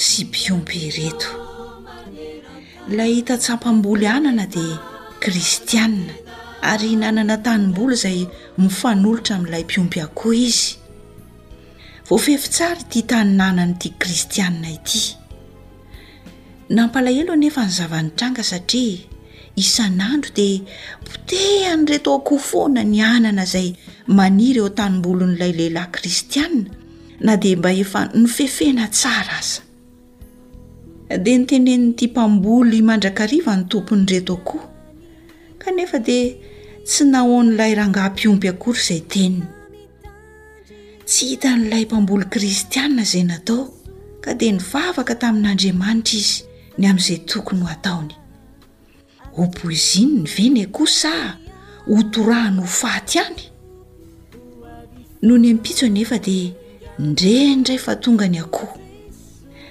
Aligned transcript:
sy 0.00 0.24
mpiompy 0.24 0.76
ireto 0.88 1.32
lay 2.96 3.18
hita 3.20 3.34
tsampam-boly 3.36 4.06
anana 4.16 4.46
dia 4.54 4.74
kristianna 5.24 6.14
ary 6.70 6.92
nanana 7.02 7.36
tanimbolo 7.46 7.92
izay 7.98 8.20
mifanolotra 8.62 9.34
min'ilay 9.40 9.64
mpiompy 9.68 9.98
akoha 10.06 10.36
izy 10.48 10.70
voafefitsary 12.08 12.82
ty 12.90 12.98
tany 13.10 13.32
nanany 13.40 13.74
ity 13.78 13.88
kristianna 14.00 14.68
ity 14.78 15.02
nampalahelo 16.76 17.32
anefa 17.36 17.62
ny 17.68 17.72
zavanytranga 17.78 18.42
satria 18.50 19.02
isan'andro 19.62 20.30
dia 20.38 20.62
poteha 21.06 21.70
nyreto 21.80 22.10
akoho 22.18 22.40
foana 22.48 22.82
ny 22.92 22.98
anana 23.14 23.44
izay 23.48 23.68
manira 24.16 24.60
eo 24.64 24.70
tanymbolo 24.78 25.22
n'ilay 25.28 25.52
lehilahy 25.58 25.90
kristianna 25.96 26.70
na 27.24 27.32
dia 27.42 27.56
mba 27.58 27.70
efa 27.82 28.00
nofefena 28.20 28.84
tsara 28.96 29.36
aza 29.42 29.62
di 31.18 31.34
nytenennyity 31.38 32.06
mpamboly 32.10 32.78
mandrakriva 32.86 33.50
ny 33.56 33.64
tomponyreto 33.70 34.34
akoho 34.38 34.62
kanefa 35.58 35.98
dia 35.98 36.36
tsy 36.86 37.02
nahoo 37.10 37.42
n'n'lay 37.42 37.74
rangahm-piompy 37.74 38.46
akory 38.50 38.78
izay 38.78 39.02
teniny 39.10 39.42
tsy 41.04 41.22
hitan'lay 41.34 41.82
mpamboly 41.90 42.30
kristiaa 42.30 42.86
izay 43.02 43.26
natao 43.26 43.74
ka 44.22 44.34
dia 44.38 44.54
nyvavaka 44.54 45.14
tamin'andriamanitra 45.18 46.14
izy 46.22 46.36
ny 46.78 46.84
amin'izay 46.86 47.18
tokony 47.26 47.66
ho 47.66 47.68
ataony 47.74 48.14
opoiziny 49.42 50.14
ny 50.22 50.26
veny 50.34 50.58
akoa 50.62 50.86
sa 51.00 51.12
hotorahano 51.90 52.62
ho 52.62 52.70
faty 52.80 53.18
any 53.18 53.42
noho 55.22 55.38
ny 55.42 55.46
ampitso 55.58 55.86
nefa 55.90 56.18
dia 56.22 56.54
ndrendray 56.98 57.78
fa 57.82 57.96
tongany 57.98 58.38
akoho 58.38 58.79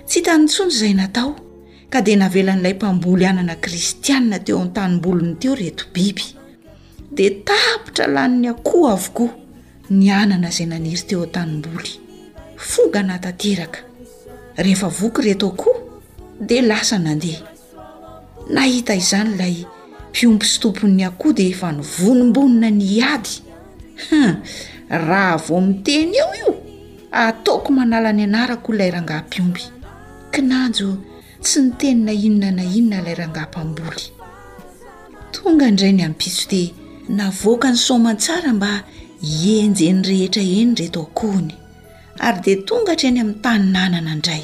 tsy 0.10 0.20
hitanytsony 0.24 0.72
zay 0.74 0.94
natao 1.00 1.30
ka 1.94 2.00
de 2.02 2.14
navelan'ilay 2.22 2.74
mpamboly 2.78 3.26
anana 3.32 3.56
kristianna 3.66 4.38
teo 4.46 4.58
am'taboliny 4.62 5.36
teo 5.42 5.54
eti 5.54 6.26
de 7.18 7.26
tapitra 7.48 8.08
lanny 8.16 8.48
akho 8.50 8.80
akoh 8.96 9.30
aay 9.90 11.06
yeo 15.20 15.52
aho 15.62 15.74
daiizanyay 18.86 19.58
mpiompy 20.12 20.46
stompo'ny 20.54 21.02
akoho 21.10 21.34
di 21.38 21.44
efa 21.52 21.72
nivonimbonina 21.72 22.70
ny 22.80 22.86
ady 23.14 23.34
raha 25.08 25.38
vo 25.46 25.62
miteny 25.68 26.14
eo 26.22 26.30
io 26.42 26.52
ataoko 27.12 27.70
manala 27.80 28.10
ny 28.14 28.23
anarakolay 28.23 28.89
rangahpioy 28.92 29.78
kinanjo 30.34 30.90
tsy 31.45 31.60
nytenina 31.66 32.12
inona 32.28 32.50
na 32.58 32.64
inona 32.80 32.98
ilay 33.02 33.16
rangaham-pamboly 33.22 34.04
tonga 35.34 35.66
indray 35.72 35.94
ny 35.98 36.04
apiso 36.10 36.44
dia 36.52 36.67
navoaka 37.17 37.70
ny 37.73 37.78
somantsara 37.88 38.50
mba 38.58 38.72
ienjeny 39.52 40.02
rehetra 40.10 40.44
eny 40.58 40.70
ndrato 40.73 41.00
akohny 41.08 41.48
ary 42.28 42.39
dea 42.45 42.60
tonga 42.68 42.92
hatra 42.94 43.06
eny 43.10 43.20
amin'ny 43.23 43.39
tany 43.45 43.64
nanana 43.76 44.10
indray 44.16 44.44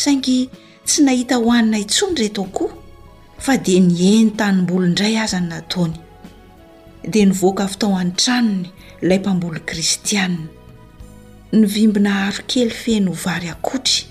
saingy 0.00 0.38
tsy 0.88 0.98
nahita 1.06 1.34
hoanina 1.44 1.76
intsonreto 1.84 2.40
akoho 2.48 2.74
fa 3.44 3.52
di 3.64 3.74
niheny 3.88 4.30
tanymboliindray 4.40 5.14
aza 5.24 5.38
ny 5.42 5.46
nataony 5.52 5.94
dia 7.10 7.24
nyvoaka 7.30 7.64
vytao 7.70 7.92
an-tranony 8.02 8.66
ilay 9.02 9.18
mpamboly 9.22 9.60
kristiana 9.68 10.42
ny 11.52 11.64
vimbina 11.72 12.10
harokely 12.22 12.70
feny 12.82 13.06
hovary 13.14 13.48
akotry 13.56 14.04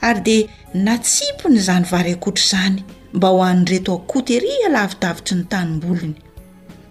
ary 0.00 0.20
de 0.22 0.48
natsipony 0.74 1.58
zany 1.60 1.84
vary 1.84 2.12
akotra 2.12 2.42
zany 2.48 2.84
mba 3.12 3.28
ho 3.34 3.40
an'n'reto 3.42 3.92
akoteria 3.98 4.68
lavidavitry 4.70 5.34
ny 5.38 5.46
tanymbolony 5.52 6.14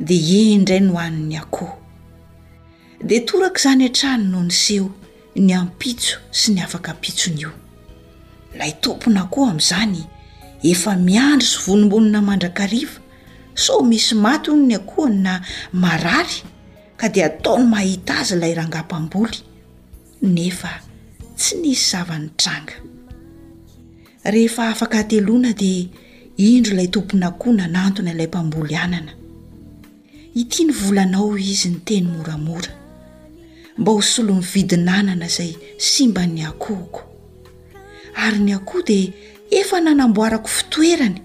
de 0.08 0.16
endray 0.54 0.82
no 0.88 0.96
hann'ny 1.02 1.36
akoho 1.42 1.76
de 3.10 3.18
toraka 3.28 3.60
izany 3.62 3.84
atrano 3.88 4.24
no 4.32 4.42
ny 4.48 4.52
seho 4.64 4.88
ny 5.46 5.52
ampitso 5.62 6.18
sy 6.40 6.54
ny 6.56 6.60
afaka 6.66 6.92
pitsony 7.02 7.40
io 7.44 7.52
lay 8.60 8.74
tompona 8.84 9.20
akoho 9.26 9.46
amin'izany 9.54 10.02
efa 10.72 10.92
miandro 11.08 11.48
sy 11.52 11.60
vonombonina 11.68 12.20
mandrakariva 12.30 12.98
so 13.64 13.82
misy 13.90 14.16
mato 14.26 14.50
o 14.52 14.58
ny 14.68 14.76
akohany 14.80 15.20
na 15.26 15.34
marary 15.74 16.40
ka 17.00 17.08
di 17.10 17.24
ataony 17.24 17.66
mahita 17.74 18.14
azy 18.22 18.36
lay 18.42 18.54
rangampam-boly 18.60 19.40
nefa 20.36 20.74
tsy 21.38 21.56
nisy 21.64 21.86
zavan'ny 21.92 22.30
tranga 22.36 22.76
rehefa 24.32 24.68
afaka 24.68 25.04
teloana 25.04 25.54
dia 25.54 25.88
indro 26.38 26.74
ilay 26.74 26.88
tompona 26.88 27.28
akoha 27.28 27.54
nanantona 27.56 28.12
ilay 28.12 28.28
mpamboly 28.28 28.76
anana 28.76 29.14
ity 30.36 30.64
ny 30.66 30.72
volanao 30.74 31.38
izy 31.38 31.70
ny 31.70 31.80
teny 31.86 32.08
moramora 32.08 32.72
mba 33.78 33.92
hosolon'ny 33.92 34.42
vidinanana 34.46 35.26
izay 35.26 35.56
simba 35.78 36.28
ny 36.28 36.44
akohko 36.44 37.02
ary 38.16 38.40
ny 38.40 38.52
akoho 38.56 38.84
dia 38.84 39.14
efa 39.52 39.80
nanamboarako 39.82 40.48
fitoerany 40.48 41.22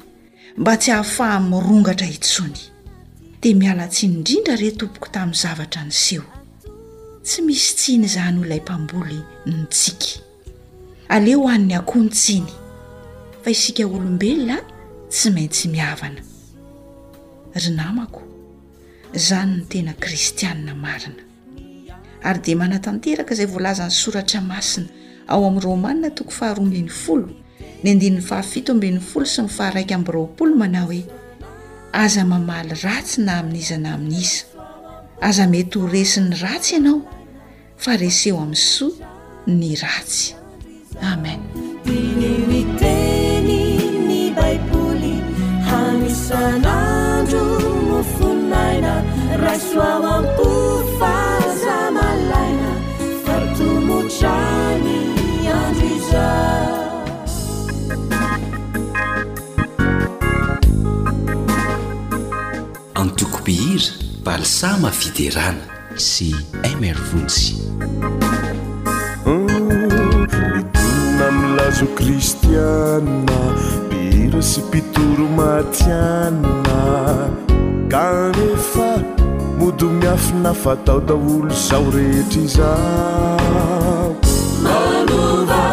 mba 0.57 0.77
tsy 0.77 0.91
hahafaha-mirongatra 0.91 2.07
intsony 2.07 2.61
dia 3.43 3.55
miala 3.57 3.87
tsiny 3.89 4.15
indrindra 4.15 4.55
re 4.57 4.71
tompoko 4.71 5.09
tamin'ny 5.11 5.35
zavatra 5.35 5.83
niseho 5.85 6.29
tsy 7.27 7.43
misy 7.43 7.75
tsiny 7.77 8.05
izany 8.07 8.39
ho 8.39 8.45
ilay 8.47 8.63
mpamboly 8.63 9.19
nytsika 9.47 10.23
aleoo 11.09 11.51
an'ny 11.51 11.75
akoho 11.75 12.05
ny 12.05 12.09
tsiny 12.11 12.53
fa 13.43 13.51
isiolombelona 13.51 14.57
tsy 15.13 15.29
maintsy 15.35 15.67
miavana 15.75 16.23
ry 17.61 17.69
namako 17.75 18.23
zany 19.27 19.55
ny 19.59 19.65
tena 19.71 19.93
kristianna 20.03 20.75
marina 20.83 21.23
ary 22.29 22.41
dia 22.45 22.57
manatanteraka 22.63 23.35
izay 23.35 23.49
voalazan'ny 23.55 23.93
soratra 24.03 24.41
masina 24.51 24.87
ao 25.33 25.41
amin'ny 25.47 25.65
romanina 25.69 26.09
toko 26.17 26.31
faharoamin'ny 26.39 26.89
folo 27.05 27.29
ny 27.85 27.91
nfahafiton'ny 28.19 28.99
folo 29.11 29.27
sy 29.35 29.41
ny 29.45 29.51
faharaika 29.59 29.95
amroapolo 29.99 30.55
mana 30.63 30.81
hoe 30.87 31.03
aza 32.05 32.23
mamaly 32.33 32.75
ratsy 32.85 33.19
na 33.27 33.33
amin'izy 33.43 33.77
na 33.85 33.91
amin'iza 33.99 34.45
aza 35.29 35.45
mety 35.55 35.77
horesin'ny 35.83 36.35
ratsy 36.43 36.73
ianao 36.79 36.99
fa 37.83 37.93
reseo 38.03 38.39
ami'ny 38.45 38.57
soa 38.57 38.95
ny 39.59 39.75
ratsy 39.83 40.25
amen 41.13 41.52
antokopihira 62.95 63.87
balisama 64.25 64.91
fiderana 64.93 65.65
sy 65.97 66.31
mervoncyia 66.81 67.57
sy 74.43 74.59
mpitoro 74.63 75.27
matianina 75.39 76.79
kanefa 77.89 78.99
modomiafina 79.59 80.55
fataodaolo 80.55 81.55
zao 81.55 81.85
rehetra 81.95 82.43
izaho 82.43 84.15
maloa 84.65 85.67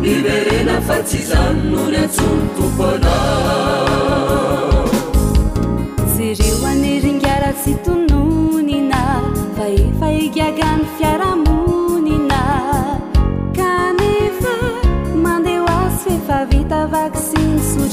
nimerena 0.00 0.80
fa 0.80 1.02
tsy 1.04 1.18
zanonony 1.28 1.96
atsony 2.04 2.46
toko 2.56 2.86
ana 2.94 3.14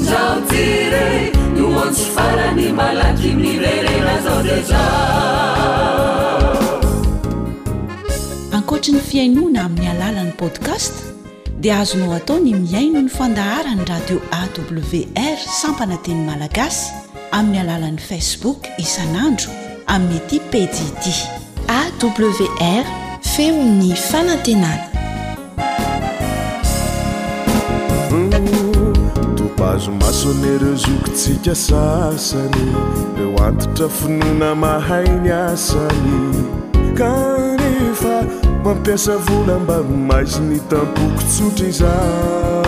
nzao 0.00 0.34
tyre 0.48 1.06
noansy 1.56 2.06
farany 2.14 2.66
malaky 2.80 3.28
aminnirerena 3.36 4.14
zao 4.24 4.40
de 4.48 4.56
za 4.70 4.84
ainona 9.20 9.64
amin'ny 9.66 9.86
alalan'ni 9.94 10.34
podcast 10.42 10.92
dia 11.62 11.74
azonao 11.82 12.14
atao 12.18 12.38
ny 12.42 12.52
miaino 12.64 13.00
ny 13.04 13.10
fandaharany 13.18 13.84
radio 13.90 14.16
awr 14.38 15.38
sampananteny 15.62 16.22
malagasy 16.30 16.88
amin'ny 17.38 17.58
alalan'ni 17.64 18.02
facebook 18.10 18.66
isan'andro 18.84 19.50
any 19.94 20.18
ti 20.28 20.38
pedidi 20.52 21.14
awr 21.78 22.84
feony 23.34 23.90
fanantenana 24.10 24.88
topazo 29.38 29.90
masonere 30.02 30.70
zokontsika 30.84 31.54
sasany 31.66 32.64
eo 33.22 33.32
antotra 33.46 33.86
finoana 33.98 34.50
mahai 34.64 35.08
ny 35.22 35.30
asany 35.46 36.12
mampiasa 38.64 39.14
vona 39.26 39.54
mbany 39.62 39.96
maiziny 40.08 40.58
tambokyntsotra 40.70 41.66
izao 41.68 42.64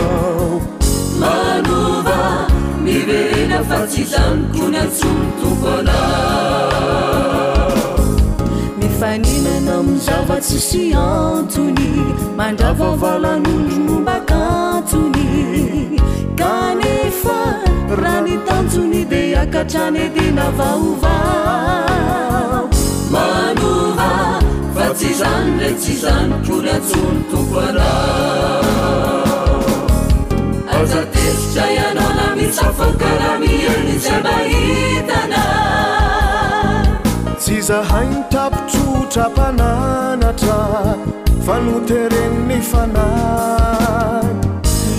manova 1.20 2.26
miverena 2.84 3.58
fa 3.68 3.78
tsy 3.90 4.02
zanokonatsony 4.12 5.28
tonko 5.40 5.68
ana 5.78 5.98
mifaninanao 8.78 9.78
amin'ny 9.80 10.00
zava-tsisy 10.06 10.82
antony 11.06 11.88
mandravavalan'ondro 12.38 13.78
nombakantony 13.86 15.28
kanefa 16.40 17.40
raha 18.00 18.20
ni 18.24 18.34
tanjony 18.46 19.00
dia 19.10 19.38
akatrany 19.44 20.02
tena 20.14 20.46
vaovao 20.58 22.64
manva 23.12 24.10
tsy 24.96 25.12
zany 25.20 25.52
le 25.60 25.70
tsy 25.82 25.94
zany 26.02 26.32
koratsonytoaa 26.46 27.94
azateztra 30.78 31.64
ianaonamirafakaramiherny 31.76 33.94
jamahitana 34.06 35.42
tsy 37.40 37.54
zahainy 37.68 38.20
tapitsotra 38.32 39.24
mpananatra 39.34 40.58
fa 41.46 41.56
notereni 41.66 42.40
nyfanana 42.48 43.06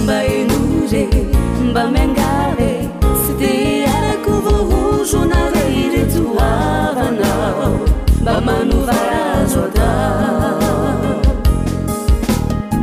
mba 0.04 0.18
inore 0.42 1.02
mba 1.68 1.84
mingae 1.94 2.72
sy 3.24 3.32
dearako 3.40 4.34
voozona 4.46 5.40
anoarazoa 8.50 9.92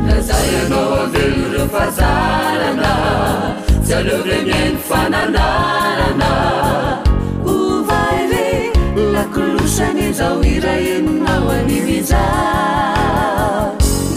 lazay 0.07 0.51
anao 0.65 0.83
avenoreo 1.03 1.65
fazarana 1.75 2.93
sy 3.85 3.93
aleo 3.97 4.19
remiainy 4.27 4.77
fanandarana 4.89 6.29
ofaive 7.53 8.47
lakolosany 9.15 10.07
zao 10.19 10.39
iraininao 10.53 11.49
animiza 11.57 12.23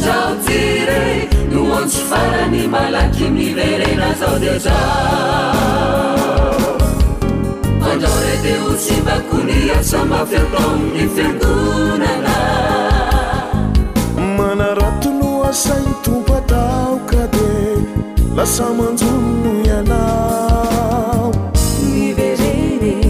zao 0.05 0.31
jire 0.47 1.05
noansy 1.53 2.03
farany 2.13 2.65
malaky 2.77 3.27
amiirerena 3.33 4.11
zao 4.23 4.37
de 4.43 4.55
za 4.65 4.79
umanaratuno 14.17 15.45
asai 15.51 15.85
trupataukade 16.03 17.77
lasamanzun 18.37 19.23
ni 19.63 19.71
anao 19.71 21.33
miverere 21.95 23.05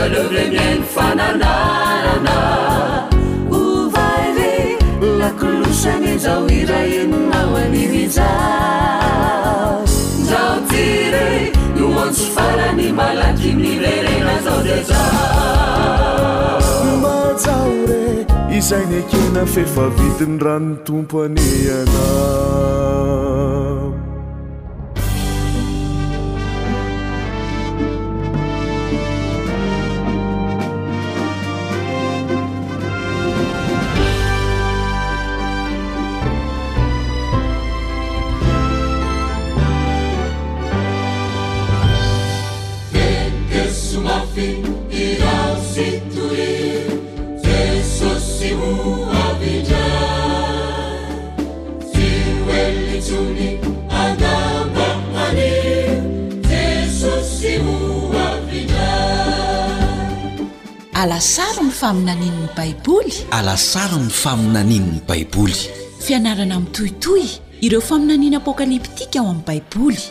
aeore 0.00 0.44
minfanaarana 0.52 2.34
oaie 3.58 4.52
lakilosany 5.20 6.12
zao 6.24 6.44
irainnao 6.58 7.50
aniija 7.64 8.28
aoire 9.56 11.26
noansy 11.78 12.26
farany 12.36 12.88
malakymiierena 13.00 14.36
zao 14.46 14.60
e 14.76 14.78
za 14.92 15.02
nomasaho 16.86 17.76
re 17.90 18.06
izayny 18.60 18.96
akena 19.04 19.44
fefa 19.56 19.86
vitiny 19.98 20.38
ranony 20.46 20.76
tompo 20.88 21.22
ane 21.26 21.48
anao 21.82 23.71
alasar 61.02 61.58
ny 61.58 61.70
famiany 61.74 62.30
baiboly 62.54 63.10
alasary 63.34 63.96
ny 64.04 64.10
faminanin'nny 64.20 65.00
baiboly 65.08 65.58
fianarana 66.06 66.56
mi'tohitoy 66.64 67.22
ireo 67.66 67.82
faminanina 67.90 68.38
apokaliptika 68.42 69.18
ao 69.18 69.26
amin'ny 69.30 69.42
baiboly 69.48 70.04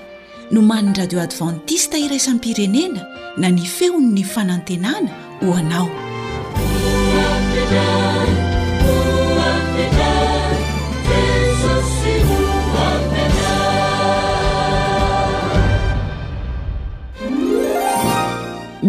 no 0.51 0.59
man'ny 0.71 0.91
radio 0.99 1.21
advantista 1.23 1.95
iraisany 1.97 2.39
pirenena 2.43 3.07
na 3.37 3.47
ny 3.55 3.63
feon''ny 3.77 4.23
fanantenana 4.33 5.11
ho 5.41 5.53
anao 5.61 5.87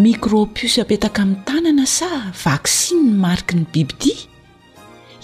mikropiosy 0.02 0.80
apetaka 0.84 1.22
amin'ny 1.22 1.42
tanana 1.48 1.86
sa 1.98 2.06
vaksinny 2.44 3.14
mariky 3.24 3.54
ny 3.58 3.64
bibidia 3.72 4.18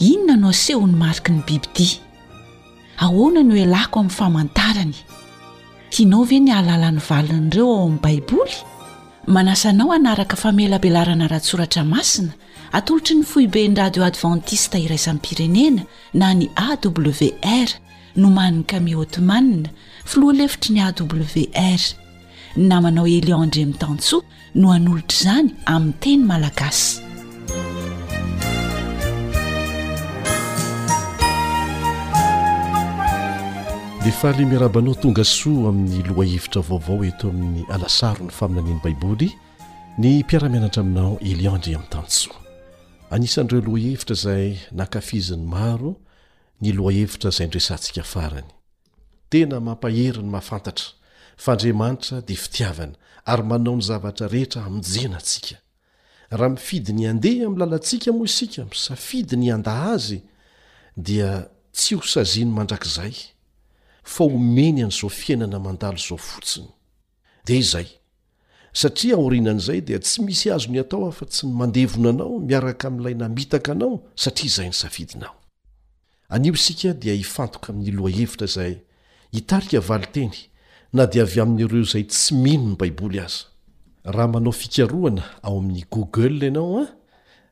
inona 0.09 0.37
no 0.43 0.49
asehon'ny 0.55 0.95
mariky 1.03 1.31
ny 1.37 1.41
bibidia 1.47 1.95
ahoana 3.05 3.41
no 3.49 3.53
hoe 3.57 3.67
lako 3.75 3.97
amin'ny 4.01 4.17
famantarany 4.19 4.95
tianao 5.93 6.23
ve 6.31 6.39
ny 6.45 6.51
alalan'ny 6.59 7.03
valin'ireo 7.09 7.67
ao 7.75 7.83
amin'ny 7.87 7.99
baiboly 8.05 8.57
manasanao 9.35 9.89
anaraka 9.99 10.37
famelabelarana 10.43 11.27
rahatsoratra 11.33 11.83
masina 11.95 12.33
atolotry 12.77 13.15
ny 13.19 13.25
foiben'ny 13.33 13.77
radio 13.83 14.03
advantista 14.11 14.77
iraisan'ny 14.87 15.23
pirenena 15.27 15.83
na 16.21 16.27
ny 16.39 16.47
awr 16.67 17.69
nomany 18.23 18.63
kami 18.71 18.93
hotemana 19.01 19.69
filoha 20.11 20.35
lefitry 20.41 20.71
ny 20.77 20.81
awr 20.87 21.83
namanao 22.71 23.07
eliandreaminytantsoa 23.17 24.23
no 24.55 24.71
han'olotra 24.73 25.15
izany 25.21 25.55
amin'ny 25.67 25.95
teny 26.01 26.23
malagasy 26.25 27.01
de 34.05 34.11
faale 34.21 34.45
miarabanao 34.49 34.95
tonga 34.95 35.25
soa 35.25 35.69
amin'ny 35.69 36.03
loha 36.09 36.25
hevitra 36.27 36.63
vaovao 36.69 37.05
eto 37.11 37.29
amin'ny 37.29 37.67
alasaro 37.75 38.25
ny 38.25 38.33
faminaniany 38.39 38.81
baiboly 38.85 39.29
ny 39.99 40.21
mpiaramianatra 40.25 40.83
aminao 40.83 41.19
eliandre 41.21 41.75
amin'ny 41.75 41.93
tany 41.93 42.09
soa 42.21 42.41
anisan'ireo 43.15 43.61
loa 43.67 43.79
hevitra 43.85 44.17
izay 44.17 44.55
nankafiziny 44.73 45.45
maro 45.55 45.97
ny 46.61 46.73
loha 46.73 46.95
hevitra 46.97 47.29
izay 47.35 47.47
ndresantsika 47.51 48.03
farany 48.13 48.49
tena 49.31 49.61
mampaheri 49.61 50.23
ny 50.25 50.31
mahafantatra 50.35 50.89
fa 51.37 51.53
andriamanitra 51.53 52.23
dia 52.27 52.41
fitiavana 52.45 52.97
ary 53.25 53.43
manao 53.43 53.77
ny 53.77 53.83
zavatra 53.83 54.29
rehetra 54.29 54.63
aminjenantsika 54.65 55.57
raha 56.31 56.49
mifidy 56.55 56.93
ny 56.93 57.07
andeha 57.11 57.45
aminny 57.47 57.61
lalantsika 57.61 58.13
moa 58.13 58.27
isika 58.27 58.65
misafidy 58.65 59.37
ny 59.37 59.51
an-dah 59.55 59.81
azy 59.95 60.19
dia 60.97 61.49
tsy 61.73 61.95
ho 61.95 62.03
saziany 62.03 62.51
mandrakizay 62.55 63.15
fa 64.05 64.25
omeny 64.25 64.83
an'izao 64.87 65.11
fiainana 65.11 65.59
mandalo 65.59 65.99
izao 65.99 66.19
fotsiny 66.19 66.69
dia 67.47 67.57
izay 67.65 67.89
satria 68.73 69.15
aorianan' 69.17 69.59
izay 69.63 69.81
dia 69.81 69.99
tsy 69.99 70.23
misy 70.23 70.51
azo 70.53 70.69
ny 70.71 70.81
atao 70.81 71.09
ahfa 71.09 71.27
tsy 71.27 71.47
ny 71.47 71.53
mandevona 71.61 72.09
anao 72.11 72.39
miaraka 72.49 72.89
amin'ilay 72.89 73.15
namitaka 73.15 73.73
anao 73.73 74.03
satria 74.23 74.49
izay 74.51 74.69
ny 74.71 74.75
safidinao 74.83 75.35
aio 76.29 76.53
isika 76.55 76.93
dia 77.03 77.15
hifantoka 77.15 77.69
amin'ny 77.73 77.93
loa 77.99 78.11
hevitra 78.17 78.47
izay 78.51 78.75
itaria 79.33 79.81
teny 80.13 80.35
na 80.93 81.07
di 81.07 81.19
avy 81.21 81.41
amin'n'ireo 81.41 81.83
zay 81.85 82.05
tsy 82.07 82.35
mihino 82.43 82.73
ny 82.73 82.77
baiboly 82.81 83.19
aza 83.21 83.45
raha 84.15 84.29
manao 84.33 84.53
fikaroana 84.53 85.23
ao 85.45 85.59
amin'ny 85.61 85.85
google 85.93 86.41
ianao 86.47 86.79
an 86.81 86.87
ah, 86.87 86.91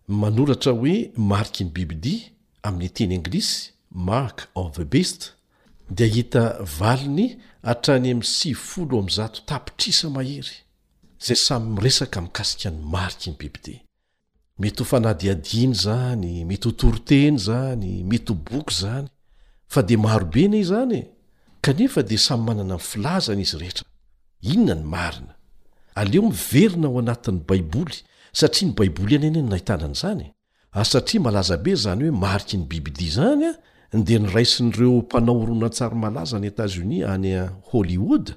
manoratra 0.09 0.73
hoe 0.73 0.97
mariky 1.17 1.63
ny 1.65 1.71
bibidia 1.77 2.23
amin'ny 2.63 2.89
teny 2.89 3.15
anglisy 3.17 3.73
mark 3.91 4.49
of 4.55 4.73
the 4.77 4.85
best 4.85 5.35
de 5.91 6.07
hita 6.09 6.45
valiny 6.79 7.39
atrany 7.63 8.11
am'sifoloztapitrisa 8.13 10.09
mahery 10.11 10.57
zay 11.21 11.37
samy 11.37 11.77
iresaka 11.81 12.21
mikasika 12.21 12.71
ny 12.71 12.79
mariky 12.93 13.31
ny 13.31 13.37
bibidia 13.41 13.81
mety 14.59 14.79
ho 14.81 14.85
fanadiadiny 14.85 15.75
zany 15.75 16.45
mety 16.45 16.69
ho 16.69 16.73
toroteny 16.73 17.39
zany 17.39 18.05
mety 18.05 18.33
ho 18.33 18.39
boky 18.51 18.75
zany 18.81 19.07
fa 19.69 19.83
de 19.83 19.97
marobe 19.97 20.49
nay 20.49 20.63
zany 20.65 20.97
e. 21.01 21.03
kanefa 21.67 22.03
dia 22.03 22.19
samy 22.19 22.43
manana 22.47 22.75
nyfilazany 22.79 23.43
izy 23.43 23.57
rehetra 23.59 23.85
inona 24.53 24.75
ny 24.75 24.85
marina 24.95 25.33
aleo 25.95 26.23
miverina 26.23 26.87
ao 26.89 26.99
anatin'ny 27.01 27.41
baiboly 27.49 27.97
satria 28.39 28.69
ny 28.69 28.75
baiboly 28.79 29.15
anynyn 29.17 29.49
nahitanan'zany 29.51 30.25
e. 30.27 30.35
asatia 30.83 31.21
malazabe 31.21 31.73
zany 31.75 32.03
hoe 32.07 32.15
mariky 32.25 32.57
ny 32.59 32.65
bibidi 32.71 33.09
zany 33.11 33.45
a 33.51 33.97
de 34.09 34.19
nraisinyreo 34.19 34.93
mpanao 35.03 35.43
oronantsarymalaza 35.43 36.39
ny 36.41 36.47
etaoni 36.47 36.99
ayholywoode 37.15 38.33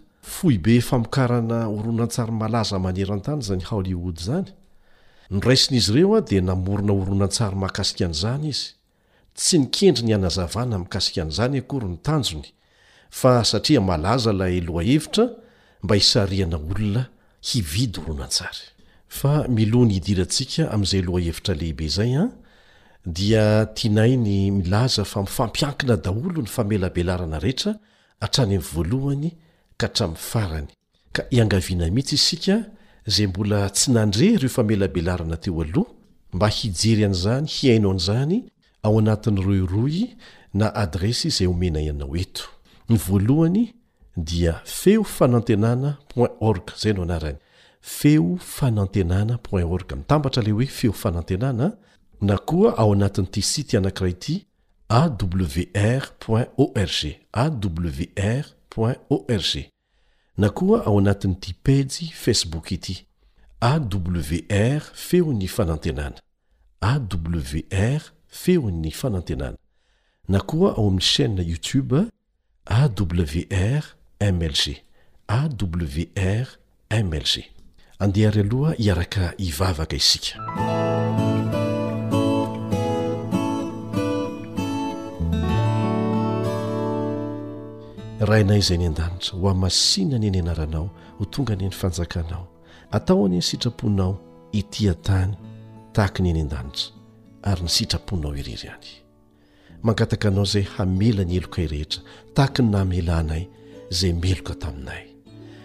oronansaralazamanerantany 1.79 3.41
zany 3.47 3.63
holywood 3.69 4.17
zany 4.27 4.45
nraisin'izy 5.31 5.91
reo 5.93 6.15
a 6.17 6.21
di 6.21 6.41
namorona 6.41 6.93
oronantsary 7.01 7.55
mahakasika 7.55 8.05
an'izany 8.05 8.47
izy 8.53 8.65
tsy 9.35 9.57
nikendry 9.59 10.03
ny 10.07 10.13
anazavana 10.15 10.77
mkasik 10.79 11.17
an'zanyonn 11.21 12.49
fa 13.09 13.43
satria 13.43 13.81
malaza 13.81 14.31
lay 14.33 14.61
loha 14.61 14.83
hevitra 14.83 15.29
mba 15.83 15.95
hisariana 15.95 16.57
olona 16.57 17.05
hividy 17.53 17.99
oronantsary 17.99 18.61
milo 19.49 19.85
ny 19.85 19.93
hidirantsika 19.93 20.69
am'izay 20.71 21.01
loha 21.01 21.23
hevitra 21.25 21.55
lehibe 21.55 21.87
zay 21.89 22.15
an 22.19 22.25
ah, 22.31 22.31
dia 23.05 23.65
tianai 23.65 24.17
ny 24.17 24.51
milaza 24.51 25.05
fa 25.05 25.21
mifampiankina 25.21 25.97
daholo 25.97 26.41
ny 26.41 26.47
famelabelarana 26.55 27.39
rehetra 27.39 27.73
atrany 28.21 28.55
amivoalohany 28.55 29.31
ka 29.77 29.87
hatrami'y 29.87 30.17
farany 30.29 30.67
ka 31.15 31.21
iangaviana 31.31 31.89
mihitsy 31.89 32.15
isika 32.19 32.55
zay 33.07 33.27
mbola 33.27 33.69
tsy 33.69 33.91
nandre 33.91 34.37
reo 34.37 34.49
famelabelarana 34.49 35.37
teo 35.37 35.61
aloh 35.63 35.87
mba 36.33 36.47
hijery 36.57 37.03
an'izany 37.05 37.47
hiaino 37.55 37.89
an'zany 37.95 38.37
ao 38.83 38.99
anatin'y 38.99 39.41
roiroy 39.47 39.97
na 40.53 40.67
adresy 40.83 41.29
zay 41.29 41.47
omenaianao 41.47 42.15
eto 42.17 42.45
nyvoalohany 42.89 43.73
dia 44.17 44.61
feo 44.65 45.03
fanantenana 45.03 45.97
org 46.39 46.73
zay 46.75 46.93
no 46.93 47.03
anarany 47.03 47.37
feo 47.81 48.37
fanantenana 48.37 49.39
org 49.51 49.93
mitambatra 49.95 50.43
ley 50.43 50.51
hoe 50.51 50.65
feo 50.65 50.93
fanantenana 50.93 51.71
na 52.21 52.37
koa 52.37 52.75
ao 52.77 52.93
anatiny 52.93 53.27
ti 53.31 53.41
sity 53.41 53.77
anakiraa 53.77 54.07
ity 54.09 54.45
awr 54.89 56.07
orgwr 57.33 58.45
org 59.09 59.69
na 60.37 60.49
koa 60.49 60.85
ao 60.85 60.97
anatinyti 60.99 61.53
pejy 61.63 62.11
facebook 62.13 62.71
ity 62.71 63.05
awr 63.61 64.81
feo 64.93 65.33
ny 65.33 65.47
fanantenana 65.47 66.15
awr 66.81 68.01
feo 68.27 68.71
ny 68.71 68.91
fanantenana 68.91 69.57
na 70.29 70.39
koa 70.39 70.71
ao 70.77 70.87
amin'y 70.87 71.01
chaia 71.01 71.41
youtiobe 71.43 72.01
awrmlg 72.69 74.71
awrmlg 75.27 76.55
andehary 77.99 78.39
aloha 78.39 78.71
hiaraka 78.71 79.33
hivavaka 79.37 79.95
isika 79.95 80.35
rainay 88.29 88.59
izay 88.59 88.77
ny 88.77 88.85
an-danitra 88.87 89.37
ho 89.39 89.47
ao 89.49 89.55
masina 89.55 90.15
any 90.15 90.27
eny 90.27 90.39
anaranao 90.39 90.89
ho 91.19 91.23
tonga 91.25 91.53
any 91.53 91.65
any 91.65 91.75
fanjakanao 91.81 92.47
atao 92.91 93.27
ny 93.27 93.33
eny 93.35 93.41
sitraponao 93.41 94.13
itia 94.51 94.93
-tany 94.93 95.33
tahaka 95.93 96.19
ny 96.23 96.29
eny 96.29 96.41
an-danitra 96.41 96.89
ary 97.49 97.61
ny 97.63 97.69
sitraponao 97.69 98.35
irery 98.39 98.67
any 98.69 99.08
mangataka 99.83 100.27
anao 100.27 100.43
izay 100.43 100.63
hamela 100.63 101.23
ny 101.23 101.33
eloka 101.35 101.61
i 101.61 101.67
rehetra 101.67 102.01
tahaka 102.33 102.63
ny 102.63 102.69
nahamelanay 102.71 103.45
izay 103.91 104.13
meloka 104.13 104.55
taminay 104.55 105.03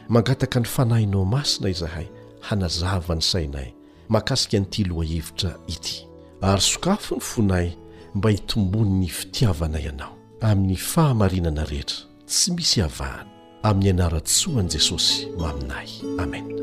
mangataka 0.09 0.61
ny 0.61 0.67
fanahinao 0.67 1.25
masina 1.25 1.71
izahay 1.71 2.07
hanazava 2.41 3.15
ny 3.15 3.21
sainay 3.23 3.73
makasika 4.09 4.59
nyity 4.59 4.85
loa 4.85 5.05
hevitra 5.05 5.57
ity 5.67 6.07
ary 6.43 6.61
sokafo 6.61 7.15
ny 7.17 7.21
fonay 7.21 7.69
mba 8.15 8.31
hitomboni 8.31 8.91
ny 8.91 9.09
fitiavanay 9.09 9.83
ianao 9.83 10.15
amin'ny 10.41 10.77
fahamarinana 10.77 11.65
rehetra 11.65 11.97
tsy 12.27 12.53
misy 12.53 12.81
havahana 12.81 13.27
amin'ny 13.63 13.91
anara-tsoan'i 13.91 14.69
jesosy 14.71 15.27
maminay 15.39 15.89
amena 16.19 16.55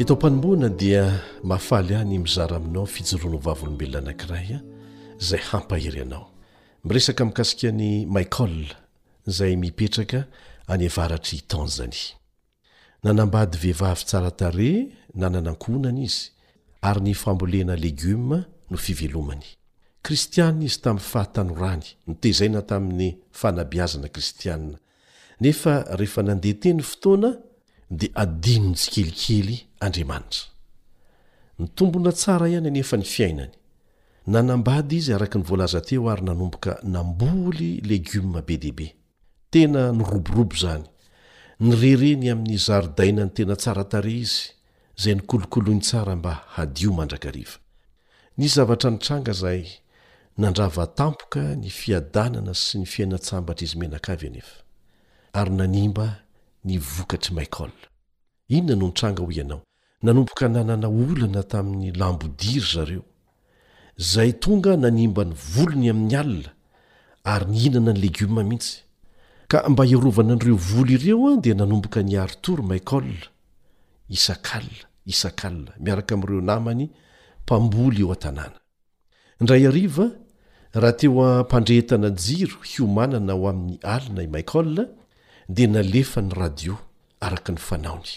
etao 0.00 0.16
mpanomboana 0.16 0.68
dia 0.70 1.02
mahafaly 1.42 1.94
ah 1.94 2.04
ny 2.04 2.18
mizara 2.22 2.56
aminao 2.56 2.86
fijoroano 2.86 3.38
vavolombelona 3.38 3.98
anankiray 4.00 4.48
a 4.54 4.60
izay 5.20 5.40
hampahery 5.40 6.00
anao 6.00 6.30
miresaka 6.84 7.24
mikasikany 7.24 8.06
maikol 8.06 8.52
izay 9.26 9.56
mipetraka 9.56 10.24
any 10.68 10.86
avaratra 10.86 11.38
tanzany 11.48 11.96
nanambady 13.04 13.58
vehivavy 13.58 14.04
tsara 14.04 14.30
tare 14.30 14.88
nananankoonana 15.14 16.00
izy 16.00 16.30
ary 16.80 17.00
ny 17.00 17.14
fambolena 17.14 17.76
legioma 17.76 18.44
no 18.70 18.76
fivelomany 18.76 19.44
kristianna 20.02 20.62
izy 20.64 20.78
tamin'ny 20.80 21.08
fahatanorany 21.10 21.84
nitezaina 22.06 22.62
tamin'ny 22.62 23.16
fanabiazana 23.32 24.08
kristianna 24.08 24.78
nefa 25.40 25.90
rehefa 25.98 26.22
nandehate 26.22 26.70
ny 26.74 26.82
fotoana 26.82 27.34
dia 27.90 28.10
adinontsy 28.20 28.86
kelikely 28.90 29.66
andriamanitra 29.84 30.44
ny 31.58 31.66
tombona 31.76 32.10
tsara 32.18 32.46
ihany 32.52 32.66
anefa 32.68 32.96
ny 33.00 33.04
fiainany 33.14 33.52
nanambady 34.32 34.94
izy 35.00 35.12
araka 35.16 35.38
ny 35.38 35.44
voalaza 35.48 35.80
teo 35.88 36.10
ary 36.12 36.22
nanomboka 36.28 36.72
namboly 36.94 37.70
legioma 37.90 38.40
be 38.46 38.54
dehibe 38.62 38.86
tena 39.50 39.82
nyroborobo 39.98 40.56
zany 40.62 40.84
ny 41.64 41.70
rereny 41.82 42.26
amin'ny 42.32 42.58
zaridaina 42.66 43.22
ny 43.24 43.32
tena 43.36 43.54
tsara 43.62 43.84
tare 43.92 44.12
izy 44.24 44.42
izay 44.98 45.14
nikolokolony 45.14 45.80
tsara 45.86 46.12
mba 46.16 46.32
hadiio 46.54 46.90
mandrakariva 46.98 47.56
ny 48.38 48.48
zavatra 48.54 48.90
nitranga 48.90 49.32
zay 49.42 49.62
nandravatampoka 50.40 51.42
ny 51.60 51.68
fiadanana 51.80 52.52
sy 52.64 52.74
ny 52.84 52.86
fiaina-tsambatra 52.92 53.64
izy 53.66 53.76
menaka 53.80 54.10
avy 54.14 54.28
anefa 54.28 54.54
ary 55.38 55.52
nanimba 55.58 56.06
ny 56.64 56.78
vokatry 56.78 57.34
maekol 57.34 57.70
inona 58.48 58.76
no 58.80 58.86
ntranga 58.88 59.22
hoy 59.22 59.34
ianao 59.36 59.60
nanomboka 60.02 60.48
nanana 60.48 60.88
olana 60.88 61.42
tamin'ny 61.42 61.92
lambo 61.98 62.26
diry 62.38 62.62
zareo 62.72 63.02
zay 63.96 64.32
tonga 64.32 64.76
nanimba 64.76 65.24
ny 65.24 65.34
volony 65.52 65.90
amin'ny 65.90 66.16
alina 66.16 66.50
ary 67.24 67.46
ny 67.50 67.58
hinana 67.58 67.92
ny 67.92 68.00
legioma 68.00 68.42
mihitsy 68.44 68.72
ka 69.50 69.68
mba 69.68 69.84
hiarovana 69.84 70.32
an'ireo 70.34 70.56
volo 70.56 70.90
ireo 70.90 71.26
a 71.30 71.36
dia 71.36 71.54
nanomboka 71.54 72.02
ny 72.02 72.16
artory 72.18 72.62
maekola 72.62 73.20
isakala 74.08 74.80
isakala 75.06 75.72
miaraka 75.80 76.14
amireo 76.14 76.40
namany 76.40 76.84
mpamboly 77.42 78.00
eo 78.02 78.12
a-tanàna 78.12 78.58
indray 79.40 79.66
ariva 79.68 80.06
raha 80.74 80.92
teo 80.92 81.22
a 81.28 81.42
mpandretana 81.42 82.10
jiro 82.10 82.58
hiomanana 82.70 83.32
o 83.34 83.46
amin'ny 83.50 83.78
alina 83.82 84.22
imako 84.22 84.62
di 85.48 85.66
nalefa 85.66 86.20
ny 86.22 86.28
radio 86.36 86.76
araka 87.24 87.52
ny 87.52 87.58
fanaony 87.68 88.08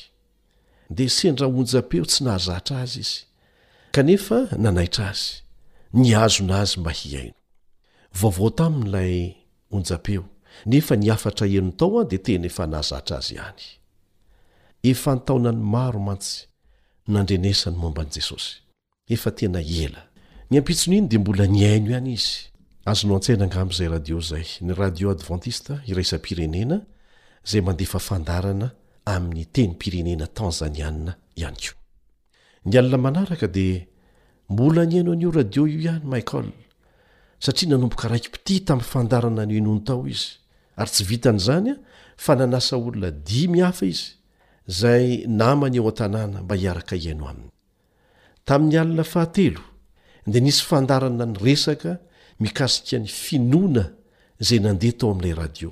de 0.96 1.06
sendra 1.18 1.48
onja-peo 1.60 2.04
tsy 2.06 2.20
nahazatra 2.28 2.76
azy 2.84 3.00
izy 3.06 3.18
kanefa 3.96 4.38
nanaitra 4.64 5.06
azy 5.16 5.28
nyazona 5.96 6.56
azy 6.64 6.76
mba 6.80 6.92
hiaino 7.00 7.38
vaovao 8.20 8.50
tamin'ilay 8.58 9.14
onja-peo 9.76 10.24
nefa 10.72 10.94
niafatra 11.00 11.46
eno 11.58 11.72
n 11.72 11.78
tao 11.80 11.96
a 12.04 12.04
de 12.12 12.18
tena 12.26 12.46
efa 12.52 12.64
nahazatra 12.72 13.16
azy 13.24 13.40
hanaptniny 20.52 21.08
de 21.12 21.18
mbola 21.18 21.46
nyaino 21.58 21.88
ihany 21.90 22.10
izy 22.18 22.34
azono 22.90 23.14
an-tsaina 23.16 23.44
angamozay 23.48 23.88
radio 23.96 24.18
zay 24.30 24.46
ny 24.66 24.72
radio 24.82 25.06
advantista 25.16 25.74
iraisampirenena 25.92 26.78
zay 27.46 27.62
mandefa 27.62 28.00
fandarana 28.00 28.72
amin'ny 29.06 29.46
teny 29.54 29.70
mpirenena 29.76 30.26
tanzanianna 30.38 31.12
ihany 31.42 31.60
ko 31.66 31.74
ny 32.66 32.76
alina 32.80 32.98
manaraka 32.98 33.48
dia 33.54 33.86
mbola 34.50 34.86
ny 34.86 34.96
aino 35.02 35.12
an'io 35.12 35.32
radio 35.32 35.66
io 35.68 35.78
ihany 35.80 36.06
michal 36.06 36.48
satria 37.42 37.70
nanomboka 37.72 38.08
raiki 38.08 38.30
mpiti 38.30 38.60
tamin'ny 38.68 38.90
fandarana 38.92 39.46
ny 39.46 39.58
inoany 39.58 39.82
tao 39.88 40.06
izy 40.08 40.28
ary 40.78 40.92
tsy 40.94 41.04
vitanyizany 41.12 41.70
a 41.74 41.76
fa 42.18 42.36
nanasa 42.36 42.78
olona 42.78 43.10
dimy 43.28 43.60
hafa 43.66 43.86
izy 43.90 44.06
zay 44.80 45.26
namany 45.28 45.78
eo 45.82 45.90
an-tanàna 45.90 46.38
mba 46.46 46.56
hiaraka 46.56 46.94
ihaino 46.96 47.26
aminy 47.32 47.50
tamin'ny 48.48 48.78
alina 48.84 49.04
fahatelo 49.04 49.62
dia 50.28 50.42
nisy 50.42 50.62
fandarana 50.70 51.26
ny 51.26 51.36
resaka 51.46 51.92
mikasika 52.44 52.96
ny 53.02 53.10
finoana 53.22 53.84
izay 54.42 54.60
nandeha 54.66 54.94
tao 55.00 55.10
amin'ilay 55.18 55.34
radio 55.46 55.72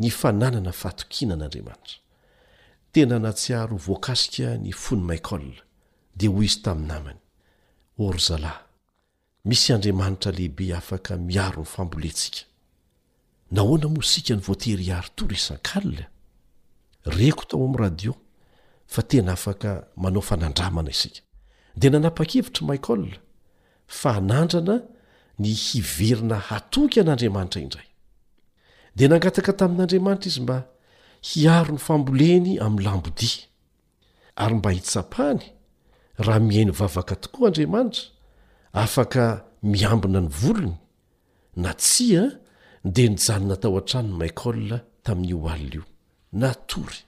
ny 0.00 0.10
fananana 0.14 0.72
fahatokina 0.72 1.34
an'andriamanitra 1.34 2.00
tena 2.92 3.18
natsiaro 3.18 3.76
voakasika 3.76 4.54
ny 4.62 4.72
fony 4.72 5.02
maecol 5.08 5.44
dea 6.16 6.28
hoy 6.30 6.44
izy 6.46 6.60
tami'ny 6.62 6.86
namany 6.88 7.18
or 7.98 8.18
zalahy 8.20 8.64
misy 9.44 9.72
andriamanitra 9.74 10.32
lehibe 10.32 10.70
afaka 10.76 11.16
miaro 11.16 11.58
ny 11.66 11.70
famboletsika 11.74 12.46
nahoana 13.50 13.88
mosika 13.88 14.34
ny 14.36 14.40
voatery 14.46 14.84
iary 14.88 15.08
torisankal 15.16 16.04
reko 17.04 17.44
tao 17.50 17.64
am'ny 17.66 17.78
radio 17.82 18.14
fa 18.86 19.02
tena 19.02 19.32
afaka 19.32 19.86
manao 19.96 20.22
fanandramana 20.22 20.90
isika 20.94 21.20
de 21.76 21.90
nanapakevitra 21.90 22.66
maecol 22.66 23.18
fanandrana 23.86 24.80
ny 25.38 25.52
hiverina 25.64 26.38
hatokya 26.38 27.02
an'andriamanitra 27.02 27.60
indray 27.62 27.87
de 29.00 29.06
nangataka 29.08 29.52
tamin'andriamanitra 29.58 30.28
izy 30.30 30.40
mba 30.44 30.56
hiaro 31.28 31.72
ny 31.76 31.80
famboleny 31.88 32.50
amin'ny 32.64 32.84
lambodia 32.86 33.36
ary 34.42 34.54
mba 34.60 34.70
hitsapany 34.76 35.40
raha 36.26 36.40
mihainy 36.48 36.72
vavaka 36.80 37.14
tokoa 37.22 37.46
andriamanitra 37.50 38.04
afaka 38.84 39.22
miambina 39.70 40.20
ny 40.24 40.30
volony 40.40 40.76
na 41.64 41.70
tsia 41.84 42.22
de 42.94 43.02
nijanona 43.12 43.56
tao 43.62 43.76
an-tranony 43.80 44.14
maekola 44.20 44.78
tamin'nyioalina 45.04 45.70
io 45.76 45.84
natory 46.42 46.98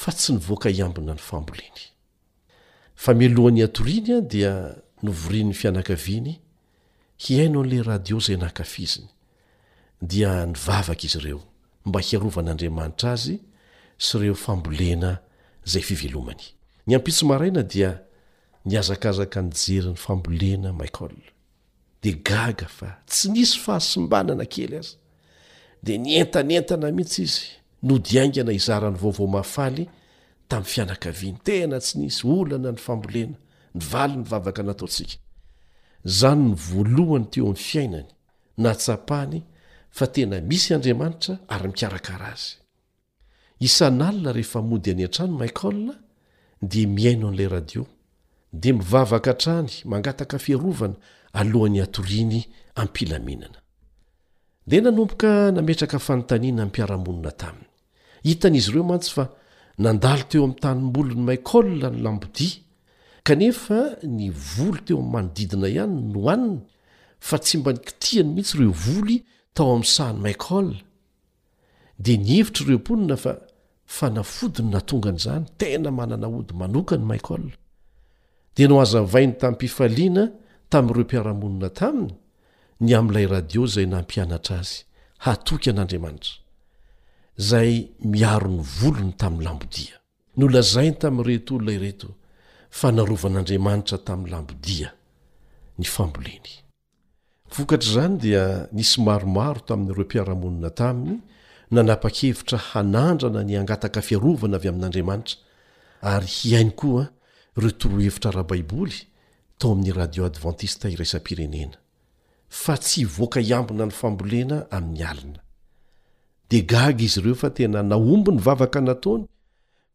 fa 0.00 0.10
tsy 0.16 0.30
nyvoaka 0.36 0.68
hiambina 0.76 1.12
ny 1.16 1.22
famboleny 1.30 1.80
fa 3.02 3.10
milohan'nyatorianya 3.20 4.16
dia 4.32 4.52
novorin'ny 5.04 5.54
fianakaviany 5.60 6.32
hiainao 7.24 7.62
n'la 7.64 7.80
radio 7.92 8.16
zay 8.26 8.36
nakafiziny 8.44 9.10
dia 10.02 10.46
nyvavaka 10.46 11.04
izy 11.06 11.18
ireo 11.18 11.40
mba 11.86 12.00
hiarovan'andriamanitra 12.00 13.12
azy 13.12 13.36
sy 13.98 14.18
ireo 14.18 14.34
fambolena 14.34 15.18
zay 15.64 15.82
fivelomany 15.82 16.42
ny 16.86 16.94
ampitso 16.94 17.26
maraina 17.26 17.62
dia 17.62 18.00
niazakazaka 18.64 19.42
nyjery 19.42 19.86
n'ny 19.92 19.96
fambolena 19.96 20.72
mcol 20.72 21.12
de 22.02 22.10
gaga 22.12 22.66
fa 22.68 23.00
tsy 23.06 23.28
nisy 23.32 23.58
fahasimbanana 23.60 24.44
kely 24.46 24.74
azy 24.80 24.96
de 25.82 25.98
ny 25.98 26.16
entanentana 26.20 26.90
mihitsy 26.92 27.22
izy 27.22 27.46
nodiaingana 27.82 28.52
izarany 28.52 28.96
vaovao 28.96 29.26
maafaly 29.26 29.88
tamin'ny 30.48 30.70
fianakaviany 30.72 31.38
tena 31.44 31.80
tsy 31.80 31.98
nisy 31.98 32.26
olana 32.26 32.72
ny 32.72 32.78
fambolena 32.86 33.36
ny 33.74 33.82
valy 33.92 34.16
ny 34.16 34.22
vavaka 34.30 34.62
nataotsika 34.62 35.16
zany 36.04 36.44
ny 36.48 36.54
voalohany 36.68 37.26
teo 37.32 37.48
'ny 37.52 37.56
fiainany 37.68 38.08
natsapahny 38.58 39.42
fa 39.96 40.06
tena 40.06 40.40
misy 40.40 40.70
andriamanitra 40.74 41.34
ary 41.52 41.68
mikarakara 41.68 42.26
azy 42.32 42.48
isanalina 43.66 44.30
rehefa 44.36 44.60
mody 44.62 44.90
any 44.90 45.04
an-trano 45.06 45.36
maekola 45.40 45.94
dia 46.70 46.86
miaino 46.94 47.26
an'ilay 47.28 47.48
radio 47.56 47.82
dia 48.52 48.74
mivavaka 48.74 49.30
antrany 49.34 49.72
mangataka 49.90 50.36
fiarovana 50.44 50.94
alohan'ny 51.38 51.80
atoriany 51.84 52.42
ampilamenana 52.80 53.58
dia 54.68 54.80
nanomboka 54.82 55.30
nametraka 55.54 55.98
fanontaniana 56.06 56.64
nmpiara-monina 56.66 57.32
taminy 57.40 57.66
hitan' 58.28 58.56
izy 58.58 58.68
ireo 58.70 58.84
mantsy 58.90 59.10
fa 59.16 59.24
nandalo 59.82 60.22
teo 60.30 60.42
amin'ny 60.44 60.60
tanymbolo 60.62 61.14
ny 61.16 61.20
maikola 61.28 61.88
ny 61.90 61.98
lambodia 62.04 62.56
kanefa 63.26 63.80
ny 64.16 64.26
voly 64.56 64.80
teo 64.86 64.96
amin'ny 64.98 65.12
manodidina 65.12 65.68
ihany 65.70 65.96
no 66.12 66.18
haniny 66.30 66.58
fa 67.28 67.36
tsy 67.42 67.54
mba 67.58 67.70
nikitihany 67.72 68.28
mihitsy 68.34 68.54
ireo 68.56 68.70
voly 68.86 69.16
tao 69.54 69.70
amin'ny 69.74 69.86
sahany 69.94 70.18
micol 70.26 70.68
dia 72.04 72.16
nyivitry 72.26 72.64
ireo 72.64 72.78
mponina 72.82 73.16
fa 73.24 73.32
fanafodiny 73.96 74.68
na 74.74 74.80
tongan'izany 74.88 75.44
tena 75.60 75.90
manana 75.98 76.26
ody 76.38 76.52
manokany 76.60 77.04
micol 77.10 77.42
dia 78.54 78.66
no 78.70 78.74
azavainy 78.84 79.34
tamin'y 79.40 79.56
mpifaliana 79.58 80.24
tamin'ireo 80.72 81.04
mpiaramonina 81.06 81.68
taminy 81.80 82.12
ny 82.84 82.90
amin'ilay 82.98 83.26
radio 83.36 83.62
zay 83.74 83.86
nampianatra 83.94 84.56
azy 84.62 84.76
hatoky 85.24 85.66
an'andriamanitra 85.72 86.32
zay 87.50 87.70
miaro 88.14 88.50
ny 88.56 88.60
volony 88.78 89.12
tamin'ny 89.20 89.44
lambodia 89.46 89.94
nolazainy 90.38 90.96
tamin'y 91.02 91.26
retololay 91.30 91.78
reto 91.86 92.08
fanarovan'andriamanitra 92.78 93.96
tamin'ny 94.06 94.30
lambodia 94.34 94.88
ny 95.78 95.86
famboleny 95.94 96.52
vokatr' 97.56 97.86
izany 97.86 98.16
dia 98.18 98.66
nisy 98.72 99.00
maromaro 99.02 99.60
tamin'ireo 99.68 100.04
mpiarahamonina 100.04 100.70
taminy 100.70 101.18
nanapa-kevitra 101.74 102.58
hanandrana 102.70 103.42
ny 103.48 103.54
angataka 103.60 104.00
fiarovana 104.08 104.56
avy 104.58 104.68
amin'andriamanitra 104.72 105.36
ary 106.12 106.26
hiainy 106.38 106.72
koa 106.80 107.04
reo 107.60 107.70
toroa 107.80 108.02
hevitra 108.06 108.30
rahabaiboly 108.36 108.94
tao 109.58 109.68
amin'ny 109.74 109.92
radio 110.00 110.22
advantista 110.30 110.84
irasam-pirenena 110.94 111.76
fa 112.60 112.74
tsy 112.82 113.02
voaka 113.16 113.40
hiambina 113.46 113.84
ny 113.88 113.92
fambolena 114.00 114.56
amin'ny 114.76 115.02
alina 115.10 115.40
dia 116.50 116.62
gaga 116.72 117.02
izy 117.06 117.18
ireo 117.22 117.34
fa 117.42 117.50
tena 117.56 117.82
naombo 117.92 118.30
ny 118.36 118.40
vavaka 118.46 118.80
nataony 118.88 119.24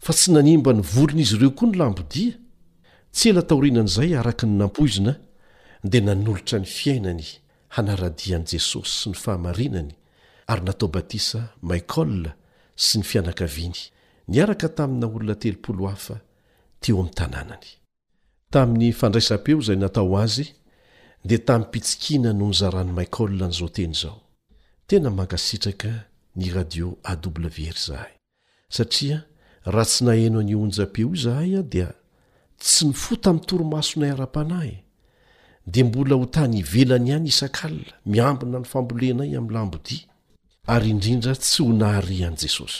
fa 0.05 0.11
tsy 0.17 0.27
nanimba 0.35 0.69
ny 0.77 0.81
voronaizy 0.93 1.35
ireo 1.37 1.51
koa 1.57 1.69
ny 1.71 1.77
lambodia 1.81 2.33
tsy 3.13 3.25
ela 3.31 3.41
taorianan'izay 3.49 4.11
araka 4.21 4.45
ny 4.49 4.53
nampoizina 4.61 5.13
dia 5.89 6.01
nanolotra 6.07 6.57
ny 6.59 6.65
fiainany 6.79 7.25
hanaradian'i 7.75 8.55
jesosy 8.55 8.93
sy 9.03 9.09
ny 9.11 9.17
fahamarinany 9.19 9.91
ary 10.51 10.63
natao 10.67 10.89
batisa 10.95 11.41
maikoa 11.69 12.31
sy 12.85 13.01
ny 13.01 13.07
fianakaviany 13.09 13.81
niaraka 14.33 14.69
tamina 14.77 15.07
olona 15.15 15.35
teo0af 15.43 16.05
teo 16.81 16.95
am'y 17.03 17.13
tanànany 17.19 17.67
tamin'ny 18.53 18.93
fandraisa-peo 18.99 19.59
zay 19.67 19.77
natao 19.81 20.13
azy 20.23 20.45
dia 21.27 21.39
tamiyn'y 21.47 21.71
pitsikina 21.73 22.29
noho 22.37 22.49
nyzarany 22.53 22.91
maikola 22.97 23.47
n'izao 23.49 23.69
teny 23.75 23.93
izao 23.97 24.17
tena 24.87 25.09
mankasitraka 25.17 25.91
ny 26.39 26.45
radio 26.57 26.87
awery 27.11 27.71
zahay 27.87 28.13
satria 28.75 29.17
raha 29.71 29.87
tsy 29.89 30.01
nahano 30.05 30.39
a 30.39 30.43
ny 30.47 30.53
onja-peo 30.63 31.11
zahay 31.23 31.51
a 31.59 31.61
dia 31.73 31.89
tsy 32.61 32.81
mifo 32.91 33.13
ta 33.23 33.29
mtoromasonay 33.37 34.11
ara-panay 34.15 34.71
dia 35.67 35.85
mbola 35.85 36.15
ho 36.15 36.25
tany 36.25 36.55
hivelany 36.61 37.07
ihany 37.09 37.27
isakala 37.29 37.83
miambina 38.05 38.59
ny 38.59 38.65
fambolenay 38.65 39.37
amin'ny 39.37 39.53
lambodia 39.53 40.03
ary 40.73 40.89
indrindra 40.93 41.33
tsy 41.35 41.63
ho 41.63 41.73
naharian'i 41.73 42.39
jesosy 42.41 42.79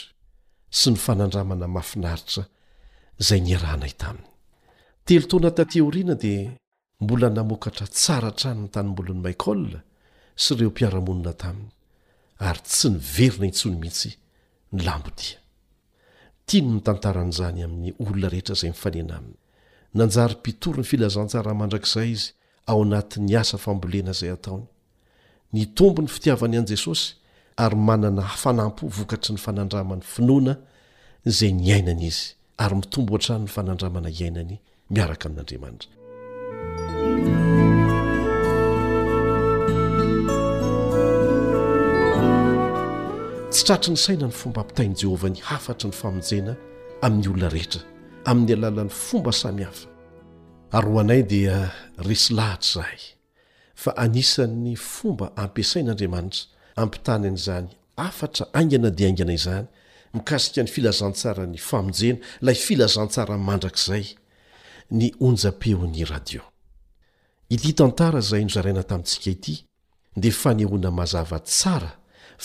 sy 0.78 0.90
ny 0.90 0.96
fanandramana 1.04 1.66
mafinaritra 1.76 2.44
zay 3.26 3.40
ny 3.40 3.56
arahnay 3.58 3.92
taminy 4.00 4.28
telo 5.04 5.26
taoana 5.26 5.50
tateoriana 5.50 6.14
dia 6.14 6.50
mbola 7.02 7.28
namokatra 7.36 7.86
tsaratrano 7.96 8.60
ny 8.62 8.68
tanymbolon'ny 8.74 9.20
maikola 9.24 9.78
sy 10.42 10.54
ireo 10.54 10.70
mpiaramonina 10.70 11.32
taminy 11.42 11.70
ary 12.48 12.60
tsy 12.70 12.86
nyverina 12.94 13.44
intsony 13.50 13.76
mihitsy 13.82 14.10
ny 14.72 14.84
lambodia 14.86 15.38
tiany 16.46 16.70
ny 16.78 16.80
tantaran'izany 16.86 17.64
amin'ny 17.66 17.90
olona 18.02 18.28
rehetra 18.32 18.54
zay 18.60 18.70
mifanena 18.70 19.12
aminy 19.18 19.38
nanjary 19.98 20.34
mpitory 20.40 20.78
ny 20.86 20.86
filazantsara 20.90 21.50
mandrakzay 21.60 22.10
izy 22.14 22.35
ao 22.66 22.82
anatin'ny 22.84 23.34
asa 23.40 23.58
fambolena 23.64 24.10
izay 24.16 24.30
ataony 24.36 24.64
ny 25.54 25.62
tombo 25.76 26.00
ny 26.02 26.08
fitiavana 26.14 26.56
an'i 26.60 26.68
jesosy 26.74 27.08
ary 27.64 27.76
manana 27.88 28.22
fanampo 28.42 28.82
vokatry 28.96 29.32
ny 29.34 29.38
fanandramany 29.46 30.02
finoana 30.14 30.54
zay 31.38 31.52
ny 31.60 31.66
ainany 31.76 32.02
izy 32.10 32.26
ary 32.64 32.76
mitombo 32.80 33.10
ohatrany 33.14 33.42
ny 33.44 33.48
fanandramana 33.56 34.08
iainany 34.18 34.54
miaraka 34.94 35.24
amin'andriamanitra 35.28 35.88
tsy 43.52 43.62
tratry 43.66 43.90
ny 43.94 43.98
saina 44.06 44.26
ny 44.28 44.34
fomba 44.40 44.58
ampitain' 44.66 44.94
jehovah 45.00 45.30
ny 45.34 45.40
hafatry 45.50 45.86
ny 45.90 45.94
famonjena 46.00 46.52
amin'ny 47.04 47.28
olona 47.30 47.48
rehetra 47.56 47.80
amin'ny 48.30 48.52
alalan'ny 48.58 48.90
fomba 49.06 49.32
samihafa 49.42 49.88
aroanay 50.72 51.22
dia 51.26 51.70
resy 51.98 52.34
lahatra 52.34 52.62
zahay 52.72 52.98
fa 53.74 53.92
anisan'ny 53.96 54.74
fomba 54.76 55.32
ampiasain'andriamanitra 55.36 56.46
ampitany 56.76 57.26
an'izany 57.28 57.68
afatra 57.96 58.46
aingana 58.58 58.90
di 58.90 59.04
aingana 59.04 59.32
izany 59.40 59.66
mikasika 60.14 60.62
ny 60.62 60.68
filazantsara 60.74 61.44
ny 61.52 61.58
famonjena 61.68 62.18
lay 62.46 62.54
filazantsara 62.66 63.34
mandrakizay 63.48 64.06
ny 64.90 65.06
onja-peon'ny 65.26 66.02
radio 66.12 66.42
ity 67.54 67.72
tantara 67.78 68.18
izay 68.24 68.42
nozaraina 68.44 68.82
tamintsika 68.90 69.28
ity 69.34 69.54
dia 70.22 70.32
fanehoana 70.42 70.90
mazava 70.90 71.38
tsara 71.52 71.92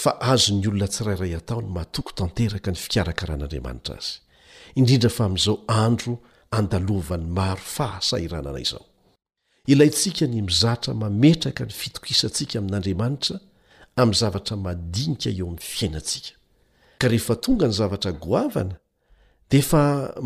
fa 0.01 0.11
azon'ny 0.33 0.67
olona 0.69 0.87
tsirairay 0.93 1.33
ataony 1.39 1.67
matoky 1.77 2.11
tanteraka 2.19 2.69
ny 2.73 2.77
fikarakaran'andriamanitra 2.83 3.95
azy 4.01 4.11
indrindra 4.79 5.09
fa 5.17 5.23
amin'izao 5.27 5.55
andro 5.83 6.13
andalovany 6.51 7.25
maro 7.25 7.61
fahasairananay 7.75 8.61
izao 8.67 8.85
ilayntsika 9.71 10.25
ny 10.27 10.41
mizatra 10.49 10.93
mametraka 10.93 11.63
ny 11.65 11.71
fitokisantsika 11.79 12.59
amin'andriamanitra 12.59 13.37
amin'ny 13.99 14.13
zavatra 14.21 14.55
mandinika 14.65 15.29
eo 15.37 15.45
amin'ny 15.51 15.61
fiainantsika 15.75 16.29
ka 16.99 17.05
rehefa 17.11 17.35
tonga 17.43 17.65
ny 17.69 17.73
zavatra 17.79 18.11
goavana 18.25 18.75
dia 19.49 19.59
efa 19.63 19.81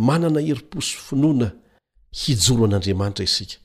manana 0.10 0.40
eriposo 0.52 0.94
finoana 1.08 1.48
hijoro 2.22 2.64
an'andriamanitra 2.68 3.24
isika 3.30 3.58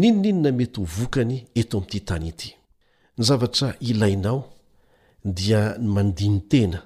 ninoninona 0.00 0.50
mety 0.58 0.78
ho 0.80 0.84
vokany 0.98 1.36
eto 1.60 1.74
amin'nty 1.78 2.00
tany 2.08 2.28
ity 2.32 2.50
ny 3.16 3.20
zavatra 3.28 3.68
ilainao 3.90 4.40
dia 5.24 5.62
ny 5.78 5.88
mandinytena 5.96 6.80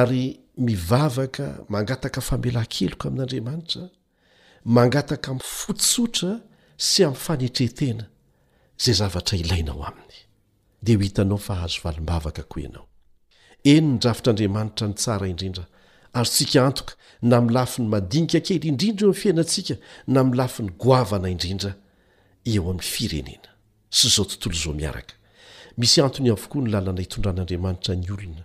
ary 0.00 0.40
mivavaka 0.66 1.44
mangataka 1.72 2.20
famela 2.28 2.62
keloka 2.74 3.04
amin'andriamanitra 3.08 3.82
mangataka 4.68 5.32
mifotsotra 5.34 6.32
sy 6.76 7.04
amin'ny 7.06 7.18
fanetrehtena 7.24 8.04
zay 8.82 8.94
zavatra 9.00 9.38
ilaina 9.40 9.72
ao 9.72 9.82
aminy 9.88 10.16
de 10.84 10.92
h 10.92 11.00
hitanao 11.02 11.38
fa 11.40 11.54
hahazo 11.60 11.78
valimbavaka 11.84 12.42
ko 12.42 12.60
ianao 12.60 12.86
eny 13.64 13.86
ny 13.92 13.96
drafitr' 14.02 14.30
andriamanitra 14.32 14.86
ny 14.88 14.94
tsara 15.00 15.26
indrindra 15.30 15.64
aro 16.12 16.24
tsika 16.34 16.66
antoka 16.66 16.92
na 17.22 17.40
milafi 17.40 17.80
ny 17.82 17.88
madinika 17.94 18.40
kely 18.44 18.68
indrindra 18.68 19.06
eo 19.06 19.10
am'ny 19.10 19.18
fiainantsika 19.20 19.74
na 20.06 20.24
milafin'ny 20.24 20.70
goavana 20.82 21.28
indrindra 21.34 21.72
eo 22.44 22.64
amin'ny 22.70 22.82
firenena 22.92 23.50
sy 23.90 24.08
zao 24.14 24.24
tontolo 24.28 24.56
zao 24.64 24.74
miaraka 24.74 25.14
misy 25.78 26.00
antony 26.04 26.28
avokoa 26.30 26.62
ny 26.62 26.70
lalana 26.70 27.02
itondran'andriamanitra 27.06 27.94
ny 27.96 28.06
olona 28.12 28.44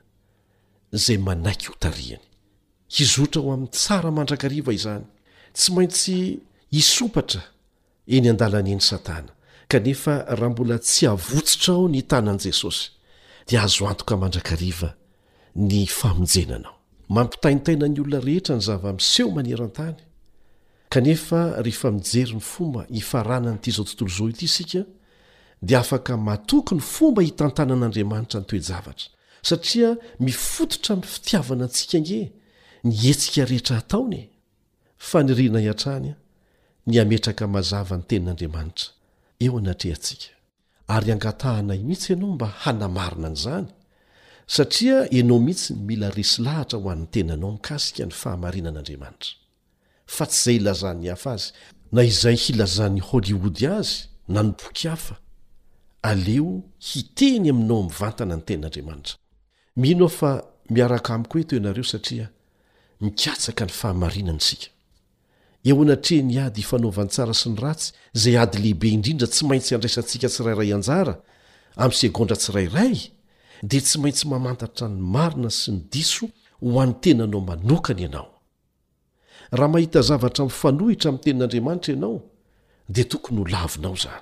zay 0.92 1.18
manaiky 1.18 1.68
hotariany 1.68 2.24
hizotra 2.96 3.42
ho 3.42 3.52
amin'ny 3.54 3.72
tsara 3.76 4.12
mandrakariva 4.12 4.72
izany 4.74 5.04
tsy 5.54 5.72
maintsy 5.74 6.20
hisopatra 6.74 7.42
eny 8.10 8.30
an-dalanaeny 8.32 8.82
satana 8.82 9.30
kanefa 9.70 10.16
raha 10.30 10.50
mbola 10.50 10.78
tsy 10.82 11.06
havotsitra 11.08 11.74
ao 11.74 11.88
ny 11.90 12.02
tanan'i 12.02 12.42
jesosy 12.50 12.90
dia 13.48 13.62
azo 13.64 13.88
antoka 13.90 14.18
mandrakariva 14.18 14.94
ny 15.56 15.86
famonjenanao 15.86 16.74
mampitaintaina 17.10 17.88
ny 17.88 18.02
olona 18.02 18.20
rehetra 18.26 18.56
ny 18.58 18.62
zava-miseho 18.66 19.30
maneran-tany 19.36 19.96
kanefa 20.90 21.62
ry 21.64 21.72
fa 21.72 21.92
mijeriny 21.92 22.42
fomba 22.42 22.86
hifaranany 22.90 23.56
ity 23.62 23.70
izao 23.70 23.86
tontolo 23.86 24.10
izao 24.12 24.30
ity 24.30 24.46
isika 24.46 24.84
dia 25.62 25.80
afaka 25.80 26.18
matokyny 26.18 26.82
fomba 26.82 27.22
hitantànan'andriamanitra 27.22 28.40
ny 28.42 28.46
toejavatra 28.50 29.08
satria 29.46 29.96
mifototra 30.20 30.96
min'ny 30.96 31.10
fitiavana 31.14 31.64
antsika 31.70 32.00
ne 32.10 32.22
ny 32.84 32.94
hetsika 33.06 33.46
rehetra 33.46 33.78
ataonye 33.78 34.33
fa 35.10 35.20
nyriana 35.24 35.60
iantrany 35.68 36.08
a 36.14 36.16
ny 36.88 36.96
hametraka 37.00 37.46
mazava 37.56 37.96
ny 37.98 38.04
tenin'andriamanitra 38.10 38.88
eo 39.46 39.54
anatrehantsika 39.62 40.30
ary 40.96 41.12
angatahanay 41.14 41.80
mihitsy 41.88 42.08
ianao 42.14 42.32
mba 42.36 42.48
hanamarina 42.64 43.30
ny 43.30 43.36
izany 43.40 43.68
satria 44.56 44.98
ianao 45.18 45.40
mihitsy 45.46 45.74
ny 45.74 45.82
mila 45.90 46.08
resy 46.18 46.36
lahatra 46.46 46.80
ho 46.80 46.90
an'ny 46.96 47.08
tenanao 47.16 47.52
mikasika 47.52 48.04
ny 48.06 48.14
fahamarinan'andriamanitra 48.22 49.30
fa 50.16 50.26
tsy 50.26 50.38
izay 50.56 50.60
ilazan'ny 50.64 51.06
hafa 51.10 51.32
azy 51.38 51.48
na 51.94 52.02
izay 52.12 52.36
hilazan'ny 52.44 53.00
holiody 53.08 53.66
azy 53.78 53.94
na 54.34 54.42
nyboky 54.48 54.88
hafa 54.94 55.16
aleo 56.10 56.52
hiteny 56.90 57.50
aminao 57.52 57.80
ami'vantana 57.84 58.36
ny 58.38 58.44
tenin'andriamanitra 58.48 59.16
mino 59.80 60.06
ao 60.08 60.16
fa 60.20 60.30
miaraka 60.74 61.14
amiko 61.16 61.34
hoe 61.34 61.44
toy 61.48 61.60
nareo 61.64 61.84
satria 61.94 62.28
mikatsaka 63.02 63.64
ny 63.66 63.72
fahamarinany 63.80 64.40
sika 64.48 64.73
eo 65.66 65.82
anatrea 65.82 66.24
ny 66.24 66.40
ady 66.40 66.60
ifanaovan 66.62 67.08
tsara 67.08 67.34
sy 67.34 67.50
ny 67.50 67.56
ratsy 67.62 67.94
izay 68.16 68.38
ady 68.40 68.58
lehibe 68.58 68.88
indrindra 68.92 69.28
tsy 69.28 69.46
maintsy 69.50 69.76
andraisantsika 69.76 70.28
tsirairay 70.30 70.72
anjara 70.76 71.14
ami'nysegondra 71.84 72.36
tsirairay 72.42 72.96
dia 73.70 73.82
tsy 73.82 73.98
maintsy 74.04 74.24
mamantatra 74.28 74.88
ny 74.90 75.00
marina 75.16 75.50
sy 75.62 75.72
ny 75.72 75.80
diso 75.92 76.26
ho 76.64 76.80
an'ny 76.82 76.96
tenanao 77.04 77.42
manokana 77.42 78.02
ianao 78.02 78.28
raha 79.58 79.72
mahita 79.74 80.02
zavatra 80.10 80.46
mi'fanohitra 80.46 81.08
amin'ny 81.10 81.24
tenin'andriamanitra 81.24 81.92
ianao 81.96 82.20
dia 82.94 83.06
tokony 83.12 83.38
ho 83.42 83.46
lavinao 83.54 83.96
izany 84.02 84.20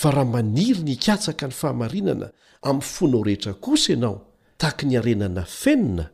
fa 0.00 0.10
raha 0.10 0.26
maniry 0.34 0.80
ny 0.84 0.92
ikatsaka 0.98 1.44
ny 1.48 1.54
fahamarinana 1.60 2.26
amin'ny 2.62 2.82
fonao 2.94 3.22
rehetra 3.24 3.52
kosa 3.54 3.92
ianao 3.92 4.16
tahaka 4.58 4.86
ny 4.90 4.98
arenana 4.98 5.44
fenina 5.46 6.10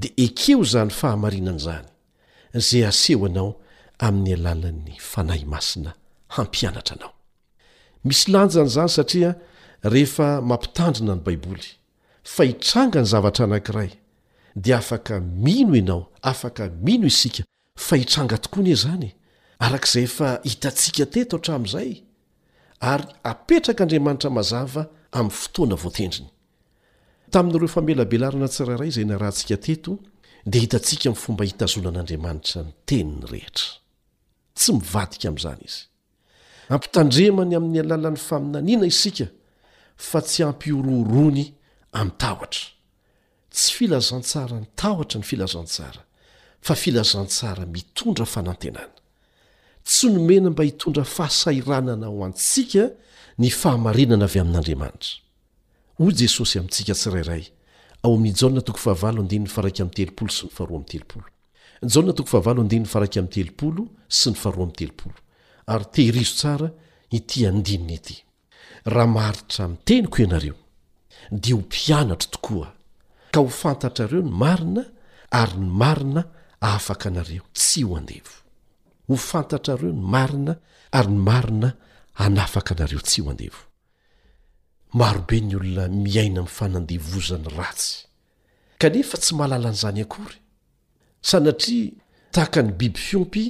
dia 0.00 0.10
ekeo 0.16 0.60
izany 0.66 0.90
fahamarinana 0.90 1.58
izany 1.62 1.86
zay 2.58 2.82
aseho 2.88 3.26
anao 3.30 3.54
amin'ny 3.98 4.32
alalan'ny 4.34 4.94
fanahy 5.10 5.44
masina 5.54 5.94
hampianatra 6.36 6.94
anao 6.96 7.12
misy 8.08 8.28
lanjany 8.34 8.68
izany 8.70 8.90
satria 8.98 9.30
rehefa 9.94 10.28
mampitandrina 10.50 11.14
ny 11.16 11.22
baiboly 11.26 11.68
fa 12.34 12.42
hitranga 12.48 12.98
ny 13.02 13.06
zavatra 13.12 13.42
anankiray 13.48 13.90
dia 14.64 14.76
afaka 14.82 15.14
mino 15.44 15.76
ianao 15.78 16.00
afaka 16.32 16.64
mino 16.86 17.06
isika 17.12 17.42
fa 17.86 17.94
hitranga 18.00 18.36
tokoany 18.44 18.70
e 18.76 18.76
zany 18.84 19.08
arak'izay 19.66 20.06
fa 20.16 20.28
hitantsika 20.48 21.04
teto 21.14 21.34
hatramin'izay 21.38 21.92
ary 22.92 23.06
hapetraka 23.28 23.80
andriamanitra 23.84 24.30
mazava 24.38 24.82
amin'ny 25.18 25.36
fotoana 25.42 25.76
voatendriny 25.84 26.28
tamin'n'ireo 27.34 27.70
famelabelarina 27.76 28.46
tsirairay 28.54 28.88
izay 28.92 29.06
na 29.10 29.14
rahantsika 29.20 29.56
teto 29.66 29.92
dia 30.50 30.60
hitantsika 30.64 31.06
min'ny 31.10 31.22
fomba 31.24 31.42
hitazonan'andriamanitra 31.50 32.58
ny 32.66 32.70
teniny 32.88 33.24
rehetra 33.34 33.68
tsy 34.58 34.72
mivadika 34.76 35.26
amin'izany 35.30 35.62
izy 35.68 35.80
ampitandremany 36.74 37.52
amin'ny 37.58 37.80
alalan'ny 37.84 38.18
faminaniana 38.28 38.86
isika 38.92 39.26
fa 40.08 40.18
tsy 40.28 40.40
hampiororoany 40.46 41.44
amin'tahotra 42.00 42.64
tsy 43.54 43.70
filazantsara 43.76 44.56
ny 44.62 44.66
tahotra 44.80 45.16
ny 45.20 45.24
filazantsara 45.30 46.00
fa 46.66 46.74
filazantsara 46.82 47.62
mitondra 47.74 48.26
fanantenana 48.34 48.96
tsy 49.90 50.06
nomena 50.14 50.48
mba 50.52 50.62
hitondra 50.68 51.04
fahasairanana 51.16 52.06
ho 52.12 52.16
antsika 52.28 52.82
ny 53.40 53.48
fahamarinana 53.60 54.24
avy 54.28 54.38
amin'andriamanitra 54.44 55.12
hoy 56.00 56.12
jesosy 56.20 56.54
amintsika 56.58 56.92
tsirairay 57.00 57.44
ao 58.04 58.10
amin'ni 58.16 58.38
jana 58.40 58.60
toko 58.66 58.78
fahavalo 58.86 59.20
ndiny 59.22 59.44
ny 59.46 59.50
faraika 59.54 59.80
ami'ny 59.82 59.96
telopolo 59.98 60.30
sy 60.36 60.42
ny 60.46 60.50
faharoa 60.56 60.76
amin' 60.78 60.92
telopolo 60.94 61.26
jaona 61.82 62.12
toko 62.12 62.28
fahavalo 62.28 62.60
andinyny 62.62 62.86
faraika 62.92 63.20
mi'ny 63.22 63.30
telopolo 63.34 63.82
sy 64.18 64.30
ny 64.32 64.36
faharoa 64.42 64.62
ami'ny 64.64 64.76
telopolo 64.78 65.14
ary 65.72 65.84
tehirizo 65.94 66.34
tsara 66.38 66.68
iti 67.18 67.46
andinina 67.50 67.94
ity 67.98 68.16
raha 68.92 69.06
maharitra 69.14 69.62
mitenyko 69.72 70.16
ianareo 70.24 70.56
dia 71.40 71.54
ho 71.54 71.60
mpianatro 71.62 72.28
tokoa 72.34 72.68
ka 73.32 73.38
ho 73.40 73.48
fantatra 73.60 74.04
reo 74.12 74.22
ny 74.22 74.30
marina 74.42 74.82
ary 75.40 75.56
ny 75.58 75.70
marina 75.82 76.22
afaka 76.60 77.06
anareo 77.10 77.42
tsy 77.56 77.82
ho 77.84 77.94
andevo 77.96 78.34
ho 79.08 79.16
fantatrareo 79.16 79.92
ny 79.92 80.02
marina 80.14 80.52
ary 80.90 81.12
ny 81.12 81.20
marina 81.28 81.68
anafaka 82.14 82.74
anareo 82.74 83.00
tsy 83.00 83.20
ho 83.22 83.30
andevo 83.30 83.62
marobe 84.94 85.40
ny 85.40 85.54
olona 85.56 85.88
miaina 85.88 86.40
mi'ny 86.42 86.50
fanandevozany 86.58 87.48
ratsy 87.56 88.06
kanefa 88.78 89.16
tsy 89.22 89.34
mahalala 89.34 89.68
an'izany 89.70 90.02
akory 90.02 90.38
sanatria 91.22 91.92
tahaka 92.32 92.62
ny 92.62 92.72
biby 92.74 92.98
fiompi 92.98 93.46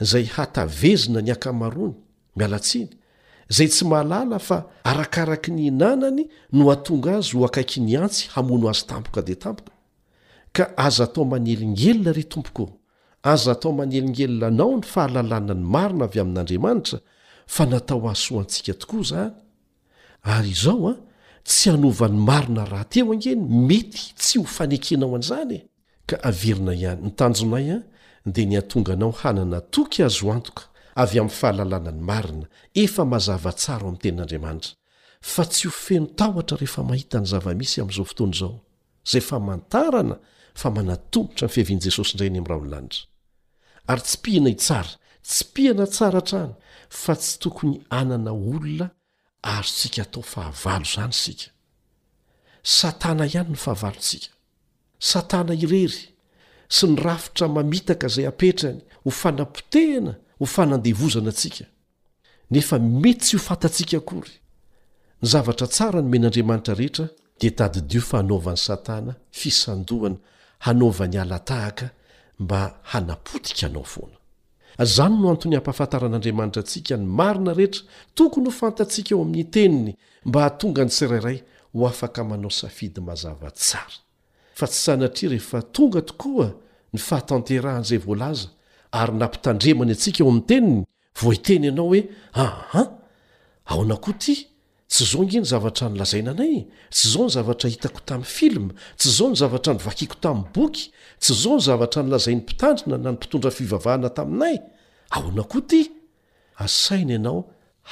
izay 0.00 0.24
hatavezina 0.26 1.20
ny 1.22 1.30
ankamarony 1.32 1.94
mialatsiny 2.36 2.88
izay 3.50 3.68
tsy 3.70 3.84
mahalala 3.88 4.38
fa 4.38 4.64
arakaraky 4.84 5.50
ny 5.54 5.70
nanany 5.70 6.28
no 6.52 6.70
hatonga 6.70 7.16
azy 7.18 7.36
ho 7.36 7.44
akaiky 7.46 7.80
ny 7.80 7.96
antsy 8.00 8.28
hamono 8.34 8.68
azy 8.68 8.86
tampoka 8.90 9.22
dia 9.22 9.36
tampoka 9.38 9.72
ka 10.52 10.70
aza 10.76 11.04
atao 11.06 11.24
manelingelona 11.24 12.12
re 12.12 12.22
tompoko 12.26 12.66
aza 13.22 13.52
atao 13.54 13.72
manelingelona 13.72 14.46
anao 14.50 14.76
ny 14.78 14.82
fahalalàna 14.86 15.54
ny 15.54 15.62
marina 15.64 16.04
avy 16.08 16.20
amin'andriamanitra 16.20 16.98
fa 17.46 17.66
natao 17.66 18.02
ahaso 18.06 18.40
antsika 18.40 18.74
tokoa 18.74 19.00
izany 19.00 19.32
ary 20.22 20.50
izao 20.50 20.88
a 20.90 20.96
tsy 21.46 21.70
hanova 21.70 22.08
n'ny 22.08 22.18
marina 22.26 22.64
raha 22.64 22.84
teo 22.88 23.12
angeny 23.12 23.38
mety 23.68 24.14
tsy 24.18 24.38
ho 24.40 24.44
fanekenao 24.46 25.14
an'zany 25.14 25.54
e. 25.54 25.60
ka 26.06 26.18
avirina 26.28 26.74
ihany 26.74 27.02
ny 27.02 27.10
tanjonay 27.18 27.68
an 27.76 27.82
dia 28.32 28.46
nyatonganao 28.50 29.12
hanana 29.22 29.58
toky 29.74 29.98
azo 30.08 30.26
oantoka 30.28 30.64
avy 31.02 31.18
amin'ny 31.20 31.36
fahalalana 31.40 31.92
ny 31.96 32.02
marina 32.10 32.46
efa 32.82 33.02
mazavatsara 33.12 33.84
o 33.84 33.88
amin'ny 33.88 34.00
tenin'andriamanitra 34.04 34.76
fa 35.32 35.44
tsy 35.52 35.64
ho 35.68 35.72
feno 35.84 36.06
tahotra 36.18 36.56
rehefa 36.60 36.82
mahita 36.90 37.16
ny 37.20 37.26
zavamisy 37.32 37.76
amin'izao 37.80 38.06
fotoana 38.10 38.34
izao 38.36 38.52
zay 39.10 39.20
efa 39.22 39.36
mantarana 39.48 40.16
fa 40.60 40.68
manatogotra 40.76 41.46
ny 41.48 41.52
fihavian'i 41.56 41.84
jesosy 41.88 42.12
indray 42.14 42.30
ny 42.34 42.38
am'yra 42.42 42.56
ony 42.60 42.68
lanitra 42.74 43.06
ary 43.92 44.02
tsy 44.08 44.16
piina 44.24 44.48
itsara 44.56 44.92
tsy 45.28 45.44
pihina 45.54 45.84
tsara 45.94 46.20
trany 46.28 46.52
fa 47.02 47.12
tsy 47.20 47.34
tokony 47.42 47.76
anana 48.00 48.30
olona 48.36 48.86
ary 49.56 49.70
sika 49.78 50.04
tao 50.12 50.22
fahavalo 50.32 50.84
zany 50.94 51.14
sika 51.22 51.48
satana 52.76 53.24
ihany 53.30 53.50
no 53.56 53.60
fahavalonsika 53.66 54.33
satana 55.04 55.52
irery 55.54 56.08
sy 56.68 56.86
ny 56.88 56.96
rafitra 57.04 57.48
mamitaka 57.48 58.06
izay 58.08 58.24
hapetrany 58.30 58.80
ho 59.04 59.10
fanam-potehana 59.20 60.12
ho 60.38 60.46
fanandevozana 60.54 61.30
antsika 61.32 61.64
nefa 62.54 62.76
me 62.80 63.10
tsy 63.20 63.36
ho 63.36 63.42
fantatsika 63.48 63.96
akory 64.00 64.32
ny 65.22 65.28
zavatra 65.32 65.66
tsara 65.74 65.98
no 66.02 66.08
men'andriamanitra 66.12 66.74
rehetra 66.80 67.06
dia 67.40 67.52
tadydio 67.58 68.00
fa 68.10 68.16
hanaovany 68.22 68.58
satana 68.68 69.12
fisandohana 69.40 70.16
hanaovany 70.66 71.16
alatahaka 71.24 71.86
mba 72.42 72.60
hanapotika 72.92 73.66
anao 73.68 73.84
foana 73.84 74.16
ry 74.78 74.84
izany 74.86 75.16
no 75.22 75.26
anton'ny 75.34 75.56
hampahafantaran'andriamanitra 75.60 76.60
antsika 76.64 76.94
ny 76.96 77.06
marina 77.20 77.52
rehetra 77.58 77.82
tokony 78.18 78.46
ho 78.48 78.54
fantatsika 78.62 79.10
eo 79.14 79.20
amin'ny 79.22 79.44
teniny 79.54 79.92
mba 80.28 80.42
htonga 80.48 80.82
ny 80.88 80.96
sirairay 80.96 81.38
ho 81.74 81.86
afaka 81.88 82.24
manao 82.24 82.50
safidy 82.50 83.00
mazava 83.04 83.50
tsara 83.50 84.03
fa 84.58 84.66
tsy 84.70 84.80
sanatria 84.86 85.30
rehefa 85.34 85.60
tonga 85.74 86.00
tokoa 86.08 86.46
ny 86.94 86.98
fahatanterahan'izay 87.08 88.00
voalaza 88.06 88.46
ary 89.00 89.12
nampitandremany 89.20 89.90
antsika 89.94 90.20
eo 90.22 90.28
amin'ny 90.30 90.46
teniny 90.50 90.76
voiteny 91.22 91.64
ianao 91.68 91.88
hoe 91.90 92.00
ahan 92.42 92.88
aona 93.72 93.96
koa 94.04 94.14
ty 94.22 94.34
tsy 94.92 95.02
zao 95.10 95.22
ngi 95.26 95.38
ny 95.40 95.46
zavatra 95.52 95.88
nylazaina 95.90 96.30
anay 96.34 96.54
tsy 96.94 97.02
izao 97.08 97.24
ny 97.26 97.30
zavatra 97.36 97.66
hitako 97.70 98.00
tamin'ny 98.08 98.32
filma 98.36 98.72
tsy 98.98 99.08
zao 99.16 99.28
ny 99.30 99.34
zavatra 99.42 99.70
nyvakiko 99.74 100.16
tamin'ny 100.24 100.48
boky 100.54 100.84
tsy 101.22 101.32
zao 101.42 101.54
ny 101.58 101.62
zavatra 101.68 102.00
nylazain'ny 102.02 102.40
mpitandrina 102.42 102.96
na 102.98 103.10
ny 103.10 103.16
mpitondra 103.18 103.50
fivavahana 103.56 104.08
taminay 104.16 104.56
aona 105.10 105.42
koa 105.50 105.60
ty 105.70 105.82
asaina 106.62 107.12
ianao 107.18 107.40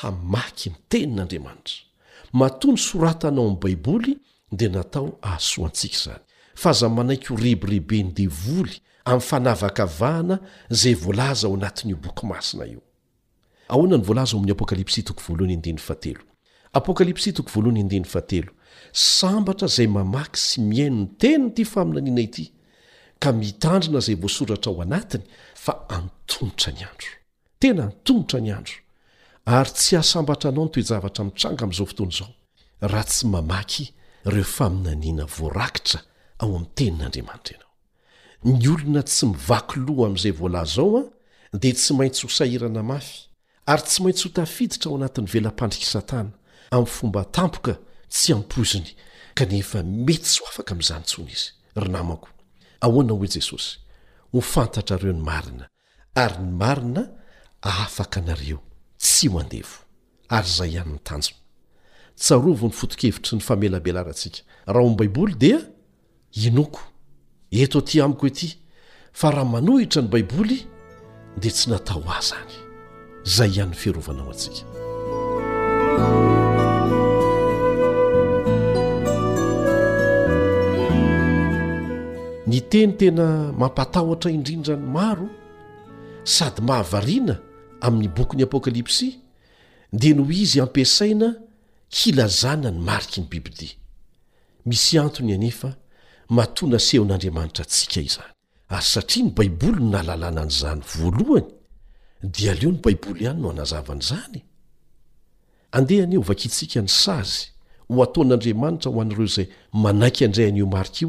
hamaky 0.01 0.70
ny 0.70 0.77
tenin'andriamanitra 0.90 1.77
mato 2.38 2.68
ny 2.70 2.79
soratanao 2.87 3.46
amin'ny 3.51 3.62
baiboly 3.62 4.12
dia 4.59 4.68
natao 4.68 5.09
ahasoantsika 5.27 5.98
zany 6.05 6.22
faza 6.62 6.88
manaiky 6.88 7.33
o 7.35 7.37
rebirehibeny 7.37 8.12
devoly 8.14 8.77
ami'ny 9.05 9.20
fanavakavahana 9.29 10.38
zay 10.70 10.94
volaza 10.94 11.48
o 11.48 11.55
anatin'io 11.57 11.96
boky 11.96 12.27
masina 12.27 12.64
io 12.64 12.83
sambatra 18.92 19.68
zay 19.77 19.87
mamaky 19.87 20.38
sy 20.40 20.61
miaino 20.61 20.96
ny 21.03 21.09
tenyn 21.20 21.48
ity 21.48 21.64
faminaniana 21.64 22.22
ity 22.29 22.46
ka 23.22 23.33
mitandrina 23.33 24.01
zay 24.01 24.14
voasoratra 24.22 24.72
ao 24.72 24.83
anatiny 24.83 25.25
fa 25.64 25.75
antonotra 25.98 26.72
ny 26.72 26.83
andro 26.88 27.11
tena 27.59 27.83
antonotra 27.85 28.40
ny 28.40 28.53
andro 28.53 28.77
ary 29.46 29.70
tsy 29.70 29.96
ahsambatra 29.96 30.51
anao 30.51 30.64
ntoejavatra 30.64 31.25
itanga 31.27 31.66
zaootonaorah 31.77 33.05
tsy 33.11 33.27
maaky 33.27 33.85
reofaminanina 34.25 35.25
varakitra 35.38 36.01
ao 36.42 36.57
ami'ny 36.57 36.68
tenin'andriamanitra 36.76 37.57
ianao 37.57 37.70
ny 38.59 38.68
olona 38.68 39.02
tsy 39.07 39.26
mivaky 39.26 39.78
loha 39.87 40.05
amin'izay 40.09 40.33
volazao 40.33 40.98
an 40.98 41.05
dia 41.61 41.74
tsy 41.74 41.92
maintsy 41.94 42.22
ho 42.26 42.31
sahirana 42.31 42.83
mafy 42.83 43.18
ary 43.66 43.83
tsy 43.83 44.02
maintsy 44.02 44.26
ho 44.28 44.33
tafiditra 44.35 44.88
ao 44.90 44.96
anatin'ny 44.98 45.28
vela-pandrika 45.33 45.85
i 45.87 45.88
satana 45.90 46.31
amin'ny 46.70 46.90
fomba 46.96 47.24
tampoka 47.24 47.76
tsy 48.09 48.33
ampoziny 48.35 48.90
kanefa 49.35 49.83
mety 49.85 50.26
sy 50.33 50.40
ho 50.42 50.48
afaka 50.50 50.72
amin'izany 50.74 51.02
ntsony 51.05 51.31
izy 51.31 51.48
ry 51.78 51.88
namako 51.94 52.28
ahoana 52.81 53.12
hoe 53.12 53.28
jesosy 53.28 53.78
ho 54.33 54.40
fantatra 54.40 54.96
reo 55.02 55.12
ny 55.14 55.22
marina 55.22 55.68
ary 56.14 56.42
ny 56.42 56.52
marina 56.62 57.05
afaka 57.61 58.20
anareo 58.20 58.59
tsy 58.98 59.28
hoandevo 59.28 59.78
ary 60.28 60.48
zay 60.59 60.72
ihann'ny 60.74 60.98
tanjona 61.05 61.37
tarovo 62.18 62.66
ny 62.66 62.72
fotokevitry 62.74 63.37
ny 63.38 63.42
famelabelarasikaabb 63.42 65.00
inoko 66.35 66.81
eto 67.51 67.81
tỳ 67.81 68.01
amiko 68.01 68.27
ety 68.27 68.57
fa 69.12 69.31
raha 69.31 69.45
manohitra 69.45 70.03
ny 70.03 70.09
baiboly 70.09 70.64
dia 71.37 71.51
tsy 71.51 71.71
natao 71.71 72.03
ahzany 72.09 72.53
izay 73.25 73.51
ihan'ny 73.51 73.75
fiearovanao 73.75 74.31
antsika 74.33 74.64
ny 82.47 82.61
teny 82.71 82.92
tena 82.97 83.53
mampatahotra 83.53 84.31
indrindra 84.31 84.77
ny 84.77 84.87
maro 84.88 85.29
sady 86.25 86.62
mahavariana 86.64 87.38
amin'ny 87.81 88.09
bokyn'i 88.09 88.45
apôkalipsya 88.49 89.12
dia 89.92 90.14
noho 90.14 90.33
izy 90.33 90.61
ampisaina 90.61 91.35
hilazana 91.92 92.71
ny 92.71 92.79
mariky 92.81 93.21
ny 93.21 93.27
bibitia 93.31 93.77
misy 94.64 94.97
antony 94.99 95.35
anefa 95.35 95.77
matona 96.28 96.78
sehon'andriamanitra 96.78 97.62
atsika 97.62 98.00
izany 98.00 98.32
ary 98.68 98.82
satria 98.85 99.24
ny 99.24 99.30
baiboly 99.37 99.72
no 99.80 99.90
nalalànany 99.90 100.50
zany 100.50 100.80
voalohany 100.94 101.46
dia 102.22 102.52
aleo 102.52 102.70
ny 102.72 102.78
baiboly 102.82 103.20
ihany 103.24 103.40
no 103.42 103.48
hanazavanyzany 103.48 104.44
andeneo 105.72 106.20
vakiitsika 106.22 106.80
ny 106.82 106.88
sazy 106.88 107.48
ho 107.88 108.02
ataon'andriamanitra 108.04 108.90
ho 108.90 109.00
anireo 109.00 109.26
zay 109.26 109.46
manaiky 109.72 110.28
ndrayanioki 110.28 111.04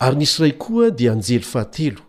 ary 0.00 0.16
nisy 0.16 0.42
ray 0.42 0.52
koa 0.52 0.90
dia 0.90 1.12
anjely 1.12 1.40
fahatelo 1.42 2.02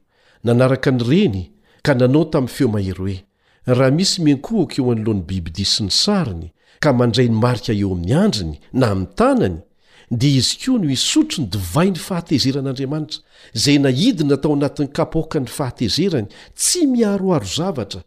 nanaraka 0.43 0.91
nyreny 0.91 1.51
ka 1.81 1.93
nanao 1.95 2.25
tamyy 2.25 2.47
feo 2.47 2.67
maherye 2.67 3.25
raha 3.73 3.91
misy 3.91 4.21
miankohako 4.25 4.73
eo 4.81 4.91
anolohan'ny 4.93 5.25
bibi 5.29 5.51
dia 5.57 5.69
sy 5.75 5.83
ny 5.85 5.91
sariny 6.03 6.47
ka 6.83 6.93
mandray 6.99 7.27
ny 7.29 7.35
marika 7.43 7.73
eo 7.81 7.89
amin'ny 7.95 8.13
andriny 8.23 8.55
na 8.79 8.85
amin'ny 8.93 9.13
tanany 9.19 9.57
dia 10.21 10.33
izy 10.39 10.55
koa 10.63 10.77
no 10.83 10.89
isotro 10.97 11.37
ny 11.43 11.49
divay 11.53 11.89
ny 11.93 11.99
fahatezeran'andriamanitra 12.07 13.19
izay 13.57 13.77
na 13.83 13.89
idina 14.07 14.35
tao 14.43 14.53
anatin'ny 14.57 14.89
kapoaka 14.97 15.37
ny 15.43 15.49
fahatezerany 15.57 16.27
tsy 16.57 16.87
miaroaro 16.93 17.45
zavatra 17.57 18.01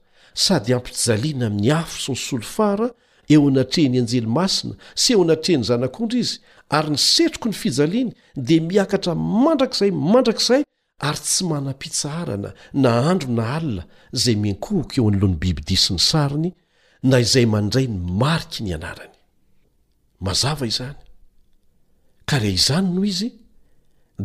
sady 0.44 0.70
ampifijaliana 0.78 1.46
amin'ny 1.50 1.70
hafo 1.76 1.98
sy 2.04 2.10
ny 2.12 2.18
solofara 2.26 2.88
eo 3.34 3.42
anatrehny 3.50 3.98
anjely 4.02 4.26
masina 4.38 4.74
sy 5.02 5.14
eo 5.14 5.22
anatrehny 5.26 5.64
zanak'ondra 5.70 6.18
izy 6.24 6.34
ary 6.76 6.90
ny 6.90 6.98
setroko 7.10 7.46
ny 7.48 7.54
fijaliany 7.62 8.10
dia 8.46 8.58
miakatra 8.70 9.14
mandrakizay 9.44 9.92
mandrakzay 10.14 10.62
ary 11.02 11.18
tsy 11.20 11.44
manam-pitsaharana 11.44 12.50
na 12.84 12.90
andro 13.10 13.28
na 13.38 13.44
alina 13.56 13.82
izay 14.16 14.36
menkohoko 14.42 14.94
eo 14.98 15.04
an'olohan'ny 15.10 15.40
bibidia 15.42 15.78
sy 15.84 15.94
ny 15.94 16.00
sariny 16.10 16.50
na 17.10 17.16
izay 17.24 17.46
mandray 17.54 17.86
ny 17.90 17.98
mariky 18.22 18.60
ny 18.64 18.70
anarany 18.78 19.16
mazava 20.24 20.64
izany 20.72 21.00
ka 22.28 22.36
ry 22.42 22.50
izany 22.58 22.88
noho 22.94 23.06
izy 23.12 23.28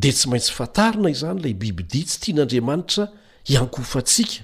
dia 0.02 0.14
tsy 0.16 0.26
maintsy 0.30 0.52
fatarina 0.60 1.10
izany 1.16 1.40
ilay 1.42 1.56
bibidia 1.62 2.04
tsy 2.08 2.18
tian'andriamanitra 2.24 3.04
iankofatsika 3.54 4.42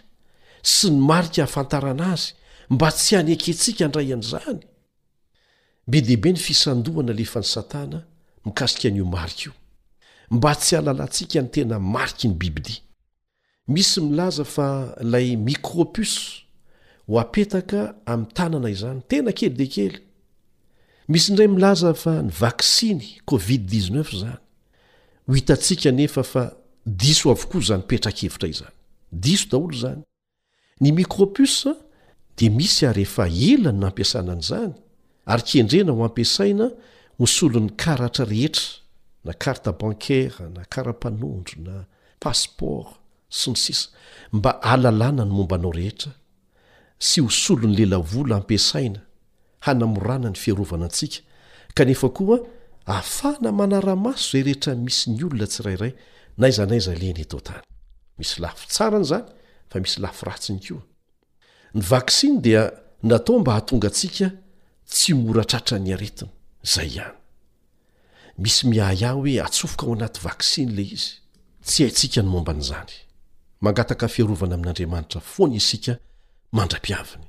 sy 0.75 0.85
ny 0.93 0.97
marika 1.09 1.41
hahafantarana 1.45 2.03
azy 2.17 2.29
mba 2.73 2.87
tsy 2.97 3.11
hanekentsika 3.17 3.81
andray 3.85 4.09
an'izany 4.15 4.61
be 5.89 5.97
dehibe 6.05 6.29
ny 6.33 6.39
fisandohana 6.47 7.13
leefa 7.19 7.39
ny 7.43 7.47
satana 7.55 7.99
mikasika 8.45 8.85
an'io 8.89 9.05
marika 9.15 9.49
io 9.49 9.53
mba 10.33 10.55
tsy 10.57 10.75
alalantsika 10.79 11.41
ny 11.45 11.49
tena 11.53 11.77
mariky 11.79 12.27
ny 12.27 12.33
bibidia 12.41 12.81
misy 13.69 14.01
milaza 14.01 14.45
fa 14.45 14.67
ilay 15.01 15.35
mikropus 15.37 16.13
ho 17.07 17.19
apetaka 17.23 17.79
amin'ny 18.11 18.31
tanana 18.37 18.69
izany 18.75 19.01
tena 19.11 19.31
keli 19.37 19.55
de 19.59 19.67
kely 19.77 19.97
misy 21.13 21.27
indray 21.31 21.49
milaza 21.53 21.91
fa 22.03 22.15
ny 22.25 22.31
vaksiny 22.41 23.07
covid-19 23.29 24.17
zany 24.23 24.41
ho 25.27 25.37
hitantsika 25.37 25.91
nefa 25.93 26.23
fa 26.31 26.43
diso 27.01 27.29
avoko 27.35 27.61
zany 27.69 27.85
petrakevitraizany 27.89 28.73
diso 29.11 29.45
daolo 29.51 29.75
zany 29.83 30.01
ny 30.81 30.91
mikropus 30.97 31.59
dia 32.37 32.49
misy 32.57 32.87
arehefa 32.89 33.29
elany 33.51 33.77
nampiasana 33.83 34.33
n' 34.39 34.43
izany 34.47 34.73
ary 35.31 35.45
kendrena 35.51 35.91
ho 35.93 36.01
ampiasaina 36.09 36.67
mosolon'ny 37.21 37.69
karatra 37.83 38.25
rehetra 38.33 38.81
na 39.23 39.33
arte 39.45 39.71
bancara 39.71 40.49
na 40.53 40.63
karapanondro 40.71 41.55
na 41.63 41.85
passeport 42.19 42.99
sy 43.29 43.49
ny 43.53 43.57
sisa 43.57 43.89
mba 44.35 44.59
alalàna 44.71 45.25
ny 45.25 45.33
mombanao 45.35 45.71
rehetra 45.71 46.11
sy 46.99 47.21
hosolo 47.23 47.67
ny 47.67 47.77
lelavola 47.77 48.35
ampiasaina 48.41 49.01
hanamorana 49.65 50.29
ny 50.31 50.35
fiarovana 50.37 50.85
antsika 50.91 51.19
kanefa 51.75 52.09
koa 52.09 52.37
ahafana 52.85 53.51
manaramaso 53.51 54.31
zay 54.35 54.43
rehetra 54.43 54.75
misy 54.75 55.09
ny 55.11 55.23
olona 55.23 55.47
tsiraiayasanyzany 55.47 57.25
fa 59.69 59.79
misy 59.81 60.05
afatsiny 60.05 60.65
o 60.75 60.79
ny 61.73 61.81
vaksina 61.91 62.41
dia 62.41 62.61
natao 63.03 63.39
mba 63.39 63.53
hahatonga 63.55 63.87
atsika 63.89 64.29
tsy 64.85 65.13
moratratra 65.15 65.79
ny 65.79 65.93
aretina 65.95 66.29
zay 66.63 66.87
ihany 66.93 67.22
misy 68.37 68.67
miahyah 68.67 69.13
hoe 69.13 69.39
atsofoka 69.41 69.85
ao 69.85 69.93
anaty 69.93 70.19
vaksiny 70.19 70.71
la 70.75 70.81
izy 70.81 71.11
tsy 71.65 71.83
haintsika 71.83 72.21
ny 72.21 72.29
momban'izany 72.29 72.91
mangataka 73.61 74.07
fiarovana 74.07 74.53
amin'andriamanitra 74.55 75.21
foany 75.21 75.55
isika 75.55 75.97
mandra-piaviny 76.51 77.27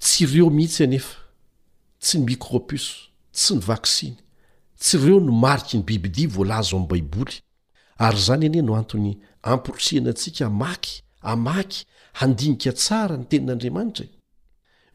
tsy 0.00 0.24
ireo 0.24 0.50
mihitsy 0.50 0.84
anefa 0.84 1.16
tsy 2.00 2.18
ny 2.18 2.24
micropus 2.24 2.84
tsy 3.32 3.54
ny 3.54 3.60
vaksiny 3.60 4.16
tsy 4.78 4.96
ireo 4.98 5.20
no 5.20 5.32
mariky 5.32 5.76
ny 5.78 5.82
bibidia 5.84 6.28
voalazo 6.28 6.76
amin'nybaiboly 6.76 7.38
ary 7.96 8.18
zany 8.20 8.46
aniye 8.46 8.62
no 8.62 8.74
anton'ny 8.76 9.18
ampirotrihana 9.42 10.10
antsika 10.10 10.46
amaky 10.46 11.02
amaky 11.22 11.86
handinika 12.12 12.72
tsara 12.72 13.16
ny 13.16 13.24
tenin'andriamanitra 13.24 14.06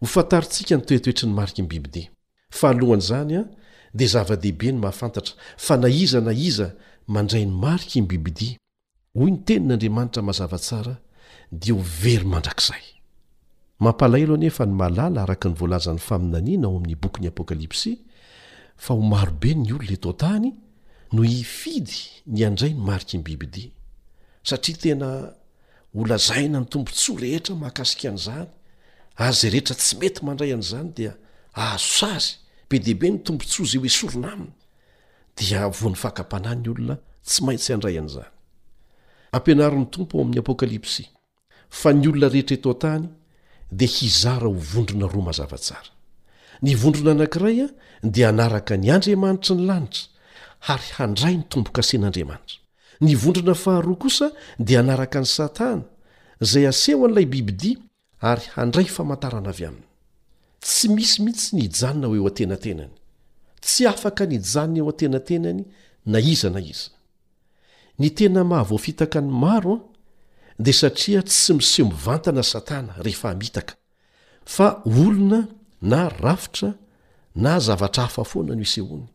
hofantaritsika 0.02 0.76
ny 0.76 0.82
toetoetry 0.84 1.28
ny 1.28 1.34
mariky 1.34 1.62
ny 1.62 1.68
bibidia 1.68 2.12
fa 2.50 2.70
alohan'zanya 2.70 3.46
dia 3.94 4.08
zava-dehibe 4.08 4.72
ny 4.72 4.80
mahafantatra 4.82 5.36
fa 5.58 5.78
na 5.78 5.90
iza 5.90 6.22
na 6.22 6.34
iza 6.34 6.74
mandray 7.08 7.46
ny 7.46 7.52
mariky 7.54 8.02
ny 8.02 8.08
bibidia 8.10 8.58
hoy 9.18 9.32
ny 9.32 9.40
teni 9.46 9.66
n'andriamanitra 9.68 10.22
mahazavatsara 10.22 10.94
dia 11.52 11.74
ho 11.74 11.82
very 11.82 12.26
mandrakzay 12.26 12.84
mampalahelo 13.80 14.34
anefa 14.36 14.66
ny 14.66 14.74
mahlala 14.76 15.22
araka 15.24 15.48
ny 15.50 15.56
voalazan'ny 15.60 16.00
faminaniana 16.10 16.68
ao 16.68 16.78
amin'ny 16.78 16.96
bokyn'ny 17.02 17.30
apôkalipsy 17.32 17.92
fa 18.78 18.94
ho 18.94 19.02
marobe 19.02 19.54
ny 19.56 19.74
olona 19.74 19.98
tontany 19.98 20.54
no 21.14 21.22
hifidy 21.24 22.00
ny 22.30 22.46
andray 22.46 22.74
ny 22.74 22.82
mariky 22.90 23.18
ny 23.18 23.24
bibidia 23.26 23.72
satria 24.46 24.78
tena 24.78 25.10
olazaina 25.96 26.60
ny 26.62 26.66
tompontsyoa 26.70 27.22
rehetra 27.26 27.56
mahakasika 27.58 28.10
an'izany 28.14 28.48
ary 29.18 29.34
zay 29.34 29.50
rehetra 29.52 29.76
tsy 29.76 29.96
mety 30.00 30.22
mandray 30.26 30.54
an'izany 30.54 30.90
dia 30.98 31.14
ahazos 31.54 32.04
azy 32.14 32.30
be 32.72 32.78
dihibe 32.80 33.10
ny 33.12 33.20
tompontso 33.26 33.64
zay 33.66 33.80
hoesorona 33.82 34.28
aminy 34.34 34.52
dia 35.38 35.62
voany 35.78 35.96
fakampana 36.04 36.52
ny 36.62 36.70
olona 36.72 36.96
tsy 37.28 37.40
maintsy 37.46 37.70
handray 37.74 37.98
an'izany 38.02 38.30
ampianarin'ny 39.38 39.90
tompo 39.94 40.14
o 40.20 40.22
amin'ny 40.24 40.42
apokalipsy 40.44 41.04
fa 41.80 41.90
ny 42.00 42.06
olona 42.12 42.28
rehetra 42.34 42.56
eto 42.60 42.72
ntany 42.76 43.06
dia 43.80 43.90
hizara 43.98 44.48
ho 44.54 44.60
vondrona 44.74 45.08
roa 45.14 45.24
mazavatsara 45.30 45.92
ny 46.66 46.72
vondrona 46.82 47.12
anankiray 47.18 47.58
a 47.66 47.68
dia 48.16 48.28
hanaraka 48.32 48.74
ny 48.82 48.88
andriamanitra 48.96 49.54
ny 49.58 49.64
lanitra 49.70 50.04
ary 50.74 50.88
handray 50.98 51.34
ny 51.40 51.44
tompo-kasen'andriamanitra 51.52 52.58
ny 53.06 53.12
vondrona 53.24 53.56
faharoa 53.66 53.98
kosa 54.04 54.28
dia 54.68 54.78
hanaraka 54.84 55.18
ny 55.20 55.26
satana 55.38 55.84
izay 56.46 56.66
aseho 56.74 57.02
a 57.06 57.10
n'ilay 57.10 57.26
bibidia 57.34 57.78
ary 58.32 58.46
handray 58.56 58.86
famantarana 58.98 59.50
avy 59.56 59.66
aminy 59.72 59.89
tsy 60.66 60.88
misimihitsy 60.96 61.50
ny 61.56 61.62
ijanona 61.66 62.08
hoeo 62.08 62.28
an-tenatenany 62.30 62.92
tsy 63.66 63.84
afaka 63.92 64.24
ny 64.30 64.34
ijanona 64.40 64.78
eo 64.80 64.90
an-tenantenany 64.92 65.64
na 66.12 66.20
iza 66.32 66.50
na 66.56 66.60
iza 66.72 66.92
ny 68.00 68.08
tena 68.18 68.42
mahavoafitaka 68.52 69.20
ny 69.26 69.30
maroa 69.44 69.80
de 70.64 70.72
satria 70.82 71.22
tsy 71.24 71.54
miseh 71.60 71.86
mivantana 71.90 72.44
satana 72.54 72.94
rehefa 73.06 73.30
amitaka 73.32 73.74
fa 74.56 74.68
olona 75.00 75.40
na 75.92 76.02
rafitra 76.24 76.70
na 77.36 77.60
zavatra 77.66 78.04
hafafoana 78.08 78.54
no 78.56 78.62
h 78.62 78.66
isehony 78.68 79.06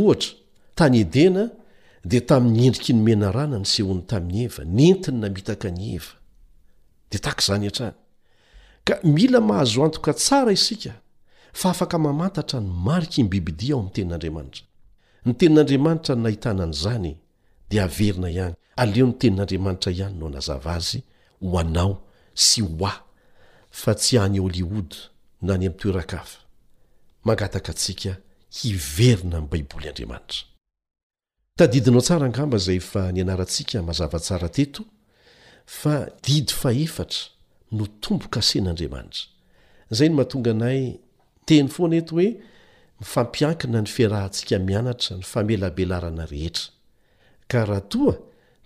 ohatra 0.00 0.32
tany 0.78 0.96
edena 1.06 1.42
de 2.10 2.18
tamin'ny 2.20 2.66
endriky 2.68 2.92
ny 2.92 3.00
mena 3.06 3.28
rana 3.32 3.56
ny 3.62 3.66
sehony 3.74 4.02
tamin'ny 4.10 4.40
eva 4.44 4.62
ny 4.76 4.82
entiny 4.92 5.18
namitaka 5.20 5.70
ny 5.72 5.96
eva 5.96 6.12
de 7.10 7.16
tak 7.18 7.38
zany 7.46 7.68
atrahny 7.68 7.99
mila 9.04 9.40
mahazo 9.40 9.84
antoka 9.84 10.12
tsara 10.12 10.52
isika 10.52 10.92
fa 11.52 11.70
afaka 11.70 11.98
mamantatra 11.98 12.60
ny 12.60 12.68
mariky 12.68 13.22
ny 13.22 13.28
bibidia 13.28 13.74
ao 13.74 13.80
amin'ny 13.80 13.90
tenin'andriamanitra 13.90 14.58
ny 15.24 15.34
tenin'andriamanitra 15.38 16.14
ny 16.16 16.22
nahitanan'izany 16.22 17.16
dia 17.70 17.84
averina 17.84 18.30
ihany 18.30 18.54
aleo 18.76 19.06
ny 19.06 19.12
tenin'andriamanitra 19.12 19.92
ihany 19.92 20.14
no 20.18 20.26
anazava 20.26 20.72
azy 20.74 21.00
ho 21.40 21.58
anao 21.58 22.02
sy 22.34 22.62
ho 22.62 22.86
a 22.86 23.02
fa 23.70 23.94
tsy 23.94 24.18
any 24.18 24.38
holiody 24.38 24.96
na 25.42 25.56
ny 25.56 25.66
ami'toerakafa 25.66 26.38
mangataka 27.24 27.72
atsika 27.72 28.16
hiverina 28.62 29.40
n'y 29.40 29.46
baiboly 29.48 29.88
andriamanitra 29.88 30.46
tadidinao 31.56 32.00
sarangamba 32.00 32.58
zay 32.58 32.76
efa 32.76 33.12
ny 33.12 33.20
anarantsika 33.20 33.82
mazavatsarateto 33.82 34.82
fa 35.66 36.08
did 36.26 36.48
faefatra 36.50 37.20
no 37.78 37.86
tombokase 38.00 38.60
n'andriamanitra 38.60 39.28
zay 39.90 40.08
no 40.08 40.14
mahatonga 40.16 40.52
nay 40.62 40.82
teny 41.46 41.68
foana 41.74 41.96
eto 42.02 42.12
hoe 42.16 42.30
mifampiankina 43.00 43.78
ny 43.80 43.86
fiarahantsika 43.94 44.56
mianatra 44.68 45.12
ny 45.18 45.22
famelabelarana 45.32 46.24
rehetra 46.32 46.64
ka 47.50 47.64
raha 47.64 47.80
toa 47.90 48.14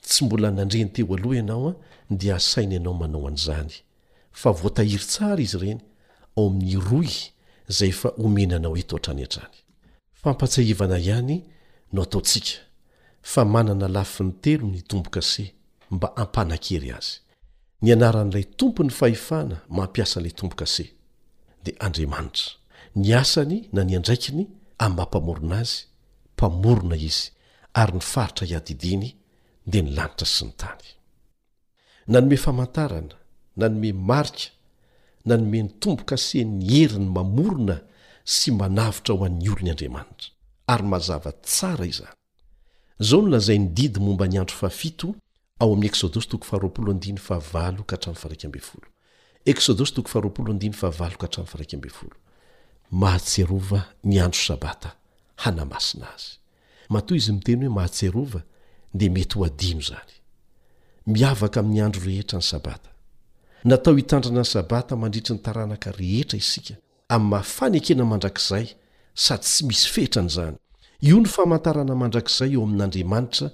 tsy 0.07 0.25
mbola 0.25 0.49
nandrenyteo 0.51 1.15
aloha 1.17 1.37
ianaoa 1.37 1.73
de 2.11 2.27
asaina 2.39 2.75
ianao 2.75 2.95
manao 3.01 3.27
an'zany 3.31 3.73
fa 4.41 4.51
voatahiry 4.61 5.05
tsara 5.11 5.41
izyreny 5.47 5.81
aoainy 6.37 7.19
telo 14.41 14.67
ny 14.71 14.81
tombokase 14.91 15.45
mba 15.91 16.17
ampanakery 16.17 16.91
azy 16.91 17.24
ny 17.85 17.93
anaran'ilay 17.93 18.45
tompo 18.59 18.83
ny 18.87 18.91
fahefana 19.01 19.57
mampiasa 19.79 20.15
an'ilay 20.19 20.33
tombokase 20.39 20.85
dia 21.65 21.77
andriamanitra 21.87 22.49
ny 23.03 23.09
asany 23.23 23.57
nanyandraikiny 23.77 24.45
amin'nymampamorona 24.85 25.57
azy 25.65 25.77
mpamorona 26.35 26.97
izy 27.09 27.25
ary 27.81 27.93
nyfaritra 27.99 28.45
iadidiny 28.53 29.07
dia 29.71 29.83
nylanitra 29.87 30.27
sy 30.35 30.43
ny 30.49 30.53
tany 30.63 30.87
nanome 32.13 32.37
famantarana 32.45 33.15
na 33.59 33.67
nome 33.73 33.91
marika 34.11 34.45
na 35.29 35.35
nome 35.41 35.59
ny 35.63 35.69
tombo-kase 35.83 36.39
ny 36.57 36.65
heriny 36.73 37.09
mamorona 37.17 37.77
sy 38.37 38.49
manavitra 38.61 39.13
ho 39.19 39.23
an'ny 39.29 39.47
olonyandriamanitra 39.53 40.29
ary 40.73 40.85
mazava 40.93 41.31
tsara 41.47 41.85
izany 41.93 42.17
izao 43.03 43.21
nolazai 43.25 43.59
ny 43.63 43.69
didy 43.77 43.99
momba 44.07 44.25
ny 44.31 44.37
andro 44.43 44.57
fafito 44.63 45.09
htseandoabata 45.61 46.99
anamasina 55.37 56.07
azy 56.15 56.39
mato 56.89 57.15
izy 57.15 57.33
miteny 57.33 57.61
hoe 57.61 57.69
mahatserova 57.69 58.43
dia 58.95 59.11
mety 59.11 59.35
ho 59.39 59.45
adino 59.45 59.81
zany 59.81 60.13
miavaka 61.07 61.61
amin'ny 61.61 61.83
andro 61.85 62.05
rehetra 62.07 62.39
ny 62.39 62.43
sabata 62.43 62.89
natao 63.65 63.97
hitandrana 63.97 64.41
ny 64.41 64.45
sabata 64.47 64.97
mandritry 64.97 65.35
ny 65.37 65.41
taranaka 65.43 65.93
rehetra 65.93 66.39
isika 66.39 66.75
amin'ny 67.09 67.31
mahafanekena 67.31 68.05
mandrakzay 68.05 68.67
sady 69.15 69.43
tsy 69.43 69.65
misy 69.67 69.89
fetrany 69.93 70.27
izany 70.29 70.57
io 71.01 71.17
ny 71.21 71.27
famantarana 71.29 71.95
mandrakizay 71.95 72.53
eo 72.55 72.63
amin'andriamanitra 72.63 73.47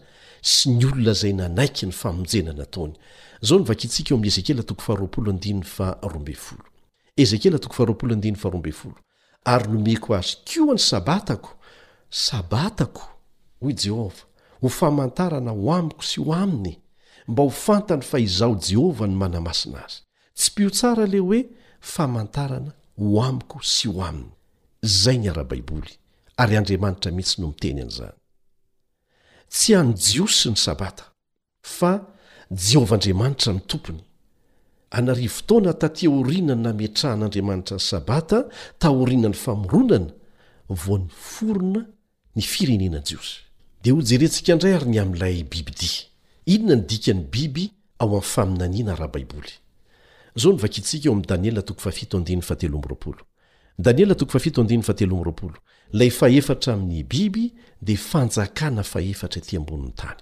sy 0.43 0.71
ny 0.75 0.87
olona 0.89 1.15
zay 1.15 1.33
nanaiky 1.37 1.87
ny 1.87 1.93
famonjena 1.95 2.53
nataony 2.57 2.95
zao 3.43 3.59
novakiikao 3.61 4.21
ary 9.45 9.69
nomeko 9.73 10.13
azy 10.15 10.37
kio 10.45 10.71
any 10.71 10.79
sabatako 10.79 11.51
sabatako 12.11 13.09
ho 13.63 13.71
jehovah 13.73 14.25
ho 14.61 14.69
famantarana 14.69 15.51
ho 15.51 15.73
amiko 15.75 16.03
sy 16.05 16.21
ho 16.21 16.35
aminy 16.35 16.77
mba 17.29 17.43
ho 17.43 17.51
fantany 17.51 18.03
fa 18.05 18.19
izao 18.21 18.57
jehovah 18.69 19.09
ny 19.09 19.15
manamasina 19.17 19.85
azy 19.85 20.03
tsy 20.35 20.51
pio 20.55 20.71
tsara 20.71 21.07
le 21.07 21.19
hoe 21.19 21.41
famantarana 21.81 22.73
ho 22.99 23.23
amiko 23.23 23.61
sy 23.63 23.89
ho 23.89 24.05
aminy 24.05 24.29
zay 24.83 25.19
niara-baiboly 25.19 25.97
ary 26.37 26.57
andriamanitra 26.61 27.09
mihitsy 27.13 27.41
no 27.41 27.49
miteny 27.49 27.81
an'zany 27.83 28.20
tsy 29.51 29.75
hany 29.75 29.93
jiosy 29.97 30.33
syny 30.43 30.57
sabata 30.57 31.03
fa 31.63 32.07
jehovah 32.53 32.95
andriamanitra 32.97 33.53
my 33.53 33.61
tompony 33.67 33.99
anari 34.91 35.29
fotona 35.29 35.73
tatiaorinany 35.75 36.63
nametrahan'andriamanitra 36.65 37.77
ny 37.77 37.81
sabata 37.91 38.45
taorinany 38.79 39.35
famoronana 39.35 40.11
voa 40.69 40.99
niforona 40.99 41.83
ni 42.37 42.43
firenenan 42.43 43.03
jiosy 43.05 43.35
dia 43.83 43.93
ho 43.95 44.03
jerentsika 44.03 44.55
ndray 44.55 44.75
ary 44.75 44.91
ny 44.91 45.01
amy 45.01 45.19
lay 45.19 45.43
bibidi 45.43 45.89
inona 46.47 46.77
nydikany 46.77 47.21
biby 47.35 47.71
ao 47.99 48.15
am 48.17 48.21
faminaniana 48.23 48.95
raha 48.97 49.09
baiboly 49.15 49.53
zao 50.37 50.53
nivakitsika 50.57 51.09
eo 51.09 51.13
am 51.15 51.23
daniel7 51.23 53.21
lay 55.93 56.11
fahefatra 56.11 56.75
amin'ny 56.75 57.03
biby 57.05 57.53
de 57.83 57.97
fanjakana 57.97 58.83
fahefatra 58.83 59.41
ety 59.41 59.57
ambonin'ny 59.59 59.93
tany 59.99 60.21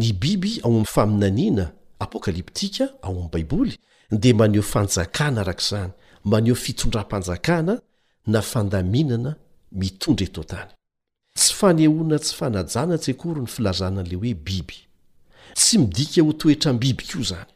ny 0.00 0.12
biby 0.22 0.58
ao 0.64 0.72
amin'ny 0.72 0.86
faminaniana 0.94 1.66
apokaliptika 2.04 2.88
ao 3.02 3.12
amin'ny 3.14 3.30
baiboly 3.32 3.76
de 4.12 4.32
maneho 4.32 4.62
fanjakana 4.62 5.44
rak' 5.46 5.60
izany 5.64 5.92
maneho 6.24 6.56
fitondram-panjakana 6.56 7.76
na 8.26 8.42
fandaminana 8.42 9.36
mitondra 9.72 10.26
eto 10.26 10.42
tany 10.44 10.70
tsy 11.36 11.52
fanehoana 11.60 12.18
tsy 12.18 12.34
fanajanatsy 12.38 13.12
akory 13.14 13.40
ny 13.44 13.54
filazanan'ley 13.54 14.16
hoe 14.18 14.34
biby 14.34 14.78
tsy 15.54 15.78
midika 15.84 16.22
ho 16.24 16.32
toetra 16.34 16.70
m 16.74 16.78
biby 16.82 17.04
koa 17.12 17.22
zany 17.32 17.52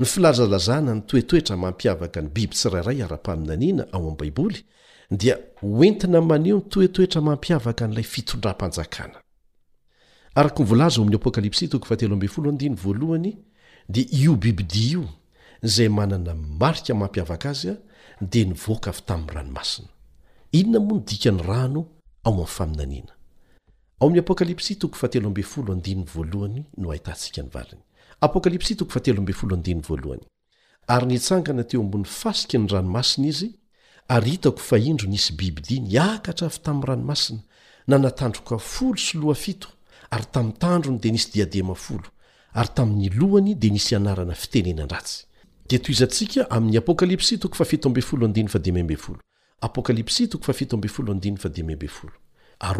ny 0.00 0.06
filazalazana 0.12 0.94
ny 0.98 1.06
toetoetra 1.08 1.56
mampiavaka 1.56 2.20
ny 2.24 2.28
biby 2.34 2.56
tsirairay 2.58 2.98
ara-paminaniana 3.06 3.84
ao 3.94 4.02
amin'n 4.08 4.18
baiboly 4.18 4.58
eaeotoetoetra 5.10 7.20
mampiavaka 7.20 7.86
nlay 7.88 8.02
fitondraanakaa 8.02 9.08
arakvolaza 10.34 10.98
oamny 11.00 11.14
apokalypsy 11.16 11.66
voalohany 12.82 13.32
dia 13.94 14.04
io 14.22 14.34
bibidi 14.36 14.90
io 14.92 15.04
zay 15.62 15.88
manana 15.88 16.34
marika 16.34 16.94
mampiavaka 16.94 17.48
azya 17.50 17.74
dia 18.20 18.44
nivoaka 18.44 18.92
fy 18.92 19.02
tamiy 19.06 19.26
ranomasina 19.34 19.88
inonamono 20.52 21.02
dikany 21.06 21.42
rano 21.42 21.84
ao 22.24 22.48
amy 24.00 24.22
faminanina 28.66 29.32
ary 30.88 31.06
nitsangana 31.06 31.64
teo 31.64 31.80
ambony 31.80 32.04
fasiky 32.04 32.58
ny 32.58 32.66
ranomasiny 32.68 33.28
izy 33.28 33.50
aritako 34.08 34.58
fa 34.58 34.78
indro 34.78 35.08
nisy 35.08 35.32
bibidi 35.32 35.80
ny 35.80 35.98
akatra 36.00 36.46
afy 36.46 36.60
tami'y 36.62 36.86
ranomasina 36.88 37.40
nanatandroka 37.88 38.58
folo 38.58 38.96
sy 38.96 39.18
lohafito 39.18 39.68
ary 40.10 40.24
tamiy 40.32 40.52
tandrony 40.58 40.98
dia 40.98 41.12
nisy 41.12 41.30
diadema 41.32 41.74
folo 41.74 42.02
ary 42.52 42.68
tamin'ny 42.76 43.08
lohany 43.18 43.54
dia 43.54 43.72
nisy 43.72 43.94
anarana 43.96 44.34
fitenena 44.34 44.84
ndratsy 44.84 45.24
dea 45.68 45.78
to 45.78 45.92
izantsika 45.92 46.48
ami'ny 46.50 46.76
apokals 46.78 47.12
ary 47.12 47.22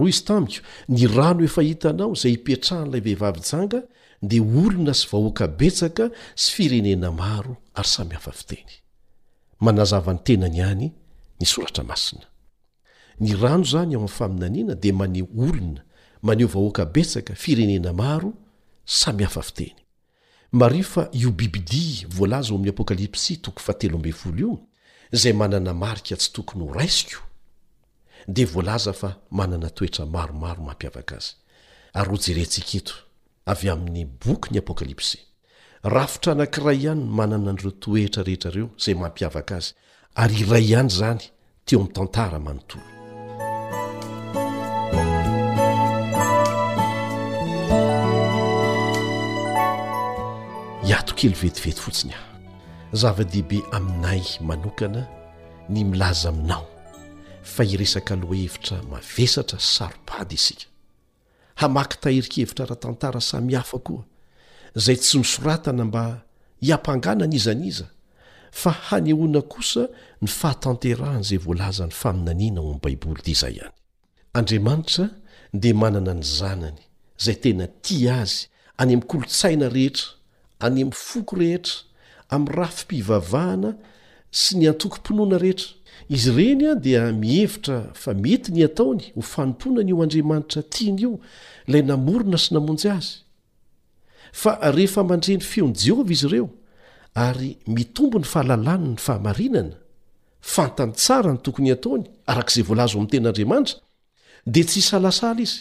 oy 0.04 0.08
izy 0.10 0.22
tamiko 0.24 0.60
ny 0.88 1.06
rano 1.06 1.44
efa 1.44 1.62
hitanao 1.62 2.14
zay 2.14 2.30
hipetrahanyilay 2.30 3.00
vehivavy 3.00 3.40
janga 3.50 3.82
di 4.22 4.40
olona 4.40 4.94
sy 4.94 5.06
vahoaka 5.12 5.48
betsaka 5.48 6.10
sy 6.36 6.52
firenena 6.54 7.10
maro 7.12 7.56
ary 7.74 7.88
samyihafa 7.88 8.32
fiteny 8.32 8.62
soratramasina 11.46 12.24
ny 13.20 13.36
rano 13.38 13.64
zany 13.64 13.94
eo 13.94 14.00
am'ny 14.00 14.10
faminaniana 14.18 14.74
dia 14.74 14.92
maneo 14.94 15.26
olona 15.38 15.80
maneho 16.22 16.48
vahoaka 16.48 16.84
betsaka 16.86 17.34
firenena 17.34 17.92
maro 17.92 18.32
samy 18.84 19.22
hafa 19.24 19.42
fiteny 19.42 19.78
mario 20.52 20.82
fa 20.82 21.08
io 21.12 21.30
bibidia 21.30 22.08
voalaza 22.08 22.48
ao 22.50 22.54
amin'ny 22.56 22.70
apokalipsy 22.70 23.36
tokoy 23.36 23.62
fatelofl 23.64 24.40
io 24.40 24.58
zay 25.12 25.32
manana 25.32 25.74
marika 25.74 26.16
tsy 26.16 26.32
tokony 26.32 26.62
ho 26.64 26.72
raisiko 26.74 27.22
de 28.28 28.44
voalaza 28.44 28.92
fa 28.92 29.16
manana 29.30 29.70
toetra 29.70 30.06
maromaro 30.06 30.62
mampiavaka 30.62 31.16
azy 31.16 31.36
ary 31.92 32.10
ho 32.10 32.16
jerentsika 32.16 32.78
eto 32.78 32.94
avy 33.46 33.68
amin'ny 33.68 34.04
bokyny 34.26 34.58
apokalipsy 34.58 35.18
rafitra 35.82 36.34
nankiray 36.34 36.76
ihany 36.78 37.04
manana 37.04 37.52
n'ireo 37.52 37.70
toetra 37.70 38.22
rehetrareo 38.22 38.70
zay 38.78 38.94
mampiavaka 38.94 39.56
azy 39.56 39.74
ary 40.14 40.40
iray 40.40 40.64
ihany 40.70 40.88
zany 40.90 41.24
teo 41.64 41.78
amin'ny 41.80 41.92
tantara 41.92 42.38
manontolo 42.38 42.82
hiatokely 50.86 51.34
vetivety 51.42 51.80
fotsiny 51.84 52.12
ahy 52.12 52.22
zava-dehibe 53.00 53.58
aminay 53.78 54.22
manokana 54.48 55.02
ny 55.68 55.84
milaza 55.84 56.28
aminao 56.28 56.66
fa 57.42 57.64
iresaka 57.64 58.14
aloha 58.14 58.34
hevitra 58.36 58.76
mavesatra 58.90 59.58
saropady 59.58 60.34
isika 60.34 60.66
hamaky 61.60 61.96
tahirikahevitra 62.00 62.66
raha 62.66 62.80
tantara 62.82 63.20
samy 63.30 63.54
hafa 63.54 63.78
koa 63.86 64.02
izay 64.76 64.96
tsy 64.96 65.18
misoratana 65.18 65.84
mba 65.84 66.04
hiampangana 66.60 67.24
ana 67.24 67.36
izan' 67.38 67.64
iza 67.64 67.86
fa 68.54 68.70
hanyhoana 68.70 69.42
kosa 69.42 69.88
ny 70.22 70.28
fahatanterahany 70.30 71.20
izay 71.20 71.38
voalazany 71.42 71.90
faminaniana 71.90 72.60
ho 72.60 72.66
amin'niy 72.68 72.82
baiboly 72.82 73.20
ity 73.20 73.30
izay 73.34 73.52
ihany 73.58 73.72
andriamanitra 74.38 75.06
dia 75.62 75.74
manana 75.80 76.14
ny 76.14 76.22
zanany 76.38 76.78
izay 77.20 77.34
tena 77.42 77.66
ti 77.84 77.96
azy 78.20 78.36
any 78.78 78.92
amin'ny 78.92 79.06
kolotsaina 79.10 79.66
rehetra 79.76 80.06
any 80.64 80.80
amin'ny 80.82 80.92
foko 81.08 81.34
rehetra 81.40 81.76
amin'ny 82.32 82.54
rafi-mpivavahana 82.58 83.70
sy 84.40 84.56
ny 84.58 84.68
antokom-ponoana 84.70 85.38
rehetra 85.44 85.68
izy 86.16 86.30
ireny 86.30 86.64
a 86.70 86.74
dia 86.84 87.02
mihevitra 87.22 87.78
fa 88.02 88.14
mety 88.24 88.52
ny 88.54 88.62
ataony 88.68 89.02
ho 89.16 89.22
fanomponany 89.32 89.88
io 89.90 90.02
andriamanitra 90.02 90.62
tiany 90.74 91.00
io 91.02 91.18
ilay 91.66 91.82
namorona 91.90 92.38
sy 92.38 92.54
namonjy 92.54 92.88
azy 92.96 93.14
fa 94.32 94.52
rehefa 94.76 95.02
mandreny 95.04 95.40
feon'i 95.42 95.72
jehova 95.86 96.12
izy 96.14 96.26
ireo 96.28 96.50
ary 97.14 97.58
mitombo 97.66 98.18
ny 98.18 98.24
fahalalani 98.26 98.88
ny 98.94 98.98
fahamarinana 98.98 99.74
fantany 100.40 100.92
tsara 100.92 101.32
ny 101.32 101.38
tokony 101.44 101.70
ataony 101.76 102.04
arak'izay 102.32 102.64
voalaza 102.68 102.94
amin'ny 102.98 103.10
ten'andriamanitra 103.10 103.76
dia 104.52 104.64
tsy 104.68 104.80
hisalasala 104.82 105.40
izy 105.46 105.60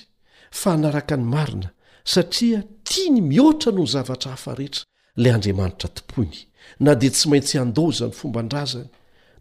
fa 0.62 0.72
naraka 0.84 1.16
ny 1.18 1.24
marina 1.36 1.70
satria 2.14 2.60
tiany 2.84 3.22
mihoatra 3.22 3.72
no 3.72 3.86
zavatra 3.94 4.32
hafa 4.36 4.52
rehetra 4.60 4.84
ilay 5.18 5.32
andriamanitra 5.38 5.88
tompony 5.98 6.38
na 6.86 6.92
dia 6.96 7.12
tsy 7.14 7.26
maintsy 7.30 7.56
andaoza 7.64 8.04
n'ny 8.10 8.16
fomba 8.20 8.42
ndrazany 8.44 8.90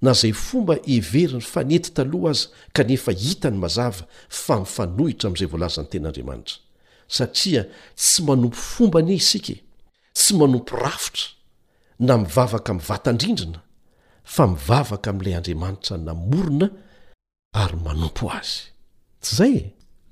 na 0.03 0.11
izay 0.13 0.33
fomba 0.37 0.75
heveriny 0.87 1.41
fanety 1.41 1.91
taloha 1.97 2.31
aza 2.37 2.47
kanefa 2.77 3.13
hita 3.13 3.51
ny 3.51 3.59
mazava 3.65 4.05
fa 4.29 4.55
mifanohitra 4.61 5.27
amin'izay 5.33 5.49
voalaza 5.53 5.81
ny 5.83 5.89
ten'andriamanitra 5.93 6.55
satria 7.17 7.63
tsy 7.97 8.21
manompo 8.27 8.57
fomba 8.75 8.99
ani 9.01 9.15
isika 9.17 9.53
e. 9.53 9.65
tsy 10.15 10.35
manompo 10.37 10.77
rafitra 10.77 11.27
na 12.07 12.17
mivavaka 12.19 12.73
min'ny 12.75 12.87
vatandrindrina 12.91 13.61
fa 14.35 14.45
mivavaka 14.53 15.09
amin'ilay 15.13 15.35
andriamanitra 15.39 15.97
na 16.07 16.13
morona 16.27 16.67
ary 17.63 17.77
manompo 17.87 18.25
azy 18.39 18.61
ts 19.23 19.31
zay 19.39 19.55
e 19.59 19.67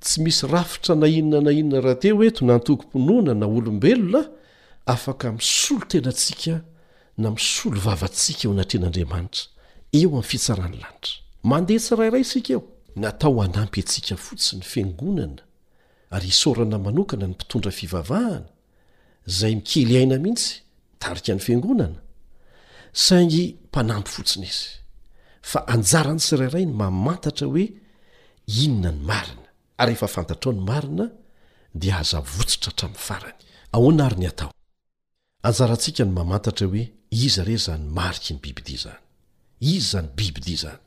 tsy 0.05 0.17
misy 0.25 0.47
rafitra 0.55 0.93
na 1.01 1.07
inona 1.19 1.41
na 1.47 1.51
inona 1.61 1.79
rahateo 1.87 2.17
eto 2.29 2.43
na 2.49 2.55
nytokom-ponoana 2.59 3.33
na 3.41 3.47
olombelona 3.57 4.21
afaka 4.95 5.27
misolo 5.39 5.85
tenantsika 5.93 6.55
na 7.23 7.29
misolo 7.37 7.77
vavantsika 7.87 8.43
eo 8.47 8.53
natren'andriamanitra 8.59 9.45
eo 10.01 10.09
amin'ny 10.11 10.29
fitsarany 10.31 10.77
lanitra 10.83 11.15
mandeha 11.51 11.81
tsirairay 11.85 12.25
sika 12.33 12.51
eo 12.57 12.61
natao 13.03 13.37
anampy 13.47 13.81
atsika 13.85 14.15
fotsiny 14.27 14.63
fiangonana 14.73 15.43
ary 16.15 16.29
isaorana 16.35 16.77
manokana 16.87 17.25
ny 17.29 17.33
mpitondra 17.35 17.71
fivavahana 17.79 18.49
zay 19.39 19.53
mikely 19.59 19.95
aina 20.01 20.19
mihitsy 20.25 20.53
tarika 21.01 21.33
n'ny 21.35 21.43
fingonana 21.47 22.01
saingy 23.05 23.45
mpanampy 23.69 24.11
fotsiny 24.17 24.47
izy 24.55 24.71
fa 25.51 25.61
anjara 25.75 26.13
ny 26.15 26.23
sirairay 26.27 26.67
ny 26.69 26.75
mamantatra 26.81 27.47
hoe 27.51 27.65
inona 28.65 28.91
ny 28.97 29.03
marina 29.11 29.47
ary 29.81 29.95
efa 29.97 30.09
fantatrao 30.15 30.53
ny 30.55 30.63
marina 30.71 31.07
dia 31.81 31.95
azavotsotra 32.03 32.71
htramin'ny 32.73 33.01
faranyaana 33.07 34.07
ry 34.13 34.19
ny 34.23 34.29
atoajrantsika 34.33 36.03
ny 36.09 36.13
mamantatra 36.19 36.67
hoe 36.73 36.85
iz 37.27 37.35
re 37.49 37.57
zany 37.65 37.87
mariy 37.99 38.31
ny 38.37 38.43
bibidi 38.45 38.77
zany 38.85 39.01
izy 39.73 39.89
zanybibidi 39.93 40.55
zany 40.63 40.81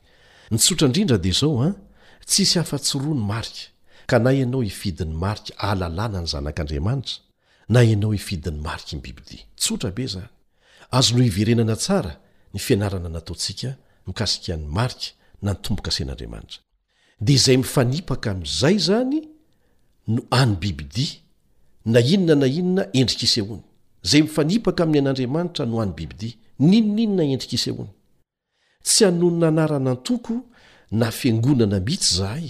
nysotra 0.50 0.86
indrindra 0.88 1.18
di 1.24 1.32
zao 1.40 1.58
an 1.66 1.70
ah, 1.74 1.80
tsisy 2.28 2.56
afa-tsyroa 2.62 3.16
ny 3.18 3.24
marika 3.32 3.66
ka 4.10 4.16
na 4.22 4.30
ianao 4.38 4.62
ifidin'ny 4.72 5.12
maria 5.22 5.54
alalna 5.68 6.06
ny 6.14 6.26
z't 6.28 7.23
na 7.68 7.80
ianao 7.84 8.14
ifidin'ny 8.14 8.60
mariky 8.66 8.96
ny 8.96 9.02
bibidia 9.02 9.42
tsotrabe 9.56 10.06
zany 10.06 10.28
azo 10.98 11.14
no 11.16 11.24
iverenana 11.24 11.76
tsara 11.84 12.12
ny 12.54 12.58
fianarana 12.64 13.08
nataotsika 13.14 13.70
mikasikan'ny 14.06 14.66
marika 14.76 15.06
na 15.44 15.50
nytombokasen'andriamanitra 15.52 16.58
dia 17.24 17.34
izay 17.40 17.56
mifanipaka 17.62 18.26
amin'izay 18.30 18.76
zany 18.86 19.18
no 20.14 20.22
any 20.30 20.54
bibidia 20.62 21.14
na 21.92 22.00
inona 22.14 22.34
na 22.34 22.46
inona 22.60 22.82
endrikisehony 23.00 23.62
izay 24.04 24.22
mifanipaka 24.22 24.80
amin'ny 24.82 25.00
an'andriamanitra 25.08 25.64
no 25.70 25.76
any 25.84 25.92
bibidia 25.98 26.34
n 26.68 26.72
inon 26.78 26.98
inona 27.04 27.22
endrikisehony 27.34 27.90
tsy 28.86 29.04
hanonyna 29.04 29.46
anarana 29.48 29.90
antoko 29.90 30.34
na 30.90 31.06
fiangonana 31.18 31.80
mihitsy 31.80 32.14
zahay 32.18 32.46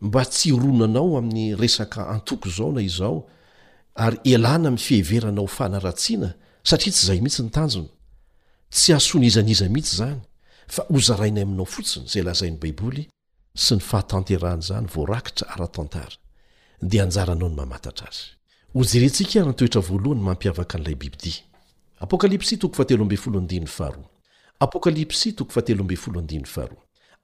mba 0.00 0.22
tsy 0.32 0.50
ronanao 0.62 1.18
amin'ny 1.18 1.56
resaka 1.62 2.08
antoko 2.14 2.48
izao 2.48 2.72
na 2.72 2.82
izao 2.82 3.18
ary 3.96 4.18
elana 4.24 4.68
ami 4.68 4.78
fiheveranao 4.78 5.46
h 5.46 5.54
fanaratsiana 5.56 6.30
satria 6.64 6.92
tsy 6.92 7.06
zay 7.06 7.20
mitsy 7.20 7.42
nytanjony 7.42 7.88
tsy 8.70 8.92
ason 8.92 9.22
izaniza 9.24 9.64
mihitsy 9.68 9.96
zany 9.96 10.20
fa 10.68 10.82
ho 10.88 10.98
zarainay 11.00 11.42
aminao 11.42 11.64
fotsiny 11.64 12.06
zay 12.08 12.22
lazainy 12.22 12.56
baiboly 12.58 13.08
sy 13.54 13.74
ny 13.76 13.80
fahatanterany 13.82 14.62
zany 14.62 14.86
voarakitra 14.94 15.48
aratantara 15.54 16.16
dao 16.80 17.10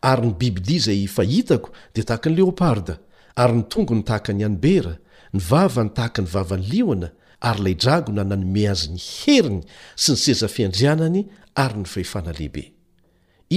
ary 0.03 0.27
ny 0.27 0.35
bibidi 0.35 0.79
zay 0.81 1.07
fahitako 1.07 1.69
dia 1.95 2.03
tahaka 2.05 2.31
ny 2.31 2.37
leoparda 2.37 2.99
ary 3.37 3.55
ny 3.57 3.63
tongony 3.63 4.03
tahaka 4.03 4.33
ny 4.33 4.43
anibera 4.45 4.99
ny 5.33 5.41
vavany 5.41 5.89
tahaka 5.95 6.23
ny 6.23 6.29
vavany 6.29 6.63
lioana 6.69 7.11
ary 7.41 7.61
ilay 7.61 7.75
dragona 7.83 8.25
nanome 8.31 8.65
azy 8.73 8.89
ny 8.95 8.99
heriny 9.13 9.61
sy 9.97 10.13
ny 10.13 10.17
seza 10.25 10.49
fiandrianany 10.49 11.23
ary 11.65 11.79
ny 11.81 11.85
fahefana 11.93 12.33
lehibe 12.33 12.65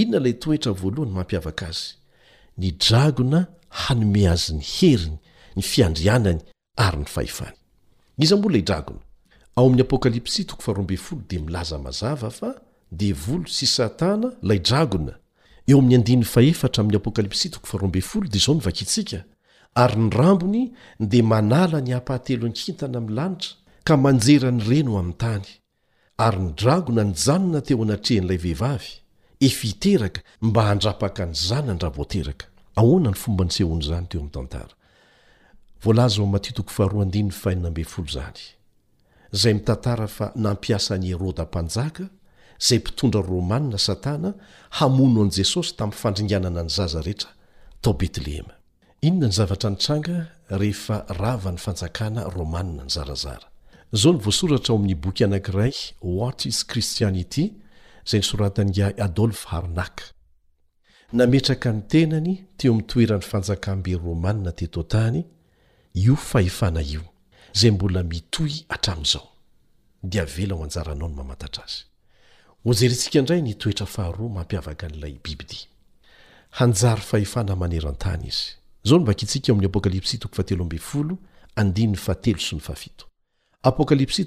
inona 0.00 0.18
lay 0.24 0.32
toetra 0.42 0.72
voalohany 0.80 1.12
mampiavaka 1.16 1.64
azy 1.72 1.88
ny 2.58 2.72
dragona 2.86 3.40
hanome 3.82 4.24
azy 4.34 4.52
ny 4.58 4.62
heriny 4.76 5.18
ny 5.56 5.62
fiandrianany 5.62 6.38
ary 6.76 6.98
ny 6.98 7.04
fahefaadaza 7.04 7.54
az 8.16 8.32
ary 19.76 19.96
ny 20.00 20.10
rambony 20.16 20.64
dia 21.00 21.22
manala 21.32 21.80
ny 21.86 21.90
hampahatelo 21.94 22.46
ny 22.52 22.56
hintana 22.64 22.98
amin'ny 22.98 23.16
lanitra 23.18 23.52
ka 23.88 23.94
manjera 24.04 24.50
ny 24.56 24.62
reno 24.70 24.92
amin'ny 25.00 25.16
tany 25.22 25.44
ary 26.26 26.40
ny 26.44 26.50
dragona 26.62 27.02
ny 27.08 27.12
janona 27.24 27.60
teo 27.66 27.78
anatrean'ilay 27.86 28.38
vehivavy 28.44 28.92
efiiteraka 29.48 30.20
mba 30.46 30.62
handrapaka 30.72 31.22
nyzanyndraoerakay 31.28 32.50
mitantara 39.54 40.06
fa 40.16 40.26
nampiasany 40.44 41.06
herôda 41.12 41.44
mpanjaka 41.50 42.04
zay 42.66 42.78
mpitondra 42.82 43.20
ny 43.22 43.28
romanina 43.32 43.78
satana 43.88 44.30
hamono 44.78 45.20
an' 45.24 45.30
jesosy 45.38 45.72
tamin'ny 45.78 45.98
fandringanana 46.02 46.62
ny 46.66 46.70
zaza 46.78 47.00
rehetra 47.06 47.30
tao 47.82 47.92
betlehema 48.00 48.54
inona 49.02 49.26
ny 49.28 49.32
zavatra 49.32 49.70
nitranga 49.70 50.16
rehefa 50.48 51.04
ravany 51.20 51.56
fanjakana 51.58 52.24
romania 52.36 52.82
ny 52.84 52.88
zarazara 52.90 53.46
zao 53.92 54.12
ny 54.12 54.18
voasoratra 54.24 54.74
o 54.74 54.78
amin'ny 54.78 54.94
boky 54.94 55.24
anankiray 55.24 55.72
watis 56.02 56.64
cristianity 56.66 57.52
zay 58.06 58.20
nysoratana 58.20 58.92
adolf 59.04 59.44
harnak 59.46 60.12
nametraka 61.12 61.72
ny 61.72 61.80
tenany 61.90 62.34
teo 62.56 62.72
ami'n 62.72 62.86
toeran'ny 62.90 63.22
fanjakambe 63.30 63.92
romanna 64.06 64.52
tetontany 64.52 65.20
io 65.94 66.16
fahefana 66.16 66.80
io 66.80 67.02
zay 67.58 67.70
mbola 67.70 68.02
mitohy 68.02 68.64
atramin'izaoaoy 68.68 70.60
zao 78.86 78.98
nvakitsika 78.98 79.52
ami'ny 79.52 79.66
apokalps 83.62 84.20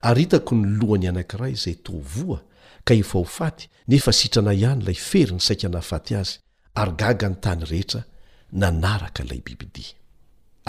aritako 0.00 0.54
ny 0.54 0.66
lohany 0.80 1.06
anankira 1.08 1.46
izay 1.54 1.74
tovoa 1.84 2.40
ka 2.86 2.92
efa 3.02 3.18
ho 3.18 3.24
faty 3.38 3.64
nefa 3.88 4.12
sitrana 4.12 4.52
ihany 4.52 4.82
ilay 4.82 4.94
fery 5.10 5.32
ny 5.34 5.40
saika 5.46 5.68
nahfaty 5.74 6.12
azy 6.20 6.32
ary 6.80 6.92
gaga 7.02 7.28
ny 7.30 7.34
tany 7.44 7.64
rehetra 7.70 8.00
nanaraka 8.60 9.20
ilay 9.26 9.40
bibidi 9.46 9.86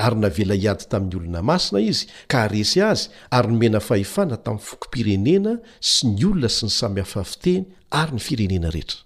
ary 0.04 0.16
navela 0.24 0.54
hiady 0.64 0.86
tamin'ny 0.92 1.16
olona 1.20 1.42
masina 1.50 1.80
izy 1.92 2.04
ka 2.32 2.38
haresy 2.44 2.80
azy 2.92 3.04
ary 3.38 3.48
nymena 3.52 3.80
fahefana 3.90 4.38
tamin'y 4.46 4.64
fokopirenena 4.70 5.54
sy 5.92 6.02
ny 6.12 6.26
olona 6.30 6.50
sy 6.58 6.64
ny 6.68 6.72
samyhafafiteny 6.82 7.62
ary 8.02 8.12
nyfirenena 8.18 8.70
rehetra 8.76 9.00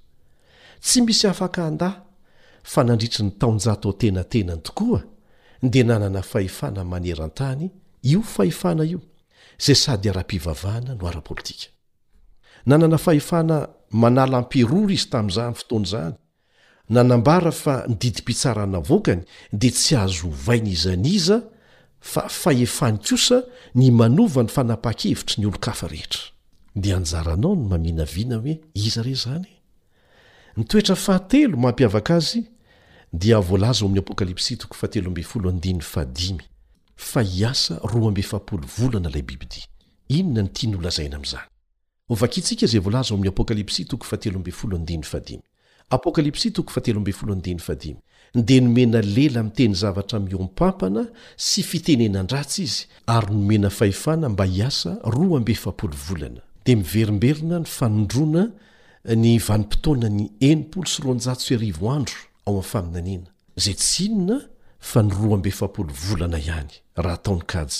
tsy 0.85 0.99
misy 1.07 1.25
afaka 1.33 1.59
andaha 1.69 1.97
fa 2.63 2.83
nandritry 2.83 3.23
ny 3.25 3.31
taonjatao 3.39 3.93
tenatenany 3.97 4.61
tokoa 4.61 5.01
dia 5.63 5.83
nanana 5.83 6.21
fahefana 6.23 6.83
maneran-tany 6.83 7.69
io 8.03 8.21
fahefana 8.21 8.83
io 8.85 8.99
zay 9.65 9.75
sady 9.75 10.09
araha-mpivavahana 10.09 10.93
no 10.95 11.07
ara-politika 11.07 11.67
nanana 12.65 12.97
fahefana 12.97 13.67
manala 13.91 14.37
ampiroro 14.37 14.89
izy 14.89 15.09
tamin'izany 15.09 15.53
fotoana 15.55 15.85
izany 15.85 16.15
nanambara 16.89 17.51
fa 17.51 17.83
mididim-pitsarana 17.87 18.79
voakany 18.79 19.21
dia 19.53 19.71
tsy 19.71 19.95
azo 19.95 20.27
hovaina 20.27 20.69
iza 20.69 20.95
n' 20.95 21.05
iza 21.05 21.43
fa 22.01 22.27
fahefany 22.29 22.97
tsosa 22.97 23.43
ny 23.75 23.91
manova 23.91 24.43
ny 24.43 24.49
fanapa-kevitry 24.49 25.37
ny 25.39 25.45
olo-kafa 25.47 25.87
rehetra 25.87 26.21
dia 26.75 26.97
anjaranao 26.97 27.55
no 27.55 27.67
mamina 27.69 28.05
viana 28.05 28.37
hoe 28.37 28.59
iza 28.73 29.01
re 29.03 29.13
zany 29.15 29.58
nytoetra 30.59 30.95
fahatelo 30.95 31.57
mampiavaka 31.57 32.13
azy 32.19 32.39
dia 33.21 33.39
volaza 33.49 33.81
oamin'ny 33.85 33.99
apokalypsy 34.05 34.53
toko 34.61 34.73
fahtelo 34.81 35.09
mbfolo 35.13 35.49
diny 35.65 35.79
fahd5y 35.91 36.37
fa 37.09 37.21
iasa 37.39 37.73
ro 37.91 37.99
ambeaolana 38.07 39.09
ay 39.09 39.23
a 48.37 48.41
de 48.47 48.55
nomena 48.61 48.99
lela 49.15 49.39
miteny 49.47 49.73
zavatra 49.81 50.17
miompampana 50.27 51.03
sy 51.47 51.59
fitenena 51.71 52.19
ndratsy 52.23 52.61
izy 52.67 52.81
ary 53.15 53.29
nomena 53.33 53.69
fahefana 53.79 54.29
mba 54.33 54.45
hiasa 54.55 54.89
ro 55.13 55.25
abeoana 55.41 56.41
d 56.65 56.75
miveriberina 56.79 57.55
nfaodrona 57.65 58.43
ny 59.15 59.39
vanim-potoana 59.41 60.09
ny 60.11 60.27
enompolo 60.41 60.87
sy 60.89 61.01
roanjatosy 61.03 61.55
arivo 61.55 61.89
andro 61.91 62.19
ao 62.45 62.53
ami'ny 62.53 62.65
faminaniana 62.71 63.29
zay 63.63 63.73
tsimona 63.81 64.35
fa 64.89 65.01
nyroa 65.03 65.35
ambe 65.35 65.51
faplvolana 65.59 66.37
ihany 66.39 66.69
raha 67.03 67.17
taonynkajy 67.23 67.77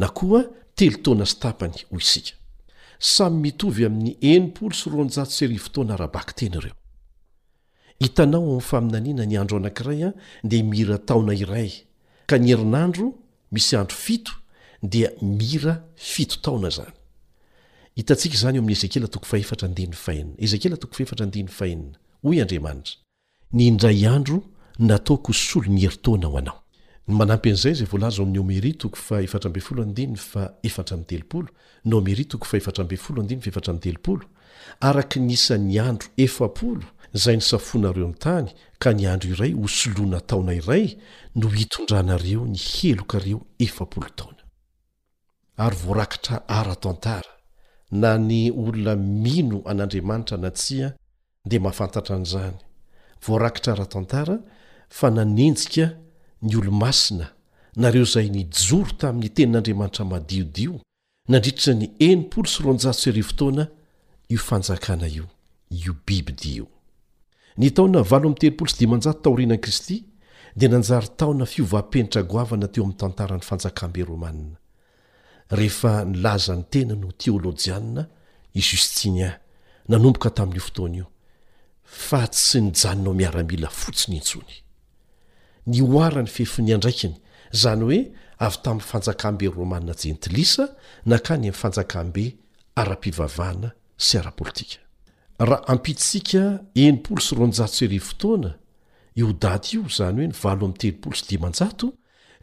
na 0.00 0.08
koa 0.08 0.42
telo 0.76 0.98
taona 1.04 1.24
s 1.26 1.34
tapany 1.38 1.76
hoy 1.90 2.00
isika 2.02 2.32
samy 2.98 3.36
mitovy 3.42 3.84
amin'ny 3.86 4.16
enompolo 4.32 4.74
sy 4.74 4.88
ronjao 4.90 5.24
sy 5.26 5.44
arivo 5.44 5.68
tona 5.68 5.96
rabaka 5.96 6.32
teny 6.32 6.56
ireo 6.58 6.74
hitanao 8.00 8.42
ao 8.46 8.52
a'ny 8.54 8.60
faminaniana 8.60 9.26
ny 9.26 9.36
andro 9.38 9.56
anankiray 9.58 10.04
an 10.04 10.14
dea 10.42 10.62
mira 10.62 10.98
taona 10.98 11.34
iray 11.34 11.72
ka 12.26 12.38
ny 12.38 12.48
herinandro 12.52 13.12
misy 13.52 13.76
andro 13.76 13.96
fito 13.96 14.32
dia 14.82 15.12
mira 15.22 15.84
fito 15.96 16.36
taona 16.42 16.70
zany 16.70 16.96
hitantsika 17.96 18.36
zany 18.38 18.56
eo 18.58 18.62
ami'ny 18.62 18.72
ezekela 18.74 19.08
toko 19.08 19.26
faefatra 19.26 19.68
andiny 19.68 19.92
fahinina 19.92 20.34
ezekela 20.44 20.76
toko 20.76 20.94
faefatra 20.96 21.26
ndiny 21.26 21.48
fahinna 21.58 21.96
o 22.24 22.30
andriamanitra 22.42 22.94
nyindray 23.52 24.06
andro 24.14 24.38
nataokosolony 24.78 25.80
heritona 25.80 26.28
oao 33.92 34.20
arak 34.80 35.16
nisany 35.16 35.78
andro 35.78 36.06
efapolo 36.16 36.84
zay 37.22 37.36
ny 37.36 37.40
safonareo 37.42 38.08
ny 38.08 38.14
tany 38.14 38.50
ka 38.78 38.92
nyandro 38.92 39.30
iray 39.34 39.54
osoloana 39.64 40.20
taona 40.20 40.52
iray 40.54 40.96
no 41.36 41.48
itondranareo 41.64 42.42
ny 42.46 42.56
heloka 42.72 43.18
reo 43.18 43.40
ef 43.58 43.80
taonaaryoaraktra 44.16 46.48
aratantara 46.48 47.32
na 47.92 48.16
ny 48.18 48.48
olona 48.52 48.96
mino 48.96 49.60
an'andriamanitra 49.68 50.38
na 50.40 50.50
tsia 50.50 50.86
dia 51.44 51.60
mahafantatra 51.60 52.16
an'izany 52.16 52.54
voarakitra 53.26 53.74
ra-tantara 53.80 54.36
fa 54.98 55.06
nanenjika 55.10 55.86
ny 56.46 56.56
olo-masina 56.56 57.26
nareo 57.82 58.04
izay 58.08 58.28
nijoro 58.36 58.92
tamin'ny 59.00 59.30
tenin'andriamanitra 59.36 60.04
madiodio 60.12 60.72
nandridritra 61.32 61.72
ny 61.80 61.86
enipolo 62.08 62.48
sy 62.52 62.58
ronjaosr 62.66 63.16
fotoana 63.28 63.64
io 64.32 64.38
fanjakana 64.48 65.06
io 65.16 65.26
io 65.84 65.92
bibi 66.06 66.32
diio 66.40 66.66
ny 67.58 67.70
taona 67.76 68.00
valo 68.10 68.26
am'y 68.32 68.38
telopolo 68.40 68.70
sy 68.72 68.78
dimanjato 68.80 69.18
taorianan'i 69.22 69.60
kristy 69.64 69.96
dia 70.58 70.68
nanjary 70.72 71.08
taona 71.20 71.44
fiovampenitra 71.52 72.22
goavana 72.30 72.66
teo 72.72 72.82
amin'ny 72.84 72.98
tantarany 73.00 73.42
fanjakambe 73.50 74.04
romanina 74.10 74.56
rehefa 75.52 76.04
nilaza 76.04 76.56
ny 76.56 76.64
tena 76.72 76.94
no 76.96 77.12
teôlôjiana 77.12 78.02
i 78.56 78.60
justinia 78.60 79.36
nanomboka 79.88 80.30
tamin'io 80.32 80.60
fotoana 80.66 80.96
io 80.96 81.06
fa 81.84 82.24
tsy 82.26 82.60
nyjanonao 82.68 83.14
miaramila 83.14 83.68
fotsiny 83.68 84.16
intsony 84.16 84.54
ny 85.68 85.82
oarany 85.84 86.26
fefinia 86.34 86.76
ndraikiny 86.80 87.16
zany 87.52 87.84
hoe 87.84 88.00
avy 88.38 88.56
tamin'ny 88.64 88.88
fanjakambe 88.90 89.46
romanina 89.48 89.94
jentilisa 90.00 90.68
nakany 91.06 91.48
ami'fanjakambe 91.48 92.24
ara-pivavahana 92.80 93.70
sy 93.96 94.16
arapolitika 94.18 94.78
raha 95.38 95.68
ampidsika 95.68 96.62
enimpolo 96.74 97.20
sy 97.20 97.34
ronjato 97.36 97.72
sri 97.72 98.00
fotoana 98.00 98.56
io 99.16 99.32
dady 99.32 99.76
io 99.76 99.88
zany 99.88 100.16
hoe 100.20 100.26
nyvalo 100.32 100.64
ami'ny 100.64 100.78
telipolo 100.78 101.14
sy 101.16 101.24
dimanjato 101.28 101.92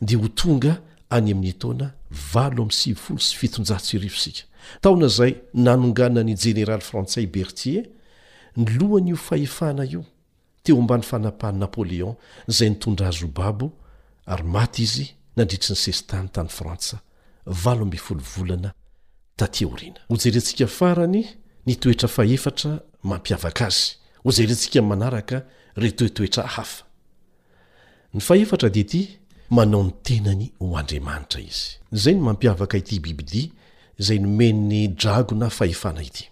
dea 0.02 0.20
ho 0.22 0.28
tonga 0.30 0.78
any 1.10 1.32
amin'ny 1.32 1.54
tona 1.54 1.92
valo 2.34 2.64
am' 2.64 2.72
sivyfolo 2.72 3.20
sy 3.20 3.36
fitonjahtsirivo 3.38 4.18
sika 4.20 4.42
taona 4.82 5.08
zay 5.08 5.36
nanongana 5.54 6.24
ny 6.24 6.36
jeneraly 6.38 6.84
frantsay 6.84 7.26
bertier 7.28 7.86
ny 8.58 8.68
lohany 8.78 9.10
io 9.12 9.16
fahefahna 9.18 9.84
io 9.86 10.04
teo 10.64 10.78
amban'ny 10.80 11.04
fanapaha 11.04 11.52
napoléon 11.54 12.16
zay 12.48 12.70
nitondra 12.70 13.08
azobabo 13.08 13.72
ary 14.26 14.44
maty 14.44 14.82
izy 14.84 15.08
nandritry 15.38 15.74
ny 15.74 15.78
sestany 15.78 16.30
tany 16.30 16.48
frantsa 16.50 17.00
valo 17.46 17.82
amfolo 17.86 18.22
volana 18.36 18.74
tatioriana 19.36 20.00
ho 20.10 20.16
jerentsika 20.18 20.68
farany 20.68 21.26
nitoetra 21.66 22.08
fahefatra 22.08 22.80
mampiavaka 23.04 23.66
azy 23.66 23.96
ho 24.24 24.32
zerentsika 24.32 24.82
manaraka 24.82 25.42
retoetoetra 25.76 26.44
hafadety 26.56 29.19
manao 29.50 29.84
ny 29.84 29.92
tenany 30.04 30.52
ho 30.62 30.76
andriamanitra 30.78 31.40
izy 31.42 31.78
zay 31.92 32.14
ny 32.14 32.22
mampiavaka 32.22 32.78
ity 32.78 33.00
bibidi 33.00 33.52
zay 33.98 34.20
nomeny 34.20 34.88
dragona 34.88 35.50
fahefana 35.50 36.04
ity 36.04 36.30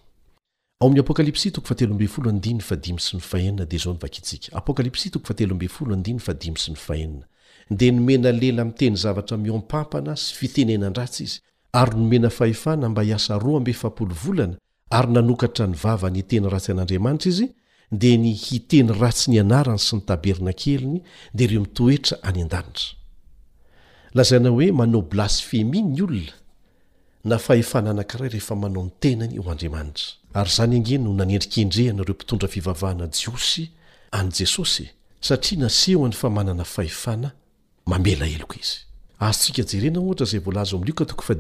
dea 7.78 7.91
nomena 7.91 8.32
lela 8.32 8.63
miteny 8.65 8.95
zavatra 8.97 9.38
miompampana 9.38 10.15
sy 10.15 10.36
fitenenandratsy 10.36 11.24
izy 11.24 11.39
ary 11.74 11.97
nomena 11.97 12.30
fahefana 12.30 12.89
mba 12.89 13.01
hiasa 13.03 13.38
ro 13.39 13.59
be 13.59 13.74
fvolana 13.74 14.55
ary 14.89 15.11
nanokatra 15.11 15.68
nyvava 15.68 16.09
ny 16.09 16.18
iteny 16.20 16.47
ratsy 16.49 16.72
an'andriamanitra 16.72 17.30
izy 17.30 17.47
dea 17.91 18.18
ny 18.18 18.34
hiteny 18.36 18.93
ratsy 18.99 19.32
nyanarany 19.32 19.80
sy 19.80 19.95
ny 19.95 20.01
tabernakeliny 20.01 21.01
dia 21.34 21.45
ireo 21.47 21.61
mitoetra 21.68 22.18
any 22.24 22.41
an-danitra 22.41 22.95
lazaina 24.14 24.49
hoe 24.49 24.72
manao 24.72 25.01
blasfemi 25.01 25.82
ny 25.82 26.01
olona 26.01 26.34
na 27.24 27.38
faefana 27.38 27.89
anakiray 27.91 28.30
rehefa 28.30 28.55
manao 28.55 28.84
ny 28.86 28.89
tenany 28.99 29.36
eo 29.36 29.51
andriamanitra 29.51 30.03
ary 30.34 30.49
zany 30.49 30.76
ange 30.76 30.97
no 30.97 31.14
nanendrikendrehanareo 31.14 32.14
mpitondra 32.16 32.47
fivavahana 32.47 33.08
jiosy 33.12 33.66
anjesosy 34.12 34.88
satria 35.22 35.60
nasehony 35.60 36.14
fa 36.14 36.30
manana 36.30 36.66
hana 37.05 37.32
mamela 37.86 38.28
eloo 38.28 38.53
izy 38.60 38.78
antsika 39.20 39.64
jerenaaazayz 39.64 40.41
a 40.47 41.36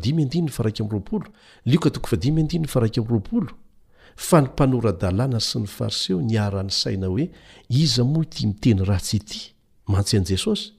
nymanoraàna 4.49 5.39
sy 5.39 5.59
ny 5.59 5.67
fariseo 5.67 6.21
nyaany 6.21 6.69
saina 6.69 7.07
hoe 7.07 7.29
iz 7.69 7.97
moat 7.99 8.41
miteny 8.41 8.83
rasy 8.85 9.17
ityy 9.17 10.76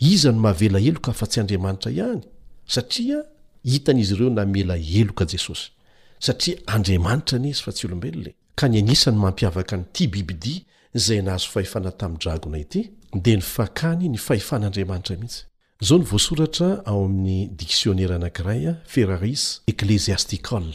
iza 0.00 0.32
ny 0.32 0.38
mahavela 0.40 0.78
heloka 0.78 1.12
fa 1.12 1.26
tsy 1.26 1.40
andriamanitra 1.40 1.90
ihany 1.90 2.22
satria 2.66 3.22
hitan'izy 3.64 4.14
ireo 4.14 4.30
namela 4.30 4.76
eloka 4.78 5.24
jesosy 5.26 5.70
satria 6.18 6.56
andriamanitra 6.66 7.38
ny 7.38 7.48
izy 7.50 7.62
fa 7.62 7.72
tsy 7.72 7.86
olombelona 7.86 8.28
e. 8.30 8.34
ka 8.54 8.68
nyanisany 8.68 9.16
mampiavaka 9.18 9.76
nyti 9.76 10.06
bibidia 10.08 10.60
zay 10.94 11.22
nahazo 11.22 11.46
fahefana 11.48 11.90
tamin'ny 11.90 12.20
dragona 12.20 12.58
ity 12.58 12.90
dia 13.22 13.36
ny 13.36 13.42
fakany 13.42 14.08
ny 14.08 14.18
fahefan'andriamanitra 14.18 15.16
mihitsy 15.16 15.42
izao 15.80 15.98
ny 15.98 16.04
voasoratra 16.10 16.70
ao 16.86 17.04
amin'ny 17.04 17.48
diksionera 17.56 18.16
anankiray 18.16 18.68
a 18.68 18.74
feraris 18.86 19.60
eclesiasticole 19.66 20.74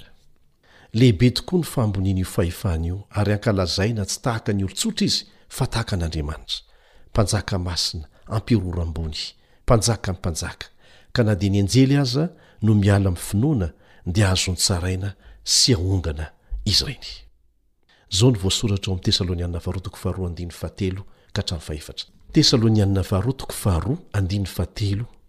lehibe 0.93 1.29
tokoa 1.31 1.59
ny 1.61 1.65
famboninyio 1.65 2.25
fahefaan'io 2.25 3.05
ary 3.09 3.31
hankalazaina 3.31 4.05
tsy 4.05 4.19
tahaka 4.21 4.53
ny 4.53 4.63
olontsotra 4.63 5.05
izy 5.07 5.25
fa 5.49 5.67
tahaka 5.67 5.95
an'andriamanitramnjaka 5.95 7.57
asina 7.73 8.07
ampirorambony 8.29 9.15
mpanjaka 9.63 10.11
min 10.11 10.19
mpanjaka 10.19 10.67
ka 11.15 11.21
na 11.23 11.33
dia 11.39 11.49
ny 11.53 11.59
anjely 11.63 11.95
aza 12.03 12.23
no 12.65 12.71
miala 12.83 13.07
amiy 13.11 13.21
finoana 13.29 13.67
dia 14.13 14.25
ahazonytsaraina 14.27 15.09
sy 15.57 15.69
ahongana 15.77 16.25
izy 16.71 16.83
renyosaaehe 16.85 18.45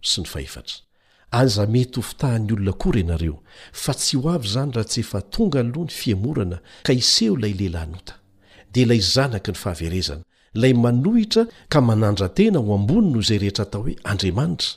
sy 0.09 0.19
ny 0.23 0.27
fahetra 0.43 0.75
aza 1.41 1.61
mety 1.73 1.95
hofitahan'ny 1.99 2.51
olona 2.55 2.73
kory 2.83 3.01
ianareo 3.03 3.37
fa 3.83 3.93
tsy 3.99 4.15
ho 4.21 4.25
avy 4.35 4.47
izany 4.49 4.71
raha 4.75 4.85
tsy 4.89 4.99
efa 5.05 5.19
tonga 5.33 5.61
loha 5.73 5.85
ny 5.87 5.91
fiamorana 6.01 6.57
ka 6.85 6.91
iseho 7.01 7.33
ilay 7.37 7.53
lehilahy 7.59 7.87
nota 7.93 8.13
dia 8.73 8.83
ilay 8.85 8.99
zanaky 9.15 9.51
ny 9.53 9.57
fahaverezana 9.63 10.23
lay 10.53 10.73
manohitra 10.73 11.45
ka 11.69 11.81
manandra 11.81 12.29
tena 12.29 12.59
ho 12.59 12.75
ambony 12.75 13.09
noho 13.11 13.21
izay 13.23 13.37
rehetra 13.43 13.65
atao 13.65 13.81
hoe 13.85 13.95
andriamanitra 14.11 14.67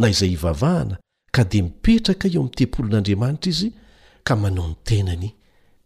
na 0.00 0.06
izay 0.10 0.28
hivavahana 0.30 0.96
ka 1.34 1.42
dia 1.50 1.62
mipetraka 1.66 2.26
eo 2.28 2.40
amin'ny 2.40 2.54
tempolin'andriamanitra 2.58 3.48
izy 3.54 3.68
ka 4.26 4.34
manao 4.42 4.66
ny 4.70 4.74
tenany 4.88 5.28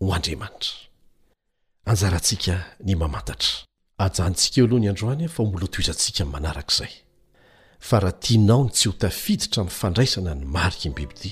ho 0.01 0.09
andriamanitraajrky 0.15 2.53
antohdamizatikamnarkzay 4.91 6.93
fa 7.89 7.97
raha 8.01 8.13
tianaony 8.25 8.71
tsy 8.75 8.87
hotafiditra 8.89 9.61
mfandraisana 9.65 10.33
ny 10.35 10.45
marikyny 10.55 10.95
bibity 10.97 11.31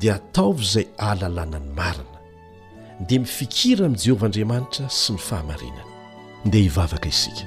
dia 0.00 0.14
ataovy 0.14 0.62
izay 0.66 0.86
hahalalàna 0.98 1.58
ny 1.64 1.68
marina 1.78 2.16
dia 3.06 3.20
mifikira 3.20 3.80
amin'i 3.86 4.02
jehovah 4.04 4.26
andriamanitra 4.28 4.84
sy 5.00 5.12
ny 5.12 5.18
fahamarinany 5.28 5.97
dea 6.44 6.60
hivavaka 6.60 7.08
isika 7.08 7.40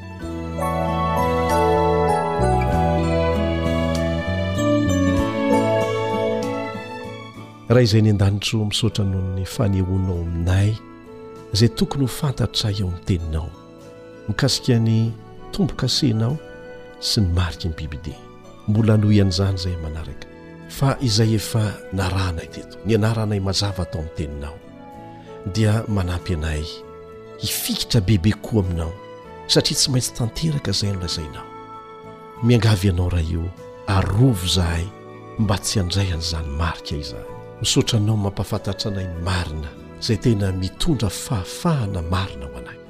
raha 7.69 7.81
izay 7.87 8.01
ny 8.05 8.09
an-danitro 8.11 8.59
misaotranoho 8.69 9.27
ny 9.39 9.45
fanehonao 9.53 10.19
aminay 10.23 10.71
izay 11.53 11.69
tokony 11.77 12.01
ho 12.01 12.07
fantatra 12.19 12.69
eo 12.69 12.75
amin'ny 12.87 13.05
teninao 13.07 13.49
mikasika 14.27 14.75
ny 14.87 14.95
tombo-kasehnao 15.53 16.35
sy 17.07 17.17
ny 17.21 17.27
mariky 17.37 17.67
ny 17.67 17.73
bibi 17.77 17.97
di 18.05 18.13
mbola 18.67 18.93
noyhan'izany 19.01 19.57
zay 19.63 19.75
manaraka 19.83 20.27
fa 20.77 20.89
izay 21.07 21.31
efa 21.39 21.63
naranay 21.97 22.47
teto 22.53 22.75
ny 22.85 22.93
anaranay 22.95 23.39
mazava 23.47 23.81
atao 23.83 24.01
amin'ny 24.01 24.15
teninao 24.17 24.57
dia 25.55 25.73
manampy 25.95 26.33
anay 26.37 26.63
hifikitra 27.41 28.01
bebe 28.01 28.31
koa 28.31 28.59
aminao 28.59 28.93
satria 29.47 29.77
tsy 29.77 29.89
maintsy 29.91 30.13
tanteraka 30.13 30.71
izay 30.71 30.89
anolazainao 30.91 31.47
miangavy 32.43 32.87
ianao 32.87 33.09
raha 33.09 33.23
io 33.33 33.45
arovo 33.87 34.37
izahay 34.45 34.85
mba 35.39 35.57
tsy 35.57 35.79
andrayan'izany 35.79 36.49
marika 36.59 36.95
iza 36.95 37.17
misaotra 37.61 37.99
anao 37.99 38.17
mampafantatra 38.17 38.91
anainy 38.91 39.15
marina 39.25 39.69
izay 40.01 40.17
tena 40.23 40.51
mitondra 40.51 41.09
fahafahana 41.09 42.01
marina 42.13 42.45
ho 42.45 42.57
anaky 42.57 42.85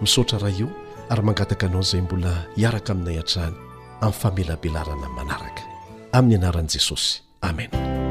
misaotra 0.00 0.38
raha 0.38 0.58
io 0.60 0.68
ary 1.08 1.22
mangataka 1.22 1.66
anao 1.66 1.80
izay 1.84 2.00
mbola 2.00 2.32
hiaraka 2.56 2.92
aminay 2.92 3.16
han-trany 3.16 3.54
amin'ny 4.00 4.12
famelabelarana 4.22 5.06
n 5.06 5.14
manaraka 5.18 5.62
amin'ny 6.18 6.36
anaran'i 6.40 6.72
jesosy 6.74 7.20
amena 7.40 8.07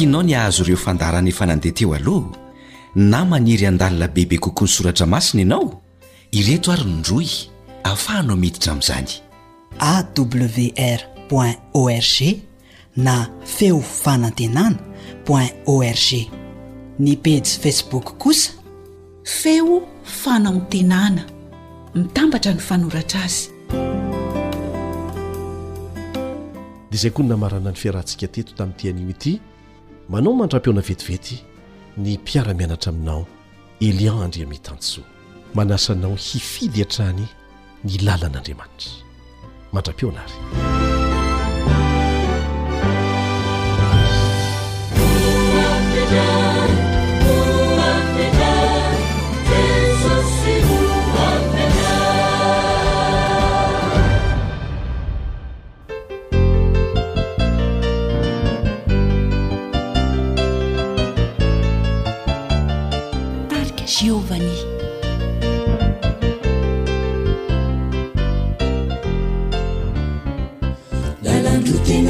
inao 0.00 0.22
ny 0.22 0.34
ahazo 0.38 0.62
ireo 0.64 0.76
fandarana 0.76 1.28
efanandeha 1.28 1.74
teo 1.74 1.94
aloha 1.94 2.28
na 2.94 3.24
maniry 3.24 3.66
an-dalina 3.66 4.08
beibe 4.08 4.38
kokoany 4.38 4.68
soratra 4.70 5.06
masina 5.06 5.42
ianao 5.42 5.80
ireto 6.32 6.72
ary 6.72 6.84
no 6.84 6.96
ndroy 6.98 7.28
ahafahanao 7.84 8.36
metitra 8.36 8.72
amin'izany 8.72 9.08
awri 9.78 11.56
org 11.72 12.42
na 12.96 13.28
feo 13.44 13.80
fanantenana 13.82 14.78
oin 15.28 15.50
org 15.66 16.28
ny 16.98 17.16
pase 17.16 17.58
facebook 17.60 18.18
kosa 18.18 18.50
feo 19.24 19.82
fanaontenana 20.02 21.24
mitambatra 21.94 22.54
ny 22.54 22.60
fanoratra 22.60 23.22
azy 23.24 23.50
de 26.90 26.96
zay 27.02 27.10
koa 27.10 27.22
ny 27.24 27.28
namarana 27.30 27.70
ny 27.70 27.76
firahantsika 27.76 28.28
teto 28.30 28.54
tamin'nyitiano 28.54 29.10
ity 29.10 29.40
manao 30.08 30.32
mandra-peona 30.32 30.80
vetivety 30.80 31.38
ny 31.98 32.16
mpiara-mianatra 32.18 32.88
aminao 32.90 33.26
elian 33.80 34.22
andreamitansoa 34.26 35.04
manasanao 35.54 36.14
hifidy 36.14 36.80
han-trany 36.82 37.24
ny 37.84 37.94
lalan'andriamanitra 38.04 38.92
mandrapeona 39.72 40.20
ary 40.24 40.77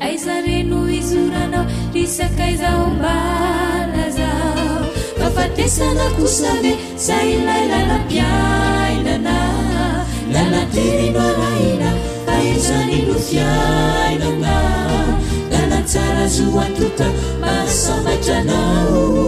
aizareno 0.00 0.78
izoranao 0.98 1.66
risakaizaombanaza 1.92 4.30
mafatesana 5.20 6.06
kosa 6.18 6.50
le 6.62 6.72
saylailana 7.04 7.94
mpiainana 8.04 9.36
nanaterinoaraina 10.32 11.90
aizareno 12.36 13.14
piainana 13.28 14.54
nanatsara 15.52 16.26
zoatota 16.36 17.06
masovatranao 17.40 19.27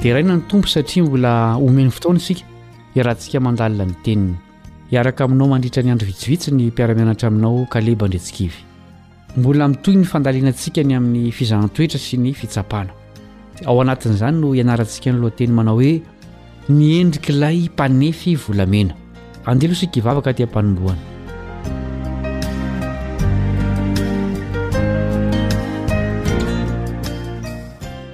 dia 0.00 0.14
raina 0.14 0.32
ny 0.36 0.42
tompo 0.48 0.66
satria 0.72 1.04
mbola 1.04 1.32
omeny 1.66 1.90
fotaona 1.94 2.16
isika 2.20 2.42
iarantsika 2.98 3.36
mandalina 3.40 3.84
ny 3.84 3.94
teniny 4.04 4.36
hiaraka 4.90 5.24
aminao 5.28 5.48
mandritra 5.52 5.82
ny 5.84 5.92
andro 5.92 6.08
vitsivitsy 6.10 6.48
ny 6.56 6.62
mpiaramianatra 6.72 7.28
aminao 7.28 7.66
kaleba 7.72 8.06
indretsikivy 8.08 8.56
mbola 9.36 9.68
mitoy 9.72 9.96
ny 10.00 10.04
fandalianantsika 10.12 10.82
ny 10.88 10.94
amin'ny 10.98 11.30
fizanan 11.38 11.68
toetra 11.74 12.00
sy 12.06 12.16
ny 12.16 12.32
fitsapana 12.40 12.96
ao 13.66 13.76
anatin'izany 13.84 14.36
no 14.40 14.54
hianarantsika 14.56 15.12
ny 15.12 15.18
lohateny 15.20 15.52
manao 15.58 15.76
hoe 15.82 16.00
niendrikailay 16.78 17.58
mpanefy 17.68 18.34
volamena 18.44 18.94
andelo 19.44 19.74
isika 19.76 19.96
ivavaka 20.00 20.32
tyampanomboany 20.36 21.00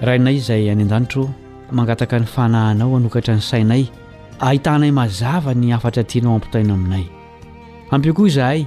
rahainay 0.06 0.36
izay 0.42 0.70
any 0.70 0.82
an-danitro 0.86 1.28
mangataka 1.72 2.18
ny 2.18 2.24
fanahanao 2.26 2.94
hanokatra 2.94 3.34
ny 3.36 3.40
sainay 3.40 3.84
ahitanay 4.40 4.90
mazava 4.90 5.54
ny 5.54 5.72
afatra 5.74 6.04
tianao 6.04 6.34
ampitaina 6.36 6.74
aminay 6.74 7.04
ampikoa 7.90 8.28
izahay 8.28 8.66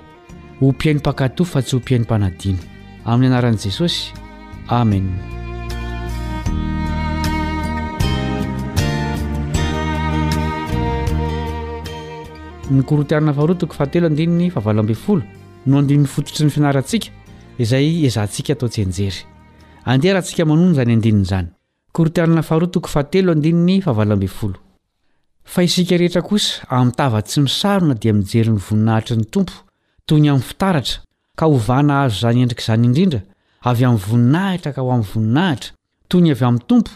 ompiain'ny 0.61 0.99
mpakato 0.99 1.45
fa 1.45 1.61
tsy 1.61 1.75
ho 1.75 1.79
mpiain'ny 1.79 2.03
mpanadiana 2.03 2.59
amin'ny 3.05 3.27
anaran'i 3.35 3.57
jesosy 3.65 4.11
amen 4.67 5.05
ny 12.71 12.81
korotina 12.83 13.31
aotiko 13.37 13.73
fahteoanahavaaol 13.79 15.21
no 15.65 15.79
andinn'ny 15.79 16.07
fototsy 16.13 16.43
ny 16.43 16.51
finarantsika 16.55 17.07
izay 17.57 17.87
izantsika 18.07 18.53
atao 18.53 18.69
tsy 18.69 18.83
anjery 18.85 19.21
andeha 19.91 20.13
raha 20.13 20.25
tsika 20.27 20.45
manony 20.49 20.73
zany 20.75 20.93
andininazany 20.95 21.47
fa 25.43 25.61
isika 25.63 25.97
rehetra 25.97 26.21
kosa 26.21 26.61
amintava 26.69 27.21
tsy 27.27 27.39
misarona 27.41 27.93
dia 28.01 28.13
mijeryn'ny 28.13 28.61
voninahitry 28.67 29.15
ny 29.19 29.25
tompo 29.33 29.53
toyny 30.07 30.27
amin'ny 30.29 30.45
fitaratra 30.49 30.99
ka 31.39 31.45
hovana 31.51 31.93
azo 32.03 32.15
izany 32.17 32.39
endrik'izany 32.45 32.83
indrindra 32.87 33.19
avy 33.69 33.83
amin'ny 33.87 34.03
voninahitra 34.09 34.71
ka 34.75 34.81
ho 34.85 34.89
amin'ny 34.95 35.09
voninahitra 35.11 35.71
toy 36.09 36.21
ny 36.23 36.29
avy 36.35 36.43
amin'ny 36.47 36.65
tompo 36.69 36.91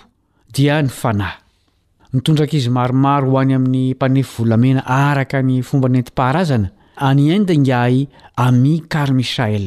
dia 0.56 0.78
ny 0.86 0.90
fanahy 1.00 1.38
mitondraka 2.14 2.56
izy 2.60 2.70
maromaro 2.78 3.30
ho 3.32 3.36
any 3.44 3.54
amin'ny 3.58 3.84
mpanefy 3.98 4.32
volamena 4.38 4.82
araka 5.04 5.42
ny 5.48 5.56
fomba 5.68 5.88
nenty-paharazana 5.96 6.70
any 7.10 7.26
andingahy 7.36 8.02
ami 8.46 8.74
karmisael 8.94 9.66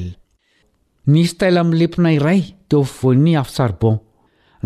nisy 1.10 1.32
taila 1.40 1.60
min'ny 1.66 1.78
lemponay 1.82 2.16
iray 2.20 2.40
teo 2.68 2.82
fvon'ny 2.94 3.32
afitsaribon 3.42 3.96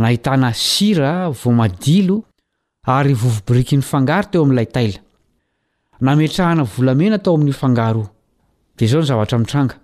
nahitana 0.02 0.50
sira 0.54 1.30
vomadilo 1.40 2.16
ary 2.96 3.14
vovobriky 3.22 3.76
ny 3.76 3.82
fangaro 3.90 4.28
teo 4.30 4.42
amin'ilay 4.44 4.68
taila 4.76 5.00
nametrahana 6.06 6.64
volamena 6.74 7.16
tao 7.24 7.34
amin'ny 7.36 7.52
fangaro 7.60 8.04
dia 8.76 8.88
zao 8.92 9.00
ny 9.02 9.08
zavatra 9.10 9.38
mitranga 9.42 9.74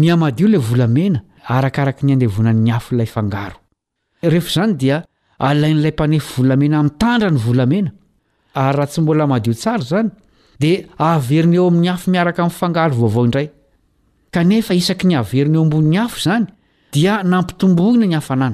miamadio 0.00 0.46
la 0.54 0.58
volamena 0.68 1.18
arakaraka 1.56 2.02
ny 2.06 2.12
andevonanny 2.16 2.70
afolay 2.78 3.08
fangar 3.14 3.52
rehefa 4.32 4.52
zany 4.56 4.74
dia 4.82 4.96
alain'ilay 5.48 5.94
mpanefy 5.96 6.30
volamena 6.38 6.78
m'tandra 6.86 7.28
ny 7.34 7.38
volamena 7.46 7.90
ary 8.64 8.74
raha 8.78 8.88
tsy 8.92 8.98
mbola 9.04 9.24
madio 9.32 9.54
tsara 9.60 9.84
zany 9.92 10.08
dia 10.62 10.78
aaveriny 11.08 11.56
eo 11.60 11.66
amin'ny 11.70 11.88
afo 11.94 12.06
miaraka 12.14 12.40
in'nyfangaro 12.42 12.94
vaovao 13.02 13.24
indray 13.26 13.48
kanefa 14.34 14.72
isaky 14.80 15.06
ny 15.08 15.14
haverinyeo 15.20 15.64
mbonny 15.68 15.98
af 16.04 16.14
zany 16.26 16.44
dia 16.94 17.12
nampitomboina 17.30 18.06
ny 18.10 18.16
afnaa 18.22 18.50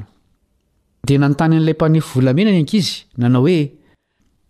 dia 1.08 1.18
nantanyn'ilay 1.22 1.74
mpanefy 1.76 2.10
volamena 2.16 2.50
nyanky 2.56 2.76
izy 2.82 2.96
nanao 3.20 3.44
oe 3.48 3.54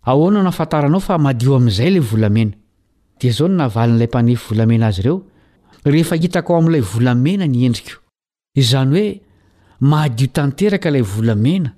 ahoana 0.09 0.39
nafantaranao 0.47 1.01
fa 1.07 1.15
mahadio 1.25 1.51
am'izay 1.59 1.89
lay 1.95 2.03
volamena 2.11 2.53
dizao 3.19 3.47
navalin'lay 3.59 4.09
mpanefy 4.11 4.43
volamena 4.49 4.85
azy 4.91 4.99
reo 5.05 5.15
rehef 5.91 6.09
hitak 6.23 6.45
ao 6.49 6.55
am'lay 6.61 6.83
volamena 6.93 7.45
nyendrik 7.47 7.89
zy 8.69 8.73
oe 8.81 9.03
maaio 9.89 10.27
tanteraka 10.37 10.89
lay 10.95 11.03
volamena 11.13 11.69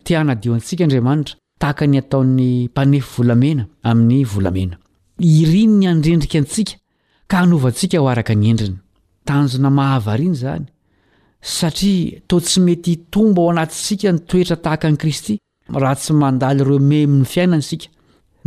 tiana 0.05 0.33
dio 0.41 0.53
antsika 0.57 0.83
andriamanitra 0.85 1.35
tahaka 1.61 1.85
ny 1.91 1.97
ataon'ny 2.03 2.51
mpanefy 2.69 3.09
volamena 3.17 3.63
amin'ny 3.89 4.19
volamena 4.33 4.75
irino 5.37 5.75
ny 5.79 5.87
andrendrika 5.93 6.37
antsika 6.43 6.73
ka 7.29 7.35
hanovantsika 7.43 7.97
ho 8.01 8.05
araka 8.13 8.33
ny 8.41 8.45
endriny 8.53 8.77
tanjona 9.27 9.69
mahavariana 9.77 10.35
izany 10.37 10.65
satria 11.55 12.19
toa 12.29 12.41
tsy 12.47 12.59
mety 12.67 12.93
tomba 13.13 13.39
ao 13.43 13.49
anatisika 13.53 14.07
ny 14.15 14.19
toetra 14.29 14.57
tahaka 14.65 14.85
an'yi 14.89 14.99
kristy 15.03 15.33
raha 15.81 15.95
tsy 16.01 16.11
mandaly 16.21 16.61
ireo 16.63 16.79
memin'ny 16.91 17.25
fiainany 17.33 17.63
isika 17.65 17.87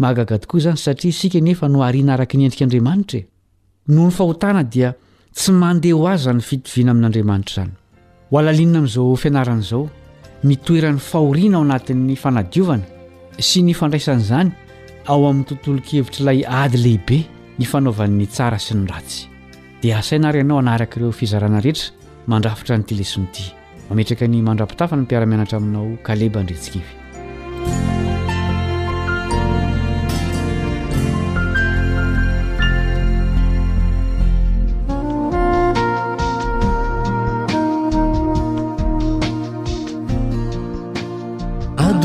mahagaga 0.03 0.35
tokoa 0.43 0.59
izany 0.61 0.79
satria 0.85 1.11
isika 1.15 1.39
nefa 1.47 1.65
no 1.73 1.79
hariana 1.87 2.13
araka 2.17 2.35
nyendrik'andriamanitra 2.41 3.19
e 3.21 3.27
no 3.95 4.03
ny 4.09 4.13
fahotana 4.19 4.63
dia 4.75 4.89
tsy 5.37 5.51
mandeha 5.63 5.97
ho 5.99 6.05
azany 6.15 6.41
fitoviana 6.49 6.91
amin'andriamanitra 6.95 7.53
izany 7.63 7.73
hoalalinina 8.31 8.79
amin'izao 8.81 9.17
fianaran'izao 9.23 9.85
mitoeran'ny 10.45 11.01
fahoriana 11.01 11.57
ao 11.59 11.64
anatin'ny 11.64 12.14
fanadiovana 12.14 13.41
sy 13.41 13.62
ny 13.66 13.74
fandraisany 13.76 14.20
izany 14.22 14.51
ao 15.09 15.22
amin'ny 15.28 15.47
tontolo 15.49 15.80
kevitrailay 15.80 16.43
ady 16.47 16.80
lehibe 16.82 17.18
ny 17.59 17.64
fanaovan'ny 17.66 18.26
tsara 18.26 18.59
sy 18.61 18.76
ny 18.76 18.87
ratsy 18.91 19.26
dia 19.82 19.99
asaina 19.99 20.32
ry 20.32 20.43
ianao 20.45 20.59
hanaarakaireo 20.62 21.12
fizarana 21.12 21.61
rehetra 21.61 22.20
mandrafitra 22.26 22.76
nyitylesin'ity 22.78 23.51
mametraka 23.89 24.28
ny 24.28 24.43
mandrapitafayny 24.43 25.03
mpiaramianatra 25.07 25.59
aminao 25.62 25.97
kaleba 26.05 26.43
nydretsikevy 26.45 27.06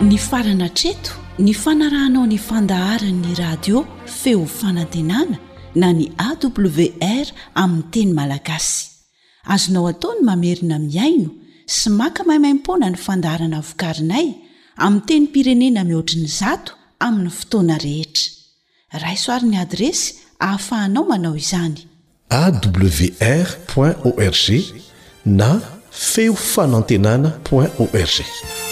ny 0.00 0.18
farana 0.18 0.68
treto 0.68 1.12
ny 1.38 1.54
fanarahanao 1.54 2.26
nyfandaharany'ny 2.26 3.34
radio 3.38 3.86
feo 4.06 4.44
fanantenana 4.46 5.38
na 5.74 5.92
ny 5.92 6.10
awr 6.20 7.26
aminy 7.54 7.82
teny 7.90 8.12
malagasy 8.12 8.90
azonao 9.44 9.88
ataony 9.88 10.20
mamerina 10.24 10.78
miaino 10.78 11.30
sy 11.66 11.88
maka 11.90 12.22
maimaimpona 12.24 12.90
ny 12.90 12.96
fandaharana 13.00 13.60
vokarinay 13.60 14.26
ami 14.76 15.00
teny 15.08 15.26
pirenena 15.32 15.84
mihoatriny 15.84 16.26
zato 16.28 16.74
amin'ny 17.00 17.30
fotoana 17.30 17.78
rehetra 17.78 18.28
raisoarin'ny 19.02 19.56
adresy 19.64 20.14
hahafahanao 20.40 21.04
manao 21.08 21.34
izany 21.36 21.86
awr 22.28 23.48
org 24.04 24.46
na 25.24 25.60
feofanantenana 25.90 27.30
oin 27.52 27.70
org 27.78 28.69